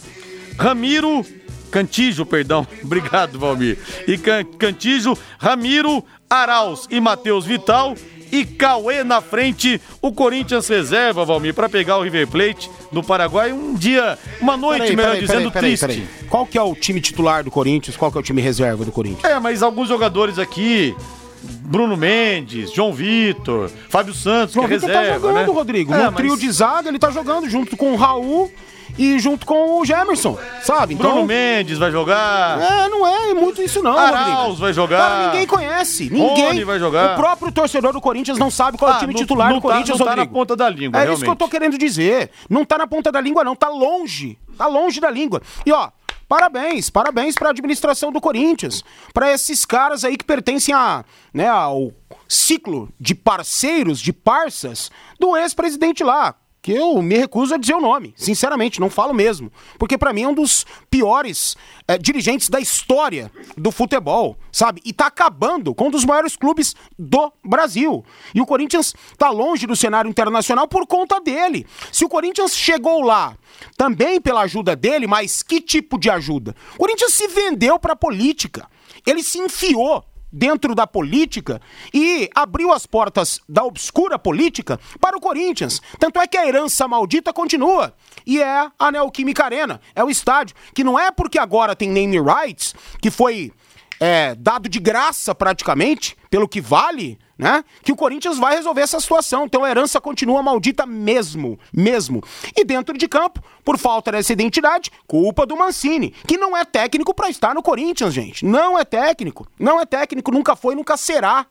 Ramiro, 0.58 1.24
Cantijo, 1.70 2.24
perdão, 2.24 2.66
obrigado 2.82 3.38
Valmir, 3.38 3.78
e 4.06 4.16
Can, 4.16 4.44
Cantijo, 4.58 5.16
Ramiro, 5.38 6.04
Arauz 6.28 6.86
e 6.90 7.00
Matheus 7.00 7.44
Vital 7.44 7.94
e 8.32 8.44
Cauê 8.44 9.02
na 9.04 9.20
frente. 9.20 9.80
O 10.00 10.12
Corinthians 10.12 10.68
reserva, 10.68 11.24
Valmir, 11.24 11.54
para 11.54 11.68
pegar 11.68 11.98
o 11.98 12.02
River 12.02 12.26
Plate 12.28 12.70
do 12.92 13.02
Paraguai 13.02 13.52
um 13.52 13.74
dia, 13.74 14.18
uma 14.40 14.56
noite, 14.56 14.80
Peraí, 14.80 14.96
melhor 14.96 15.10
peraí, 15.12 15.26
dizendo, 15.26 15.50
peraí, 15.50 15.76
triste. 15.76 16.08
Qual 16.28 16.46
que 16.46 16.58
é 16.58 16.62
o 16.62 16.74
time 16.74 17.00
titular 17.00 17.42
do 17.42 17.50
Corinthians? 17.50 17.96
Qual 17.96 18.10
que 18.10 18.18
é 18.18 18.20
o 18.20 18.24
time 18.24 18.40
reserva 18.40 18.84
do 18.84 18.92
Corinthians? 18.92 19.24
É, 19.24 19.38
mas 19.38 19.62
alguns 19.62 19.88
jogadores 19.88 20.38
aqui, 20.38 20.94
Bruno 21.42 21.96
Mendes, 21.96 22.72
João 22.72 22.92
Vitor, 22.92 23.70
Fábio 23.88 24.14
Santos, 24.14 24.54
João 24.54 24.66
que 24.66 24.74
é 24.74 24.78
Vitor 24.78 24.90
reserva, 24.94 25.12
tá 25.12 25.28
jogando, 25.28 25.34
né? 25.46 25.52
Rodrigo. 25.52 25.94
É, 25.94 25.96
no 25.98 26.04
mas 26.04 26.14
trio 26.14 26.36
de 26.36 26.50
zaga, 26.50 26.88
ele 26.88 26.98
tá 26.98 27.10
jogando 27.10 27.48
junto 27.48 27.76
com 27.76 27.92
o 27.92 27.96
Raul 27.96 28.50
e 28.98 29.18
junto 29.18 29.44
com 29.46 29.80
o 29.80 29.84
Gemerson, 29.84 30.36
sabe? 30.62 30.94
Então, 30.94 31.12
Bruno 31.12 31.26
Mendes 31.26 31.78
vai 31.78 31.90
jogar. 31.92 32.60
É, 32.60 32.88
não 32.88 33.06
é 33.06 33.34
muito 33.34 33.62
isso 33.62 33.82
não, 33.82 33.96
Arauz 33.96 34.36
Rodrigo. 34.36 34.56
vai 34.56 34.72
jogar. 34.72 34.98
Cara, 34.98 35.26
ninguém 35.26 35.46
conhece. 35.46 36.10
Ninguém. 36.10 36.46
Rony 36.46 36.64
vai 36.64 36.78
jogar. 36.78 37.12
O 37.12 37.16
próprio 37.16 37.52
torcedor 37.52 37.92
do 37.92 38.00
Corinthians 38.00 38.38
não 38.38 38.50
sabe 38.50 38.78
qual 38.78 38.90
é 38.90 38.94
o 38.94 38.96
Ah, 38.96 39.00
time 39.00 39.12
não- 39.12 39.20
titular 39.20 39.48
não 39.50 39.56
do 39.58 39.62
tá- 39.62 39.68
Corinthians, 39.68 39.98
não 39.98 40.06
tá 40.06 40.16
na 40.16 40.22
Rodrigo. 40.22 40.34
ponta 40.34 40.56
da 40.56 40.68
língua, 40.70 40.98
É 40.98 41.02
isso 41.04 41.06
que 41.06 41.12
eu 41.12 41.18
realmente. 41.18 41.38
tô 41.38 41.48
querendo 41.48 41.78
dizer. 41.78 42.30
Não 42.48 42.64
tá 42.64 42.78
na 42.78 42.86
ponta 42.86 43.12
da 43.12 43.20
língua, 43.20 43.44
não. 43.44 43.54
Tá 43.54 43.68
longe. 43.68 44.38
Tá 44.56 44.66
longe 44.66 45.00
da 45.00 45.10
língua. 45.10 45.40
E 45.64 45.70
ó, 45.72 45.90
parabéns, 46.28 46.90
parabéns 46.90 47.34
pra 47.34 47.50
administração 47.50 48.12
do 48.12 48.20
Corinthians. 48.20 48.84
Pra 49.14 49.32
esses 49.32 49.64
caras 49.64 50.04
aí 50.04 50.16
que 50.16 50.24
pertencem 50.24 50.74
a, 50.74 51.04
né, 51.32 51.48
ao 51.48 51.92
ciclo 52.28 52.88
de 53.00 53.14
parceiros, 53.14 53.98
de 54.00 54.12
parças 54.12 54.90
do 55.18 55.36
ex-presidente 55.36 56.04
lá. 56.04 56.34
Que 56.68 56.74
eu 56.74 57.00
me 57.00 57.16
recuso 57.16 57.54
a 57.54 57.56
dizer 57.56 57.72
o 57.72 57.80
nome, 57.80 58.12
sinceramente, 58.14 58.78
não 58.78 58.90
falo 58.90 59.14
mesmo. 59.14 59.50
Porque 59.78 59.96
pra 59.96 60.12
mim 60.12 60.24
é 60.24 60.28
um 60.28 60.34
dos 60.34 60.66
piores 60.90 61.56
eh, 61.88 61.96
dirigentes 61.96 62.50
da 62.50 62.60
história 62.60 63.32
do 63.56 63.72
futebol, 63.72 64.36
sabe? 64.52 64.82
E 64.84 64.92
tá 64.92 65.06
acabando 65.06 65.74
com 65.74 65.86
um 65.86 65.90
dos 65.90 66.04
maiores 66.04 66.36
clubes 66.36 66.76
do 66.98 67.32
Brasil. 67.42 68.04
E 68.34 68.42
o 68.42 68.44
Corinthians 68.44 68.94
tá 69.16 69.30
longe 69.30 69.66
do 69.66 69.74
cenário 69.74 70.10
internacional 70.10 70.68
por 70.68 70.86
conta 70.86 71.18
dele. 71.22 71.66
Se 71.90 72.04
o 72.04 72.08
Corinthians 72.10 72.54
chegou 72.54 73.00
lá 73.00 73.34
também 73.74 74.20
pela 74.20 74.42
ajuda 74.42 74.76
dele, 74.76 75.06
mas 75.06 75.42
que 75.42 75.62
tipo 75.62 75.98
de 75.98 76.10
ajuda? 76.10 76.54
O 76.74 76.80
Corinthians 76.80 77.14
se 77.14 77.28
vendeu 77.28 77.78
pra 77.78 77.96
política. 77.96 78.68
Ele 79.06 79.22
se 79.22 79.38
enfiou 79.38 80.04
dentro 80.32 80.74
da 80.74 80.86
política 80.86 81.60
e 81.92 82.28
abriu 82.34 82.72
as 82.72 82.86
portas 82.86 83.40
da 83.48 83.64
obscura 83.64 84.18
política 84.18 84.78
para 85.00 85.16
o 85.16 85.20
Corinthians. 85.20 85.80
Tanto 85.98 86.20
é 86.20 86.26
que 86.26 86.36
a 86.36 86.46
herança 86.46 86.86
maldita 86.86 87.32
continua. 87.32 87.94
E 88.26 88.42
é 88.42 88.70
a 88.78 88.92
Neoquímica 88.92 89.44
Arena. 89.44 89.80
É 89.94 90.04
o 90.04 90.10
estádio. 90.10 90.54
Que 90.74 90.84
não 90.84 90.98
é 90.98 91.10
porque 91.10 91.38
agora 91.38 91.74
tem 91.74 91.88
name 91.88 92.18
rights, 92.20 92.74
que 93.00 93.10
foi 93.10 93.52
é, 94.00 94.34
dado 94.34 94.68
de 94.68 94.78
graça 94.78 95.34
praticamente, 95.34 96.16
pelo 96.30 96.48
que 96.48 96.60
vale, 96.60 97.18
né? 97.38 97.64
Que 97.82 97.92
o 97.92 97.96
Corinthians 97.96 98.36
vai 98.36 98.56
resolver 98.56 98.80
essa 98.80 98.98
situação. 98.98 99.44
Então 99.44 99.62
a 99.64 99.70
herança 99.70 100.00
continua 100.00 100.42
maldita 100.42 100.84
mesmo, 100.84 101.58
mesmo. 101.72 102.22
E 102.56 102.64
dentro 102.64 102.98
de 102.98 103.06
campo, 103.06 103.42
por 103.64 103.78
falta 103.78 104.10
dessa 104.10 104.32
identidade, 104.32 104.90
culpa 105.06 105.46
do 105.46 105.56
Mancini, 105.56 106.10
que 106.26 106.36
não 106.36 106.56
é 106.56 106.64
técnico 106.64 107.14
pra 107.14 107.30
estar 107.30 107.54
no 107.54 107.62
Corinthians, 107.62 108.12
gente. 108.12 108.44
Não 108.44 108.78
é 108.78 108.84
técnico, 108.84 109.46
não 109.58 109.80
é 109.80 109.86
técnico, 109.86 110.32
nunca 110.32 110.56
foi, 110.56 110.74
nunca 110.74 110.96
será. 110.96 111.46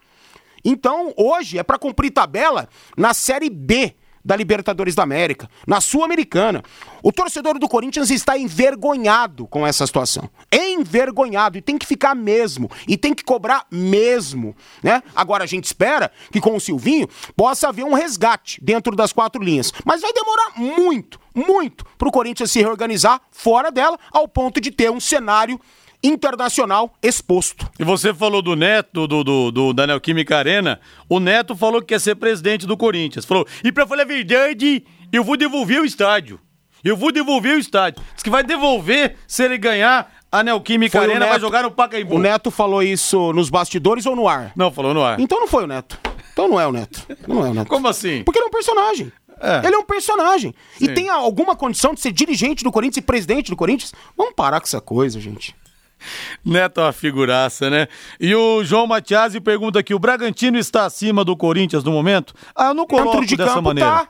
Então, 0.66 1.14
hoje 1.16 1.58
é 1.58 1.64
pra 1.64 1.80
cumprir 1.80 2.12
tabela 2.12 2.68
na 2.98 3.14
Série 3.14 3.50
B 3.50 3.96
da 4.28 4.36
Libertadores 4.36 4.94
da 4.94 5.04
América, 5.04 5.50
na 5.66 5.80
Sul-Americana. 5.80 6.62
O 7.02 7.14
torcedor 7.14 7.58
do 7.58 7.70
Corinthians 7.70 8.10
está 8.12 8.38
envergonhado 8.38 9.48
com 9.48 9.66
essa 9.66 9.88
situação. 9.88 10.30
Envergonhado. 10.52 11.58
E 11.58 11.62
tem 11.62 11.78
que 11.78 11.86
ficar 11.86 12.14
mesmo. 12.14 12.70
E 12.86 12.98
tem 12.98 13.14
que 13.14 13.24
cobrar 13.24 13.66
mesmo. 13.72 14.54
Né? 14.84 15.02
Agora 15.16 15.46
a 15.46 15.48
gente 15.48 15.64
espera 15.64 16.12
que 16.30 16.42
com 16.42 16.58
o 16.58 16.60
Silvinho 16.60 17.08
possa 17.38 17.70
haver 17.70 17.86
um 17.86 17.94
resgate 17.94 18.60
dentro 18.62 18.98
das 18.98 19.14
quatro 19.14 19.42
linhas. 19.42 19.72
Mas 19.86 20.02
vai 20.02 20.12
demorar 20.12 20.52
muito, 20.58 21.18
muito 21.34 21.86
para 21.98 22.10
o 22.10 22.12
Corinthians 22.12 22.52
se 22.52 22.60
reorganizar 22.60 23.22
fora 23.32 23.72
dela, 23.72 23.98
ao 24.12 24.28
ponto 24.28 24.60
de 24.60 24.72
ter 24.72 24.92
um 24.92 25.00
cenário 25.00 25.58
internacional 26.08 26.94
exposto. 27.02 27.70
E 27.80 27.84
você 27.84 28.14
falou 28.14 28.42
do 28.42 28.56
Neto, 28.56 29.08
do, 29.08 29.24
do, 29.24 29.52
do 29.52 29.74
da 29.74 29.86
Neoquímica 29.86 30.38
Arena. 30.38 30.80
O 31.10 31.20
Neto 31.20 31.56
falou 31.56 31.82
que 31.82 31.88
quer 31.88 32.00
ser 32.00 32.16
presidente 32.16 32.66
do 32.66 32.78
Corinthians. 32.78 33.26
Falou, 33.26 33.46
e 33.64 33.72
pra 33.72 33.86
falar 33.86 34.04
a 34.04 34.06
verdade, 34.06 34.84
eu 35.12 35.24
vou 35.24 35.38
devolver 35.38 35.82
o 35.82 35.86
estádio. 35.86 36.40
Eu 36.84 36.96
vou 36.96 37.12
devolver 37.12 37.56
o 37.56 37.60
estádio. 37.60 38.04
Diz 38.14 38.24
que 38.24 38.30
vai 38.30 38.44
devolver 38.44 39.16
se 39.28 39.44
ele 39.44 39.58
ganhar 39.58 40.12
a 40.32 40.44
Neoquímica 40.44 41.02
Arena, 41.02 41.26
vai 41.26 41.40
jogar 41.40 41.64
no 41.64 41.72
Pacaembu. 41.72 42.16
O 42.16 42.20
Neto 42.20 42.52
falou 42.52 42.84
isso 42.84 43.34
nos 43.34 43.50
bastidores 43.50 44.06
ou 44.06 44.16
no 44.16 44.28
ar? 44.28 44.52
Não, 44.56 44.72
falou 44.72 44.94
no 44.94 45.04
ar. 45.04 45.20
Então 45.20 45.40
não 45.40 45.48
foi 45.48 45.64
o 45.64 45.68
Neto. 45.68 46.00
Então 46.34 46.48
não 46.48 46.60
é 46.60 46.68
o 46.68 46.72
Neto. 46.72 47.06
Não 47.28 47.46
é 47.46 47.50
o 47.50 47.54
Neto. 47.54 47.68
Como 47.68 47.88
assim? 47.88 48.24
Porque 48.24 48.40
ele 48.40 48.46
é 48.46 48.48
um 48.48 48.52
personagem. 48.52 49.12
É. 49.40 49.68
Ele 49.68 49.76
é 49.76 49.80
um 49.80 49.84
personagem. 49.84 50.54
E 50.80 50.86
Sim. 50.86 50.94
tem 50.94 51.10
alguma 51.10 51.56
condição 51.56 51.94
de 51.94 52.02
ser 52.02 52.12
dirigente 52.12 52.64
do 52.64 52.72
Corinthians 52.72 52.98
e 52.98 53.02
presidente 53.02 53.50
do 53.50 53.56
Corinthians? 53.56 53.94
Vamos 54.16 54.34
parar 54.36 54.60
com 54.60 54.66
essa 54.66 54.82
coisa, 54.82 55.20
gente. 55.20 55.56
Neto 56.46 56.80
é 56.82 56.84
uma 56.86 56.92
figuraça, 56.94 57.70
né? 57.70 57.88
E 58.20 58.34
o 58.36 58.64
João 58.64 58.88
Matiasi 58.88 59.40
pergunta 59.40 59.80
aqui: 59.80 59.94
o 59.94 60.00
Bragantino 60.00 60.58
está 60.58 60.86
acima 60.86 61.24
do 61.24 61.36
Corinthians 61.36 61.84
no 61.84 61.92
momento? 61.92 62.34
Ah, 62.56 62.68
eu 62.68 62.74
não 62.74 62.86
coloco 62.86 63.12
Dentro 63.12 63.26
de 63.28 63.38
dessa 63.38 63.50
campo 63.56 63.62
maneira. 63.64 63.90
tá. 63.90 64.08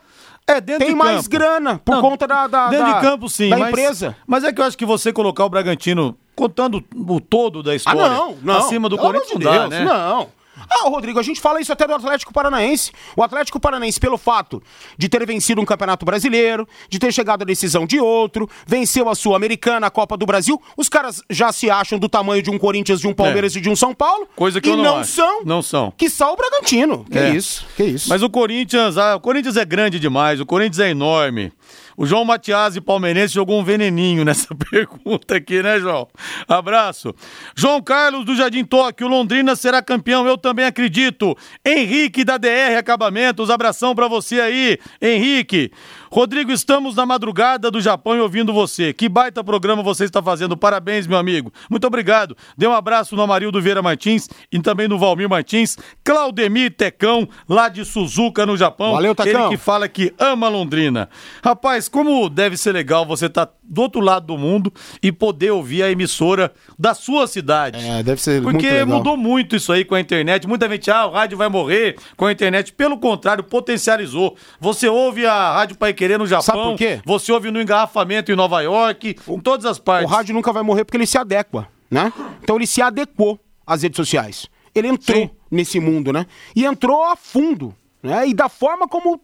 É, 0.50 0.62
dentro 0.62 0.80
Tem 0.86 0.94
de 0.94 0.96
mais 0.96 1.18
campo. 1.28 1.30
grana 1.30 1.78
por 1.84 1.96
Não, 1.96 2.02
conta 2.02 2.26
da, 2.26 2.48
da, 2.48 2.68
Dentro 2.70 2.86
da- 2.88 2.94
de 2.94 3.02
campo, 3.06 3.28
sim. 3.28 3.50
da 3.50 3.58
mas, 3.58 3.68
empresa. 3.70 4.16
Mas 4.26 4.44
é 4.46 4.54
que 4.54 4.62
eu 4.62 4.66
acho 4.66 4.78
que 4.78 4.86
você 4.86 5.12
colocar 5.12 5.44
o 5.44 5.50
Bragantino, 5.50 6.18
contando 6.38 6.82
o 6.96 7.20
todo 7.20 7.62
da 7.62 7.72
Ah, 7.72 7.76
história, 7.76 8.08
não, 8.10 8.38
não. 8.42 8.58
acima 8.58 8.88
do 8.88 8.96
Pelo 8.98 9.10
Corinthians, 9.10 9.32
amor 9.36 9.44
não 9.44 9.52
de 9.52 9.58
dá, 9.58 9.68
Deus, 9.68 9.84
né? 9.84 9.84
Não. 9.86 10.30
Ah, 10.70 10.88
Rodrigo, 10.89 11.20
a 11.20 11.24
gente 11.24 11.39
fala 11.39 11.61
isso 11.61 11.72
até 11.72 11.88
do 11.88 11.93
Atlético 11.93 12.34
Paranaense. 12.34 12.91
O 13.15 13.24
Atlético 13.24 13.59
Paranaense, 13.59 13.99
pelo 13.99 14.18
fato 14.18 14.61
de 14.97 15.07
ter 15.09 15.26
vencido 15.26 15.61
um 15.61 15.65
campeonato 15.65 16.05
brasileiro, 16.05 16.68
de 16.89 16.99
ter 16.99 17.11
chegado 17.13 17.41
à 17.41 17.45
decisão 17.45 17.86
de 17.86 17.99
outro, 17.99 18.49
venceu 18.65 19.09
a 19.09 19.15
Sul-Americana, 19.15 19.88
a 19.88 19.89
Copa 19.89 20.18
do 20.18 20.26
Brasil, 20.26 20.61
os 20.76 20.89
caras 20.89 21.22
já 21.30 21.51
se 21.51 21.70
acham 21.70 21.97
do 21.97 22.09
tamanho 22.09 22.41
de 22.41 22.49
um 22.49 22.57
Corinthians, 22.57 22.99
de 22.99 23.07
um 23.07 23.13
Palmeiras 23.13 23.55
e 23.55 23.61
de 23.61 23.70
um 23.70 23.76
São 23.76 23.93
Paulo. 23.93 24.24
É. 24.24 24.28
Coisa 24.36 24.59
que 24.61 24.68
e 24.70 24.72
eu 24.72 24.78
não 24.78 24.84
não 24.84 24.97
acho. 24.97 25.11
são. 25.11 25.41
Não 25.45 25.61
são. 25.61 25.91
Que 25.97 26.09
só 26.09 26.34
o 26.34 26.36
Bragantino. 26.36 27.05
Que 27.09 27.18
É. 27.18 27.30
isso, 27.36 27.65
que 27.76 27.84
isso. 27.84 28.09
Mas 28.09 28.22
o 28.22 28.30
Corinthians, 28.30 28.97
ah, 28.97 29.15
o 29.15 29.20
Corinthians 29.20 29.57
é 29.57 29.65
grande 29.65 29.99
demais, 29.99 30.39
o 30.39 30.45
Corinthians 30.45 30.80
é 30.80 30.89
enorme. 30.89 31.51
O 32.00 32.06
João 32.06 32.24
Matiasi, 32.24 32.80
palmeirense, 32.80 33.34
jogou 33.34 33.60
um 33.60 33.64
veneninho 33.64 34.24
nessa 34.24 34.54
pergunta 34.70 35.36
aqui, 35.36 35.64
né, 35.64 35.80
João? 35.80 36.08
Abraço. 36.48 37.12
João 37.56 37.82
Carlos 37.82 38.24
do 38.24 38.36
Jardim 38.36 38.64
Tóquio, 38.64 39.08
Londrina 39.08 39.56
será 39.56 39.82
campeão, 39.82 40.28
eu 40.28 40.38
também 40.38 40.66
acredito. 40.66 41.36
Henrique 41.66 42.24
da 42.24 42.38
DR 42.38 42.78
Acabamentos, 42.78 43.50
abração 43.50 43.95
pra 43.95 44.08
você 44.08 44.39
aí, 44.39 44.78
Henrique. 45.02 45.72
Rodrigo, 46.12 46.51
estamos 46.51 46.95
na 46.95 47.05
madrugada 47.05 47.70
do 47.70 47.82
Japão 47.82 48.16
e 48.16 48.20
ouvindo 48.20 48.53
você. 48.53 48.93
Que 48.93 49.10
baita 49.10 49.43
programa 49.43 49.84
você 49.84 50.05
está 50.05 50.22
fazendo. 50.22 50.55
Parabéns, 50.55 51.08
meu 51.08 51.18
amigo. 51.18 51.51
Muito 51.70 51.86
obrigado. 51.86 52.36
Dê 52.58 52.68
um 52.68 52.74
abraço 52.74 53.16
no 53.16 53.22
Amarildo 53.22 53.62
Vieira 53.62 53.82
Martins 53.82 54.30
e 54.51 54.60
também 54.60 54.88
no 54.88 54.97
Valmir 54.97 55.30
Martins. 55.30 55.78
Claudemir 56.03 56.76
Tecão, 56.76 57.28
lá 57.47 57.70
de 57.70 57.84
Suzuka, 57.84 58.45
no 58.45 58.58
Japão. 58.58 58.93
Valeu, 58.93 59.16
Tecão. 59.16 59.47
Ele 59.47 59.58
que 59.58 59.58
fala 59.58 59.88
que 59.88 60.14
ama 60.18 60.47
Londrina. 60.47 61.10
Rapaz, 61.43 61.88
como 61.89 62.30
deve 62.30 62.58
ser 62.58 62.72
legal 62.72 63.05
você 63.05 63.26
estar 63.26 63.49
do 63.70 63.82
outro 63.82 63.99
lado 64.01 64.26
do 64.28 64.38
mundo 64.38 64.72
e 65.03 65.11
poder 65.11 65.51
ouvir 65.51 65.84
a 65.84 65.91
emissora 65.91 66.53
da 66.80 66.93
sua 66.93 67.28
cidade. 67.28 67.86
É, 67.86 68.01
deve 68.01 68.22
ser 68.22 68.41
muito 68.41 68.53
Porque 68.55 68.70
legal. 68.72 68.88
mudou 68.97 69.18
muito 69.18 69.55
isso 69.55 69.72
aí 69.74 69.84
com 69.84 69.93
a 69.95 69.99
internet. 69.99 70.47
Muita 70.47 70.70
gente, 70.70 70.89
ah, 70.89 71.05
o 71.05 71.11
rádio 71.11 71.38
vai 71.38 71.49
morrer 71.49 71.97
com 72.15 72.26
a 72.26 72.32
internet. 72.32 72.72
Pelo 72.74 72.97
contrário, 72.97 73.43
potencializou. 73.43 74.36
Você 74.59 74.88
ouve 74.88 75.26
a 75.26 75.53
Rádio 75.53 75.78
Pai 75.78 75.93
Querer 75.93 76.18
no 76.18 76.26
Japão. 76.26 76.43
Sabe 76.43 76.61
por 76.61 76.76
quê? 76.78 77.01
Você 77.05 77.32
ouve 77.32 77.51
no 77.51 77.61
engarrafamento 77.61 78.32
em 78.32 78.36
Nova 78.36 78.61
York, 78.61 79.15
em 79.28 79.39
todas 79.39 79.65
as 79.65 79.78
O 79.78 79.82
partes. 79.82 80.09
rádio 80.11 80.34
nunca 80.34 80.53
vai 80.53 80.63
morrer 80.63 80.86
porque 80.86 80.97
ele 80.97 81.05
se 81.05 81.18
adequa, 81.18 81.68
né? 81.91 82.11
Então 82.41 82.55
ele 82.55 82.68
se 82.68 82.82
adequou 82.82 83.39
às 83.65 83.84
redes 83.84 83.97
sociais. 83.97 84.47
Ele 84.74 84.88
entrou 84.88 85.18
Sim. 85.24 85.30
nesse 85.51 85.80
mundo, 85.80 86.13
né? 86.13 86.26
E 86.55 86.63
entrou 86.65 87.03
a 87.03 87.15
fundo, 87.15 87.76
né? 88.01 88.28
E 88.28 88.34
da 88.34 88.47
forma 88.47 88.88
como 88.88 89.20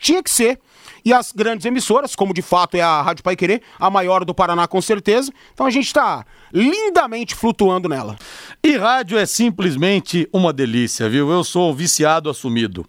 tinha 0.00 0.22
que 0.22 0.30
ser. 0.30 0.58
E 1.04 1.12
as 1.12 1.32
grandes 1.32 1.66
emissoras, 1.66 2.14
como 2.14 2.34
de 2.34 2.42
fato 2.42 2.76
é 2.76 2.80
a 2.80 3.02
Rádio 3.02 3.24
Pai 3.24 3.36
Querer, 3.36 3.62
a 3.78 3.90
maior 3.90 4.24
do 4.24 4.34
Paraná 4.34 4.66
com 4.66 4.80
certeza. 4.80 5.32
Então 5.52 5.66
a 5.66 5.70
gente 5.70 5.92
tá 5.92 6.24
lindamente 6.52 7.34
flutuando 7.34 7.88
nela. 7.88 8.16
E 8.62 8.76
rádio 8.76 9.18
é 9.18 9.26
simplesmente 9.26 10.28
uma 10.32 10.52
delícia, 10.52 11.08
viu? 11.08 11.30
Eu 11.30 11.42
sou 11.42 11.74
viciado 11.74 12.30
assumido. 12.30 12.86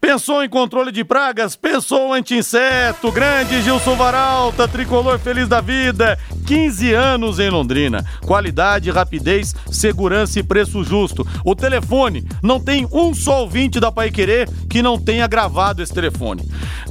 Pensou 0.00 0.44
em 0.44 0.48
controle 0.48 0.92
de 0.92 1.02
pragas? 1.02 1.56
Pensou 1.56 2.12
anti-inseto? 2.12 3.10
Grande 3.10 3.62
Gilson 3.62 3.96
Varalta, 3.96 4.68
tricolor 4.68 5.18
feliz 5.18 5.48
da 5.48 5.60
vida. 5.60 6.18
15 6.46 6.92
anos 6.92 7.38
em 7.38 7.48
Londrina. 7.48 8.04
Qualidade, 8.24 8.90
rapidez, 8.90 9.54
segurança 9.70 10.38
e 10.38 10.42
preço 10.42 10.84
justo. 10.84 11.26
O 11.44 11.54
telefone, 11.54 12.26
não 12.42 12.60
tem 12.60 12.86
um 12.92 13.14
só 13.14 13.40
ouvinte 13.40 13.80
da 13.80 13.90
Pai 13.90 14.10
Querer 14.10 14.48
que 14.68 14.82
não 14.82 14.98
tenha 14.98 15.26
gravado 15.26 15.82
esse 15.82 15.92
telefone. 15.92 16.42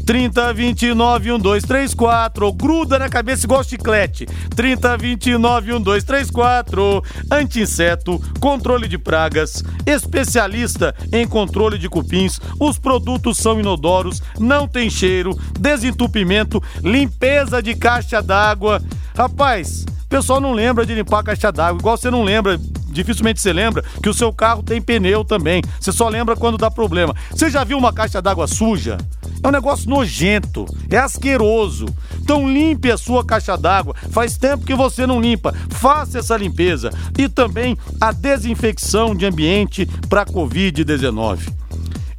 30 0.05 0.53
29 0.55 1.25
1234. 1.25 2.51
Gruda 2.53 2.97
na 2.97 3.09
cabeça 3.09 3.45
igual 3.45 3.63
chiclete. 3.63 4.25
30 4.55 4.97
29 4.97 5.67
1234. 5.73 7.03
Anti-inseto, 7.29 8.19
controle 8.39 8.87
de 8.87 8.97
pragas, 8.97 9.63
especialista 9.85 10.95
em 11.11 11.27
controle 11.27 11.77
de 11.77 11.89
cupins. 11.89 12.39
Os 12.59 12.79
produtos 12.79 13.37
são 13.37 13.59
inodoros, 13.59 14.21
não 14.39 14.67
tem 14.67 14.89
cheiro, 14.89 15.37
desentupimento, 15.59 16.63
limpeza 16.81 17.61
de 17.61 17.75
caixa 17.75 18.21
d'água. 18.21 18.81
Rapaz, 19.15 19.85
o 20.05 20.07
pessoal 20.07 20.39
não 20.39 20.53
lembra 20.53 20.85
de 20.85 20.93
limpar 20.93 21.19
a 21.19 21.23
caixa 21.23 21.51
d'água, 21.51 21.79
igual 21.79 21.97
você 21.97 22.09
não 22.09 22.23
lembra, 22.23 22.59
dificilmente 22.89 23.41
você 23.41 23.51
lembra 23.51 23.83
que 24.01 24.07
o 24.07 24.13
seu 24.13 24.31
carro 24.31 24.63
tem 24.63 24.81
pneu 24.81 25.25
também. 25.25 25.61
Você 25.79 25.91
só 25.91 26.07
lembra 26.07 26.35
quando 26.35 26.57
dá 26.57 26.69
problema. 26.69 27.13
Você 27.31 27.49
já 27.49 27.63
viu 27.63 27.77
uma 27.77 27.91
caixa 27.91 28.21
d'água 28.21 28.47
suja? 28.47 28.97
É 29.45 29.47
um 29.47 29.51
negócio 29.51 29.87
nojento, 29.87 30.65
é 30.89 30.97
asqueroso. 30.97 31.85
Então 32.19 32.51
limpe 32.51 32.89
a 32.89 32.97
sua 32.97 33.23
caixa 33.23 33.55
d'água. 33.55 33.93
Faz 34.09 34.37
tempo 34.37 34.65
que 34.65 34.73
você 34.73 35.05
não 35.05 35.21
limpa. 35.21 35.53
Faça 35.69 36.17
essa 36.17 36.35
limpeza 36.35 36.91
e 37.15 37.29
também 37.29 37.77
a 38.01 38.11
desinfecção 38.11 39.13
de 39.13 39.23
ambiente 39.23 39.85
para 40.09 40.25
COVID-19. 40.25 41.53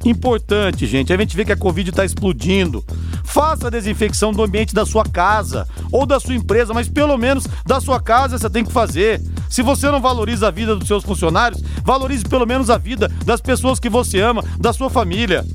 Importante, 0.05 0.87
gente. 0.87 1.11
A 1.11 1.17
gente 1.17 1.35
vê 1.35 1.43
que 1.43 1.51
a 1.51 1.57
Covid 1.57 1.89
está 1.89 2.05
explodindo. 2.05 2.81
Faça 3.25 3.67
a 3.67 3.69
desinfecção 3.69 4.31
do 4.31 4.41
ambiente 4.41 4.73
da 4.73 4.85
sua 4.85 5.03
casa 5.03 5.67
ou 5.91 6.05
da 6.05 6.21
sua 6.21 6.33
empresa, 6.33 6.73
mas 6.73 6.87
pelo 6.87 7.17
menos 7.17 7.45
da 7.65 7.81
sua 7.81 7.99
casa 7.99 8.37
você 8.37 8.49
tem 8.49 8.63
que 8.63 8.71
fazer. 8.71 9.21
Se 9.49 9.61
você 9.61 9.91
não 9.91 9.99
valoriza 9.99 10.47
a 10.47 10.51
vida 10.51 10.77
dos 10.77 10.87
seus 10.87 11.03
funcionários, 11.03 11.61
valorize 11.83 12.23
pelo 12.23 12.45
menos 12.45 12.69
a 12.69 12.77
vida 12.77 13.11
das 13.25 13.41
pessoas 13.41 13.81
que 13.81 13.89
você 13.89 14.21
ama, 14.21 14.45
da 14.57 14.71
sua 14.71 14.89
família. 14.89 15.45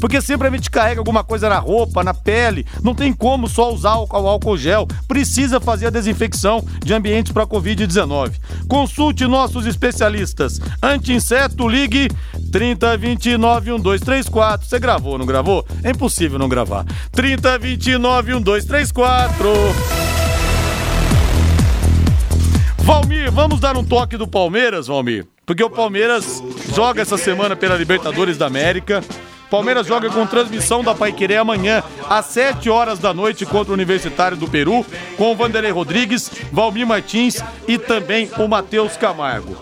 Porque 0.00 0.20
sempre 0.20 0.48
a 0.48 0.50
gente 0.50 0.70
carrega 0.70 1.00
alguma 1.00 1.24
coisa 1.24 1.48
na 1.48 1.58
roupa, 1.58 2.04
na 2.04 2.14
pele. 2.14 2.66
Não 2.82 2.94
tem 2.94 3.12
como 3.12 3.48
só 3.48 3.72
usar 3.72 3.96
o 3.96 4.06
álcool 4.10 4.56
gel. 4.56 4.86
Precisa 5.06 5.60
fazer 5.60 5.86
a 5.86 5.90
desinfecção 5.90 6.64
de 6.84 6.94
ambientes 6.94 7.32
para 7.32 7.46
Covid-19. 7.46 8.32
Consulte 8.68 9.26
nossos 9.26 9.66
especialistas. 9.66 10.60
Anti-inseto, 10.82 11.68
ligue 11.68 12.08
3029 12.52 13.72
1234. 13.72 14.66
Você 14.66 14.78
gravou, 14.78 15.18
não 15.18 15.26
gravou? 15.26 15.66
É 15.82 15.90
impossível 15.90 16.38
não 16.38 16.48
gravar. 16.48 16.84
3029 17.12 18.34
1234. 18.34 19.48
Valmir, 22.78 23.30
vamos 23.30 23.60
dar 23.60 23.76
um 23.76 23.84
toque 23.84 24.16
do 24.16 24.26
Palmeiras, 24.26 24.86
Valmir? 24.86 25.26
Porque 25.44 25.62
o 25.62 25.68
Palmeiras 25.68 26.42
joga 26.74 27.02
essa 27.02 27.18
semana 27.18 27.54
pela 27.54 27.76
Libertadores 27.76 28.38
da 28.38 28.46
América. 28.46 29.04
Palmeiras 29.50 29.86
joga 29.86 30.10
com 30.10 30.26
transmissão 30.26 30.82
da 30.82 30.94
Paiquerê 30.94 31.36
amanhã, 31.36 31.82
às 32.08 32.26
7 32.26 32.68
horas 32.68 32.98
da 32.98 33.14
noite, 33.14 33.46
contra 33.46 33.70
o 33.70 33.74
Universitário 33.74 34.36
do 34.36 34.48
Peru, 34.48 34.84
com 35.16 35.32
o 35.32 35.36
Vanderlei 35.36 35.70
Rodrigues, 35.70 36.30
Valmir 36.52 36.86
Martins 36.86 37.42
e 37.66 37.78
também 37.78 38.30
o 38.38 38.46
Matheus 38.46 38.96
Camargo. 38.96 39.56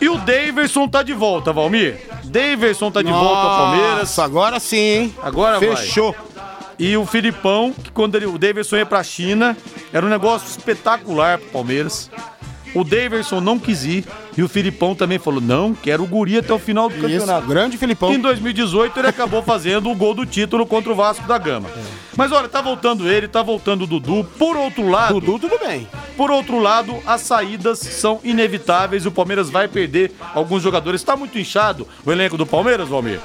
E 0.00 0.08
o 0.08 0.18
Daverson 0.18 0.86
tá 0.86 1.02
de 1.02 1.12
volta, 1.12 1.52
Valmir. 1.52 2.00
Daverson 2.24 2.90
tá 2.90 3.02
de 3.02 3.10
volta 3.10 3.42
ao 3.42 3.56
Palmeiras. 3.58 4.18
agora 4.18 4.60
sim, 4.60 4.76
hein? 4.76 5.14
Agora 5.22 5.58
vai. 5.58 5.76
Fechou. 5.76 6.14
E 6.78 6.96
o 6.96 7.06
Filipão, 7.06 7.72
que 7.72 7.90
quando 7.90 8.16
ele, 8.16 8.26
o 8.26 8.36
Davidson 8.36 8.76
ia 8.76 8.86
pra 8.86 9.02
China, 9.02 9.56
era 9.92 10.04
um 10.04 10.08
negócio 10.08 10.48
espetacular 10.48 11.38
pro 11.38 11.48
Palmeiras. 11.50 12.10
O 12.74 12.82
Daverson 12.82 13.40
não 13.40 13.58
quis 13.58 13.84
ir 13.84 14.04
e 14.36 14.42
o 14.42 14.48
Filipão 14.48 14.94
também 14.94 15.18
falou: 15.18 15.40
não, 15.40 15.74
quero 15.74 16.02
o 16.02 16.06
Guri 16.06 16.38
até 16.38 16.52
o 16.52 16.58
final 16.58 16.88
do 16.88 16.94
Isso, 16.96 17.02
campeonato. 17.02 17.46
grande 17.46 17.78
Filipão. 17.78 18.12
Em 18.12 18.18
2018 18.18 18.98
ele 18.98 19.08
acabou 19.08 19.42
fazendo 19.42 19.90
o 19.90 19.94
gol 19.94 20.14
do 20.14 20.26
título 20.26 20.66
contra 20.66 20.90
o 20.90 20.94
Vasco 20.94 21.26
da 21.26 21.38
Gama. 21.38 21.68
Mas 22.16 22.32
olha, 22.32 22.48
tá 22.48 22.60
voltando 22.60 23.08
ele, 23.08 23.28
tá 23.28 23.42
voltando 23.42 23.82
o 23.82 23.86
Dudu. 23.86 24.24
Por 24.38 24.56
outro 24.56 24.88
lado. 24.88 25.20
Dudu, 25.20 25.38
tudo 25.48 25.58
bem. 25.64 25.88
Por 26.16 26.30
outro 26.30 26.58
lado, 26.60 26.96
as 27.06 27.22
saídas 27.22 27.78
são 27.78 28.20
inevitáveis. 28.22 29.06
O 29.06 29.10
Palmeiras 29.10 29.50
vai 29.50 29.66
perder 29.68 30.12
alguns 30.34 30.62
jogadores. 30.62 31.02
Tá 31.02 31.16
muito 31.16 31.38
inchado 31.38 31.86
o 32.04 32.12
elenco 32.12 32.36
do 32.36 32.46
Palmeiras, 32.46 32.88
Valmir? 32.88 33.20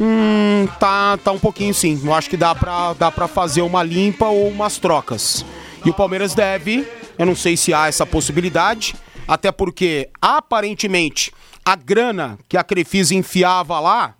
Hum, 0.00 0.68
tá, 0.78 1.16
tá 1.18 1.32
um 1.32 1.38
pouquinho 1.38 1.72
sim. 1.72 1.98
Eu 2.04 2.12
acho 2.12 2.28
que 2.28 2.36
dá 2.36 2.54
pra, 2.54 2.92
dá 2.92 3.10
pra 3.10 3.26
fazer 3.26 3.62
uma 3.62 3.82
limpa 3.82 4.26
ou 4.26 4.48
umas 4.48 4.76
trocas. 4.78 5.44
E 5.84 5.90
o 5.90 5.94
Palmeiras 5.94 6.34
deve, 6.34 6.86
eu 7.18 7.26
não 7.26 7.36
sei 7.36 7.56
se 7.56 7.72
há 7.72 7.86
essa 7.86 8.06
possibilidade, 8.06 8.94
até 9.26 9.50
porque 9.50 10.08
aparentemente 10.20 11.32
a 11.64 11.74
grana 11.74 12.38
que 12.48 12.56
a 12.56 12.64
Crefisa 12.64 13.14
enfiava 13.14 13.80
lá 13.80 14.14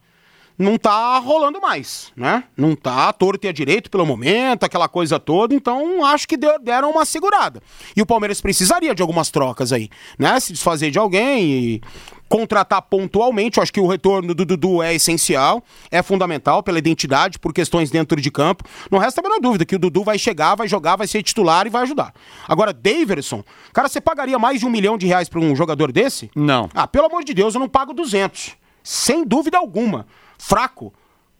não 0.59 0.79
tá 0.79 1.19
rolando 1.19 1.61
mais, 1.61 2.11
né? 2.17 2.45
Não 2.57 2.75
tá 2.75 3.13
torto 3.13 3.47
e 3.47 3.49
a 3.49 3.53
direito 3.53 3.91
pelo 3.91 4.07
momento, 4.07 4.65
aquela 4.65 4.89
coisa 4.89 5.21
toda, 5.21 5.55
então 5.55 6.05
acho 6.05 6.27
que 6.27 6.37
deram 6.37 6.91
uma 6.91 7.05
segurada. 7.05 7.63
E 7.95 8.01
o 8.01 8.07
Palmeiras 8.07 8.41
precisaria 8.41 8.95
de 8.95 9.03
algumas 9.03 9.31
trocas 9.31 9.73
aí, 9.73 9.91
né? 10.19 10.41
Se 10.41 10.53
desfazer 10.53 10.91
de 10.91 10.99
alguém 10.99 11.45
e 11.45 11.83
contratar 12.29 12.83
pontualmente, 12.83 13.59
eu 13.59 13.63
acho 13.63 13.73
que 13.73 13.81
o 13.81 13.87
retorno 13.87 14.35
do 14.35 14.45
Dudu 14.45 14.83
é 14.83 14.95
essencial, 14.95 15.63
é 15.91 16.03
fundamental 16.03 16.63
pela 16.63 16.79
identidade, 16.79 17.39
por 17.39 17.53
questões 17.53 17.91
dentro 17.91 18.21
de 18.21 18.31
campo. 18.31 18.65
Não 18.91 18.99
resta 18.99 19.21
a 19.21 19.23
menor 19.23 19.41
dúvida 19.41 19.65
que 19.65 19.77
o 19.77 19.79
Dudu 19.79 20.03
vai 20.03 20.19
chegar, 20.19 20.55
vai 20.55 20.69
jogar, 20.69 20.97
vai 20.97 21.07
ser 21.07 21.23
titular 21.23 21.67
e 21.67 21.71
vai 21.71 21.83
ajudar. 21.83 22.13
Agora, 22.49 22.73
Daverson, 22.73 23.45
cara, 23.73 23.89
você 23.89 24.01
pagaria 24.01 24.39
mais 24.39 24.61
de 24.61 24.67
um 24.67 24.71
milhão 24.71 24.99
de 24.99 25.07
reais 25.07 25.29
pra 25.29 25.41
um 25.41 25.55
jogador 25.55 25.93
desse? 25.93 26.31
Não. 26.35 26.69
Ah, 26.75 26.87
pelo 26.87 27.07
amor 27.07 27.25
de 27.25 27.33
Deus, 27.33 27.55
eu 27.55 27.61
não 27.61 27.69
pago 27.69 27.93
200. 27.93 28.57
Sem 28.83 29.25
dúvida 29.25 29.59
alguma. 29.59 30.07
Fraco. 30.39 30.93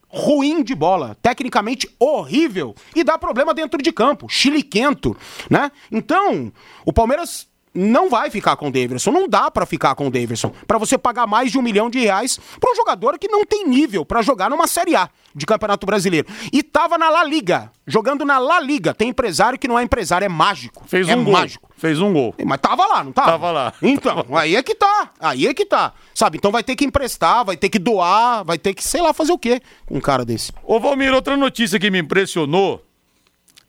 Ruim 0.09 0.63
de 0.63 0.75
bola, 0.75 1.17
tecnicamente 1.21 1.89
horrível 1.99 2.75
e 2.95 3.03
dá 3.03 3.19
problema 3.19 3.53
dentro 3.53 3.83
de 3.83 3.93
campo, 3.93 4.29
chiliquento, 4.29 5.17
né? 5.51 5.71
Então, 5.91 6.53
o 6.85 6.93
Palmeiras 6.93 7.49
não 7.77 8.09
vai 8.09 8.31
ficar 8.31 8.57
com 8.57 8.69
o 8.69 8.71
Davidson, 8.73 9.11
não 9.13 9.29
dá 9.29 9.51
pra 9.51 9.67
ficar 9.67 9.95
com 9.95 10.07
o 10.07 10.11
Davidson, 10.11 10.53
Pra 10.67 10.79
você 10.79 10.97
pagar 10.97 11.27
mais 11.27 11.53
de 11.53 11.59
um 11.59 11.63
milhão 11.63 11.91
de 11.91 12.01
reais 12.01 12.39
pra 12.59 12.73
um 12.73 12.75
jogador 12.75 13.19
que 13.19 13.29
não 13.29 13.45
tem 13.45 13.69
nível 13.69 14.05
pra 14.05 14.23
jogar 14.23 14.51
numa 14.51 14.67
Série 14.67 14.97
A 14.97 15.09
de 15.35 15.45
Campeonato 15.45 15.87
Brasileiro. 15.87 16.27
E 16.53 16.63
tava 16.63 16.97
na 16.97 17.11
La 17.11 17.23
Liga, 17.23 17.71
jogando 17.87 18.25
na 18.25 18.39
La 18.39 18.59
Liga. 18.59 18.95
Tem 18.95 19.11
empresário 19.11 19.59
que 19.59 19.69
não 19.69 19.79
é 19.79 19.83
empresário, 19.83 20.25
é 20.25 20.29
mágico. 20.29 20.85
Fez 20.87 21.09
é 21.09 21.15
um 21.15 21.25
gol. 21.25 21.33
mágico. 21.33 21.71
Fez 21.77 22.01
um 22.01 22.13
gol. 22.13 22.35
Mas 22.45 22.59
tava 22.59 22.87
lá, 22.87 23.05
não 23.05 23.13
tava? 23.13 23.33
Tava 23.33 23.51
lá. 23.51 23.73
Então, 23.83 24.27
aí 24.33 24.57
é 24.57 24.63
que 24.63 24.75
tá. 24.75 25.11
Aí 25.21 25.47
é 25.47 25.53
que 25.53 25.67
tá. 25.67 25.93
Sabe? 26.15 26.39
Então 26.39 26.51
vai 26.51 26.63
ter 26.63 26.75
que 26.75 26.85
emprestar, 26.85 27.45
vai 27.45 27.57
ter 27.57 27.69
que 27.69 27.79
doar, 27.79 28.45
vai 28.45 28.57
ter 28.59 28.73
que, 28.73 28.83
sei 28.83 29.03
lá, 29.03 29.13
fazer 29.13 29.33
o 29.33 29.39
quê 29.39 29.61
com 29.87 29.97
um 29.97 30.01
cara 30.01 30.25
desse. 30.25 30.53
Ô 30.65 30.81
Valmir, 30.81 31.13
outra 31.13 31.37
notícia 31.37 31.79
que 31.79 31.91
me 31.91 31.99
impressionou. 31.99 32.83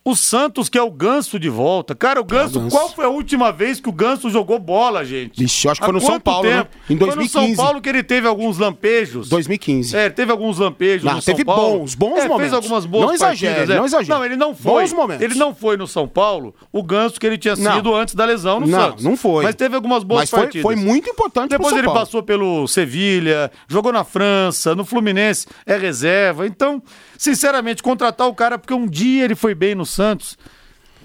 O 0.10 0.16
Santos 0.16 0.70
que 0.70 0.78
é 0.78 0.82
o 0.82 0.90
Ganso 0.90 1.38
de 1.38 1.50
volta. 1.50 1.94
Cara, 1.94 2.22
o 2.22 2.24
Ganso, 2.24 2.66
qual 2.70 2.88
foi 2.94 3.04
a 3.04 3.10
última 3.10 3.52
vez 3.52 3.78
que 3.82 3.90
o 3.90 3.92
Ganso 3.92 4.30
jogou 4.30 4.58
bola, 4.58 5.04
gente? 5.04 5.38
Vixe, 5.38 5.68
eu 5.68 5.72
acho 5.72 5.82
que 5.82 5.84
Há 5.84 5.88
foi 5.88 5.94
no 5.96 6.00
São 6.00 6.18
Paulo, 6.18 6.50
né? 6.50 6.58
tempo? 6.64 6.70
Em 6.90 6.98
Foi 6.98 7.08
no 7.08 7.16
2015. 7.16 7.56
São 7.56 7.66
Paulo 7.66 7.82
que 7.82 7.90
ele 7.90 8.02
teve 8.04 8.26
alguns 8.26 8.58
lampejos. 8.58 9.28
2015. 9.28 9.98
É, 9.98 10.10
teve 10.10 10.32
alguns 10.32 10.60
lampejos 10.60 11.04
Não, 11.04 11.16
no 11.16 11.22
São 11.22 11.34
teve 11.34 11.44
Paulo. 11.44 11.80
bons, 11.80 11.94
bons 11.94 12.14
é, 12.14 12.16
Fez 12.22 12.28
momentos. 12.30 12.54
algumas 12.54 12.86
boas 12.86 13.06
Não 13.08 13.14
exagere, 13.14 13.54
partidas, 13.54 13.76
é. 13.76 13.80
não 13.80 13.86
exagere. 13.86 14.10
Não, 14.18 14.26
ele 14.26 14.36
não 14.38 14.56
foi. 14.56 14.82
Bons 14.84 14.94
momentos. 14.94 15.24
Ele 15.26 15.36
não 15.36 15.54
foi 15.54 15.76
no 15.76 15.86
São 15.86 16.08
Paulo 16.08 16.56
o 16.72 16.82
Ganso 16.82 17.20
que 17.20 17.28
ele 17.28 17.38
tinha 17.38 17.58
Não. 17.58 17.76
sido 17.76 17.94
antes 17.94 18.16
da 18.16 18.24
lesão 18.24 18.62
no 18.62 18.68
Não, 18.68 18.80
Santos. 18.80 19.04
não 19.04 19.18
foi. 19.18 19.44
Mas 19.44 19.56
teve 19.56 19.76
algumas 19.76 20.06
boas 20.06 20.22
Mas 20.22 20.30
foi, 20.30 20.40
partidas. 20.40 20.62
foi 20.64 20.76
muito 20.78 21.10
importante 21.10 21.50
Depois 21.50 21.70
São 21.70 21.80
ele 21.80 21.86
Paulo. 21.88 22.00
passou 22.00 22.24
pelo 22.24 22.66
Sevilha, 22.66 23.52
jogou 23.68 23.92
na 23.92 24.06
França, 24.06 24.74
no 24.74 24.86
Fluminense 24.86 25.48
é 25.66 25.76
reserva. 25.78 26.48
Então, 26.48 26.82
sinceramente, 27.18 27.84
contratar 27.84 28.28
o 28.28 28.36
cara 28.36 28.58
porque 28.58 28.74
um 28.74 28.88
dia 28.88 29.26
ele 29.26 29.36
foi 29.36 29.56
bem 29.56 29.76
no 29.76 29.86
Santos, 29.86 30.38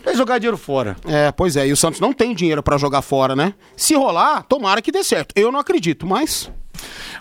é 0.04 0.14
jogar 0.14 0.38
dinheiro 0.38 0.56
fora. 0.56 0.96
É, 1.06 1.30
pois 1.30 1.56
é, 1.56 1.66
e 1.66 1.72
o 1.72 1.76
Santos 1.76 2.00
não 2.00 2.12
tem 2.12 2.34
dinheiro 2.34 2.62
pra 2.62 2.76
jogar 2.76 3.02
fora, 3.02 3.36
né? 3.36 3.54
Se 3.76 3.94
rolar, 3.94 4.42
tomara 4.42 4.82
que 4.82 4.90
dê 4.90 5.04
certo. 5.04 5.32
Eu 5.36 5.52
não 5.52 5.60
acredito, 5.60 6.06
mas 6.06 6.50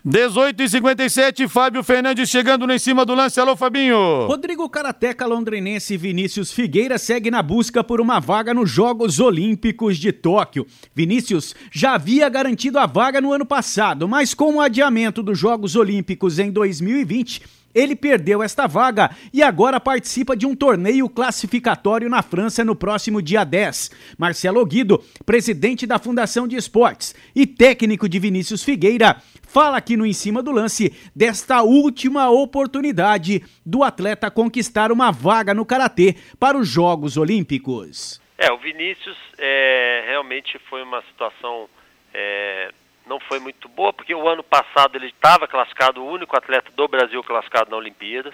18 0.03 0.63
e 0.63 0.69
57, 0.69 1.47
Fábio 1.47 1.83
Fernandes 1.83 2.27
chegando 2.27 2.65
no 2.65 2.73
em 2.73 2.79
cima 2.79 3.05
do 3.05 3.13
lance. 3.13 3.39
Alô, 3.39 3.55
Fabinho. 3.55 4.25
Rodrigo 4.25 4.67
Karateca 4.67 5.27
londrinense 5.27 5.95
Vinícius 5.95 6.51
Figueira 6.51 6.97
segue 6.97 7.29
na 7.29 7.43
busca 7.43 7.83
por 7.83 8.01
uma 8.01 8.19
vaga 8.19 8.53
nos 8.53 8.69
Jogos 8.69 9.19
Olímpicos 9.19 9.97
de 9.97 10.11
Tóquio. 10.11 10.65
Vinícius 10.95 11.53
já 11.71 11.93
havia 11.93 12.27
garantido 12.29 12.79
a 12.79 12.87
vaga 12.87 13.21
no 13.21 13.31
ano 13.31 13.45
passado, 13.45 14.07
mas 14.07 14.33
com 14.33 14.55
o 14.55 14.61
adiamento 14.61 15.21
dos 15.21 15.37
Jogos 15.37 15.75
Olímpicos 15.75 16.39
em 16.39 16.49
2020, 16.51 17.43
ele 17.73 17.95
perdeu 17.95 18.41
esta 18.43 18.67
vaga 18.67 19.11
e 19.33 19.41
agora 19.41 19.79
participa 19.79 20.35
de 20.35 20.45
um 20.45 20.55
torneio 20.55 21.09
classificatório 21.09 22.09
na 22.09 22.21
França 22.21 22.63
no 22.63 22.75
próximo 22.75 23.21
dia 23.21 23.43
10. 23.43 23.91
Marcelo 24.17 24.65
Guido, 24.65 25.03
presidente 25.25 25.85
da 25.87 25.99
Fundação 25.99 26.47
de 26.47 26.55
Esportes 26.55 27.15
e 27.35 27.45
técnico 27.45 28.07
de 28.07 28.19
Vinícius 28.19 28.63
Figueira, 28.63 29.21
fala 29.47 29.77
aqui 29.77 29.97
no 29.97 30.05
Em 30.05 30.13
Cima 30.13 30.41
do 30.41 30.51
Lance 30.51 30.95
desta 31.15 31.61
última 31.61 32.29
oportunidade 32.29 33.43
do 33.65 33.83
atleta 33.83 34.31
conquistar 34.31 34.91
uma 34.91 35.11
vaga 35.11 35.53
no 35.53 35.65
Karatê 35.65 36.15
para 36.39 36.57
os 36.57 36.67
Jogos 36.67 37.17
Olímpicos. 37.17 38.21
É, 38.37 38.51
o 38.51 38.57
Vinícius 38.57 39.17
é, 39.37 40.03
realmente 40.07 40.57
foi 40.69 40.81
uma 40.81 41.01
situação 41.03 41.69
é, 42.13 42.71
não 43.11 43.19
foi 43.19 43.41
muito 43.41 43.67
boa, 43.67 43.91
porque 43.91 44.15
o 44.15 44.25
ano 44.25 44.41
passado 44.41 44.95
ele 44.95 45.07
estava 45.07 45.45
classificado, 45.45 46.01
o 46.01 46.09
único 46.09 46.37
atleta 46.37 46.71
do 46.71 46.87
Brasil 46.87 47.21
classificado 47.21 47.69
na 47.69 47.75
Olimpíadas. 47.75 48.33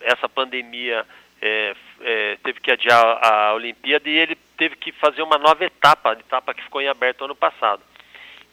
essa 0.00 0.28
pandemia 0.28 1.06
é, 1.40 1.76
é, 2.00 2.38
teve 2.42 2.58
que 2.58 2.72
adiar 2.72 3.20
a 3.24 3.54
Olimpíada 3.54 4.08
e 4.08 4.18
ele 4.18 4.34
teve 4.56 4.74
que 4.74 4.90
fazer 4.90 5.22
uma 5.22 5.38
nova 5.38 5.64
etapa, 5.64 6.10
a 6.10 6.12
etapa 6.14 6.52
que 6.52 6.64
ficou 6.64 6.82
em 6.82 6.88
aberto 6.88 7.24
ano 7.24 7.36
passado. 7.36 7.82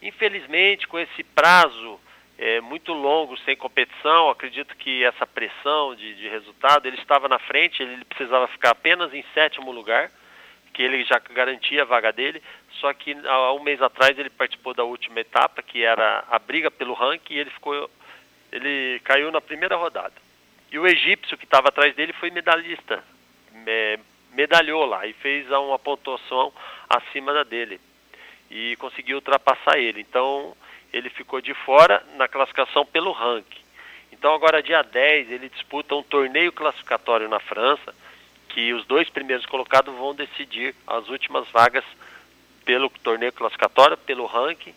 Infelizmente, 0.00 0.86
com 0.86 0.96
esse 0.96 1.24
prazo 1.24 1.98
é, 2.38 2.60
muito 2.60 2.92
longo 2.92 3.36
sem 3.38 3.56
competição, 3.56 4.30
acredito 4.30 4.76
que 4.76 5.02
essa 5.02 5.26
pressão 5.26 5.96
de, 5.96 6.14
de 6.14 6.28
resultado, 6.28 6.86
ele 6.86 6.98
estava 6.98 7.28
na 7.28 7.40
frente, 7.40 7.82
ele 7.82 8.04
precisava 8.04 8.46
ficar 8.46 8.70
apenas 8.70 9.12
em 9.12 9.24
sétimo 9.34 9.72
lugar, 9.72 10.08
que 10.72 10.82
ele 10.82 11.04
já 11.04 11.18
garantia 11.18 11.82
a 11.82 11.84
vaga 11.84 12.12
dele, 12.12 12.40
só 12.80 12.92
que 12.92 13.16
há 13.26 13.52
um 13.52 13.62
mês 13.62 13.80
atrás 13.80 14.18
ele 14.18 14.30
participou 14.30 14.74
da 14.74 14.84
última 14.84 15.20
etapa, 15.20 15.62
que 15.62 15.82
era 15.82 16.24
a 16.30 16.38
briga 16.38 16.70
pelo 16.70 16.94
ranking, 16.94 17.34
e 17.34 17.38
ele 17.38 17.50
ficou 17.50 17.90
ele 18.50 19.00
caiu 19.00 19.32
na 19.32 19.40
primeira 19.40 19.76
rodada. 19.76 20.12
E 20.70 20.78
o 20.78 20.86
egípcio 20.86 21.38
que 21.38 21.44
estava 21.44 21.68
atrás 21.68 21.94
dele 21.94 22.12
foi 22.12 22.30
medalhista, 22.30 23.02
é, 23.66 23.98
medalhou 24.32 24.84
lá 24.84 25.06
e 25.06 25.12
fez 25.14 25.50
uma 25.50 25.78
pontuação 25.78 26.52
acima 26.88 27.32
da 27.32 27.42
dele 27.42 27.80
e 28.50 28.76
conseguiu 28.76 29.16
ultrapassar 29.16 29.78
ele. 29.78 30.00
Então 30.00 30.54
ele 30.92 31.08
ficou 31.08 31.40
de 31.40 31.54
fora 31.54 32.04
na 32.16 32.28
classificação 32.28 32.84
pelo 32.84 33.12
ranking. 33.12 33.62
Então 34.12 34.34
agora 34.34 34.62
dia 34.62 34.82
10 34.82 35.30
ele 35.30 35.48
disputa 35.48 35.94
um 35.94 36.02
torneio 36.02 36.52
classificatório 36.52 37.28
na 37.28 37.40
França, 37.40 37.94
que 38.50 38.74
os 38.74 38.84
dois 38.84 39.08
primeiros 39.08 39.46
colocados 39.46 39.94
vão 39.94 40.14
decidir 40.14 40.74
as 40.86 41.08
últimas 41.08 41.48
vagas 41.50 41.84
pelo 42.64 42.88
torneio 42.90 43.32
classificatório, 43.32 43.96
pelo 43.96 44.26
ranking, 44.26 44.74